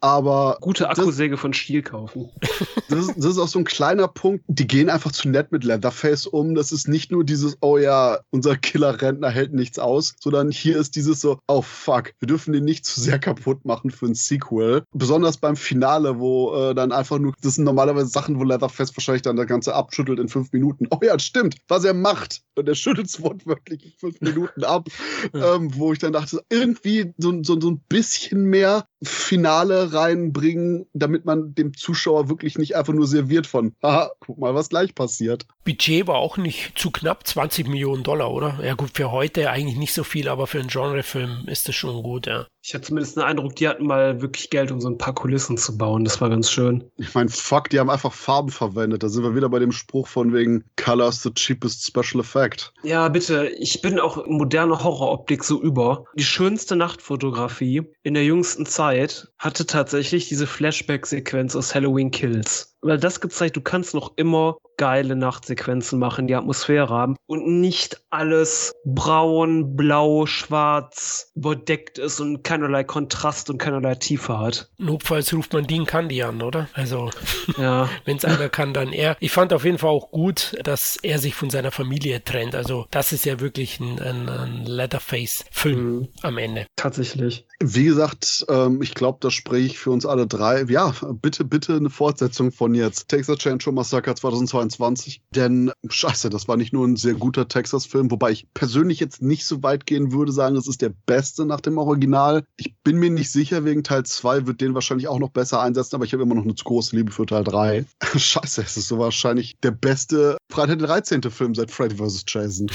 [0.00, 0.58] aber.
[0.60, 2.30] Gute Akkusäge das, von Stiel kaufen.
[2.88, 4.44] Das ist, das ist auch so ein kleiner Punkt.
[4.48, 6.54] Die gehen einfach zu nett mit Leatherface um.
[6.54, 10.94] Das ist nicht nur dieses, oh ja, unser Killer-Rentner hält nichts aus, sondern hier ist
[10.94, 14.82] dieses so, oh fuck, wir dürfen den nicht zu sehr kaputt machen für ein Sequel.
[14.92, 19.22] Besonders beim Finale, wo äh, dann einfach nur, das sind normalerweise Sachen, wo Leatherface wahrscheinlich
[19.22, 20.86] dann das Ganze abschüttelt in fünf Minuten.
[20.90, 22.42] Oh ja, stimmt, was er macht.
[22.56, 24.86] Und er schüttelt es wortwörtlich in fünf Minuten ab.
[25.32, 31.24] ähm, wo ich dann dachte, irgendwie so, so, so ein bisschen mehr Finale reinbringen, damit
[31.24, 35.46] man dem Zuschauer wirklich nicht einfach nur serviert von, haha, guck mal, was gleich passiert.
[35.64, 38.58] Budget war auch nicht zu knapp, 20 Millionen Dollar, oder?
[38.62, 42.02] Ja gut, für heute eigentlich nicht so viel, aber für einen Genrefilm ist das schon
[42.02, 42.46] gut, ja.
[42.62, 45.58] Ich hatte zumindest den Eindruck, die hatten mal wirklich Geld, um so ein paar Kulissen
[45.58, 46.04] zu bauen.
[46.04, 46.84] Das war ganz schön.
[46.96, 49.02] Ich meine, fuck, die haben einfach Farben verwendet.
[49.02, 52.72] Da sind wir wieder bei dem Spruch von wegen Colors the cheapest special effect.
[52.84, 53.48] Ja, bitte.
[53.58, 56.04] Ich bin auch moderne Horroroptik so über.
[56.14, 62.98] Die schönste Nachtfotografie in der jüngsten Zeit hatte tatsächlich diese Flashback-Sequenz aus Halloween Kills weil
[62.98, 68.72] das gezeigt, du kannst noch immer geile Nachtsequenzen machen, die Atmosphäre haben und nicht alles
[68.84, 74.70] braun, blau, schwarz überdeckt ist und keinerlei Kontrast und keinerlei Tiefe hat.
[74.78, 76.68] Notfalls ruft man Dean Candy an, oder?
[76.74, 77.10] Also,
[77.58, 77.88] ja.
[78.04, 79.16] wenn es einer kann, dann er.
[79.20, 82.56] Ich fand auf jeden Fall auch gut, dass er sich von seiner Familie trennt.
[82.56, 86.08] Also, das ist ja wirklich ein, ein, ein Leatherface-Film mhm.
[86.22, 86.66] am Ende.
[86.74, 87.46] Tatsächlich.
[87.62, 90.64] Wie gesagt, ähm, ich glaube, das spreche ich für uns alle drei.
[90.68, 95.22] Ja, bitte, bitte eine Fortsetzung von jetzt Texas Chainsaw Massacre 2022.
[95.34, 99.46] Denn, scheiße, das war nicht nur ein sehr guter Texas-Film, wobei ich persönlich jetzt nicht
[99.46, 102.44] so weit gehen würde, sagen, es ist der beste nach dem Original.
[102.56, 105.96] Ich bin mir nicht sicher, wegen Teil 2 wird den wahrscheinlich auch noch besser einsetzen,
[105.96, 107.84] aber ich habe immer noch eine zu große Liebe für Teil 3.
[108.16, 111.22] scheiße, es ist so wahrscheinlich der beste Freitag der 13.
[111.30, 112.26] Film seit Freddy vs.
[112.28, 112.70] Jason.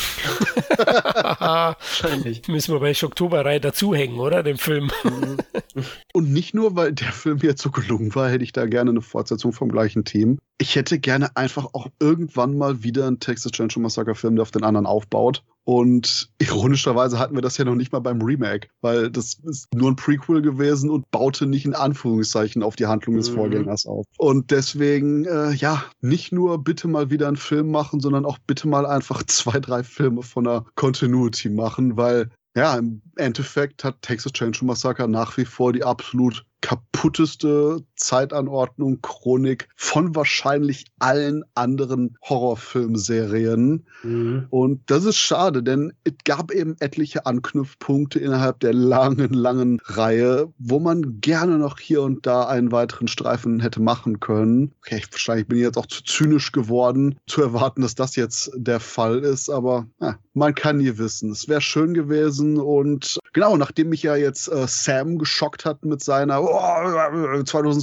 [0.78, 2.48] Wahrscheinlich.
[2.48, 4.42] Müssen wir bei Oktoberreihe dazuhängen, oder?
[4.42, 4.90] Den Film.
[5.04, 5.38] Mhm.
[6.12, 9.02] Und nicht nur, weil der Film jetzt so gelungen war, hätte ich da gerne eine
[9.02, 10.40] Fortsetzung vom gleichen Team.
[10.58, 14.52] Ich hätte gerne einfach auch irgendwann mal wieder einen Texas Chainsaw Massacre Film, der auf
[14.52, 15.44] den anderen aufbaut.
[15.68, 19.92] Und ironischerweise hatten wir das ja noch nicht mal beim Remake, weil das ist nur
[19.92, 23.36] ein Prequel gewesen und baute nicht in Anführungszeichen auf die Handlung des mhm.
[23.36, 24.06] Vorgängers auf.
[24.18, 28.70] Und deswegen, äh, ja, nicht nur bitte mal wieder einen Film machen, sondern auch bitte
[28.70, 34.32] mal einfach zwei, drei Filme von der Continuity machen, weil ja, im Endeffekt hat Texas
[34.32, 43.86] Chainsaw Massacre nach wie vor die absolut kaputteste Zeitanordnung, Chronik von wahrscheinlich allen anderen Horrorfilmserien.
[44.04, 44.48] Mhm.
[44.50, 50.52] Und das ist schade, denn es gab eben etliche Anknüpfpunkte innerhalb der langen, langen Reihe,
[50.58, 54.74] wo man gerne noch hier und da einen weiteren Streifen hätte machen können.
[54.80, 58.52] Okay, ich, wahrscheinlich bin ich jetzt auch zu zynisch geworden, zu erwarten, dass das jetzt
[58.56, 61.32] der Fall ist, aber ja, man kann nie wissen.
[61.32, 66.04] Es wäre schön gewesen und genau, nachdem mich ja jetzt äh, Sam geschockt hat mit
[66.04, 66.60] seiner oh,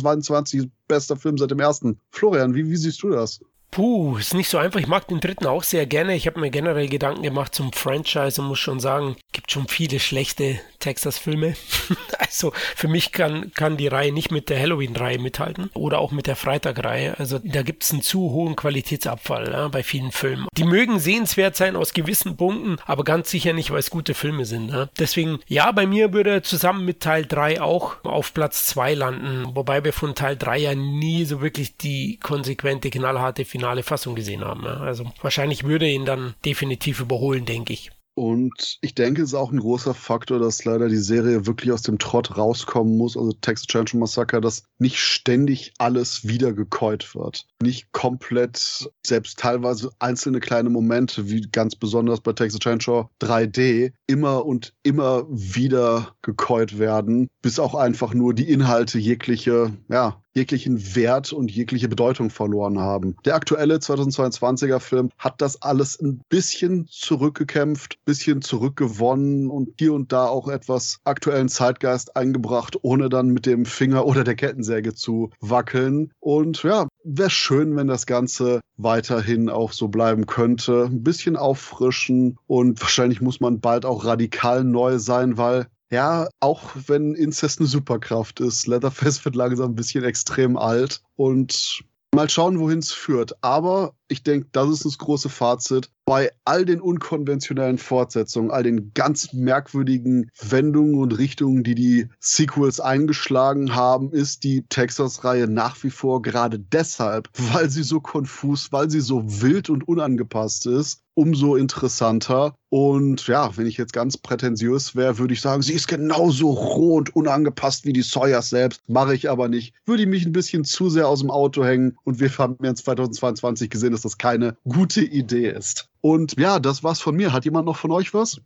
[0.05, 2.01] 2022 bester Film seit dem ersten.
[2.11, 3.41] Florian, wie, wie siehst du das?
[3.75, 4.79] Puh, ist nicht so einfach.
[4.79, 6.15] Ich mag den dritten auch sehr gerne.
[6.15, 9.99] Ich habe mir generell Gedanken gemacht zum Franchise und muss schon sagen, gibt schon viele
[9.99, 11.57] schlechte Texas-Filme.
[12.21, 16.29] also für mich kann, kann die Reihe nicht mit der Halloween-Reihe mithalten oder auch mit
[16.29, 17.19] der Freitag-Reihe.
[17.19, 20.47] Also da gibt es einen zu hohen Qualitätsabfall ja, bei vielen Filmen.
[20.57, 24.45] Die mögen sehenswert sein aus gewissen Punkten, aber ganz sicher nicht, weil es gute Filme
[24.45, 24.71] sind.
[24.71, 24.89] Ja.
[25.01, 29.57] Deswegen, ja, bei mir würde er zusammen mit Teil 3 auch auf Platz 2 landen.
[29.57, 34.15] Wobei wir von Teil 3 ja nie so wirklich die konsequente, knallharte Finale finale Fassung
[34.15, 34.67] gesehen haben.
[34.67, 37.91] Also wahrscheinlich würde ihn dann definitiv überholen, denke ich.
[38.17, 41.81] Und ich denke, es ist auch ein großer Faktor, dass leider die Serie wirklich aus
[41.81, 43.17] dem Trott rauskommen muss.
[43.17, 47.47] Also Texas Chainsaw Massacre, dass nicht ständig alles wieder gekäut wird.
[47.63, 54.45] Nicht komplett, selbst teilweise einzelne kleine Momente, wie ganz besonders bei Texas Chainsaw 3D, immer
[54.45, 61.33] und immer wieder gekäut werden, bis auch einfach nur die Inhalte jegliche, ja, jeglichen Wert
[61.33, 63.17] und jegliche Bedeutung verloren haben.
[63.25, 70.13] Der aktuelle 2022er Film hat das alles ein bisschen zurückgekämpft, bisschen zurückgewonnen und hier und
[70.13, 75.31] da auch etwas aktuellen Zeitgeist eingebracht, ohne dann mit dem Finger oder der Kettensäge zu
[75.41, 76.13] wackeln.
[76.21, 80.87] Und ja, wäre schön, wenn das Ganze weiterhin auch so bleiben könnte.
[80.87, 86.73] Ein bisschen auffrischen und wahrscheinlich muss man bald auch radikal neu sein, weil ja, auch
[86.89, 92.59] wenn Inzest eine Superkraft ist, Leatherface wird langsam ein bisschen extrem alt und mal schauen,
[92.59, 93.33] wohin es führt.
[93.43, 95.91] Aber ich denke, das ist das große Fazit.
[96.07, 102.79] Bei all den unkonventionellen Fortsetzungen, all den ganz merkwürdigen Wendungen und Richtungen, die die Sequels
[102.79, 108.91] eingeschlagen haben, ist die Texas-Reihe nach wie vor gerade deshalb, weil sie so konfus, weil
[108.91, 112.55] sie so wild und unangepasst ist, umso interessanter.
[112.69, 116.97] Und ja, wenn ich jetzt ganz prätentiös wäre, würde ich sagen, sie ist genauso roh
[116.97, 118.83] und unangepasst wie die Sawyers selbst.
[118.89, 119.75] Mache ich aber nicht.
[119.87, 121.97] Würde ich mich ein bisschen zu sehr aus dem Auto hängen.
[122.05, 125.89] Und wir haben jetzt 2022 gesehen, dass das keine gute Idee ist.
[126.05, 127.33] Und ja, das war's von mir.
[127.33, 128.39] Hat jemand noch von euch was?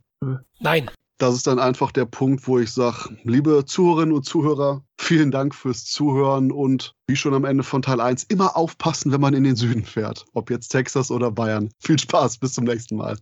[0.61, 0.89] Nein.
[1.17, 5.53] Das ist dann einfach der Punkt, wo ich sage, liebe Zuhörerinnen und Zuhörer, vielen Dank
[5.53, 9.43] fürs Zuhören und wie schon am Ende von Teil 1, immer aufpassen, wenn man in
[9.43, 10.25] den Süden fährt.
[10.33, 11.69] Ob jetzt Texas oder Bayern.
[11.81, 13.17] Viel Spaß, bis zum nächsten Mal.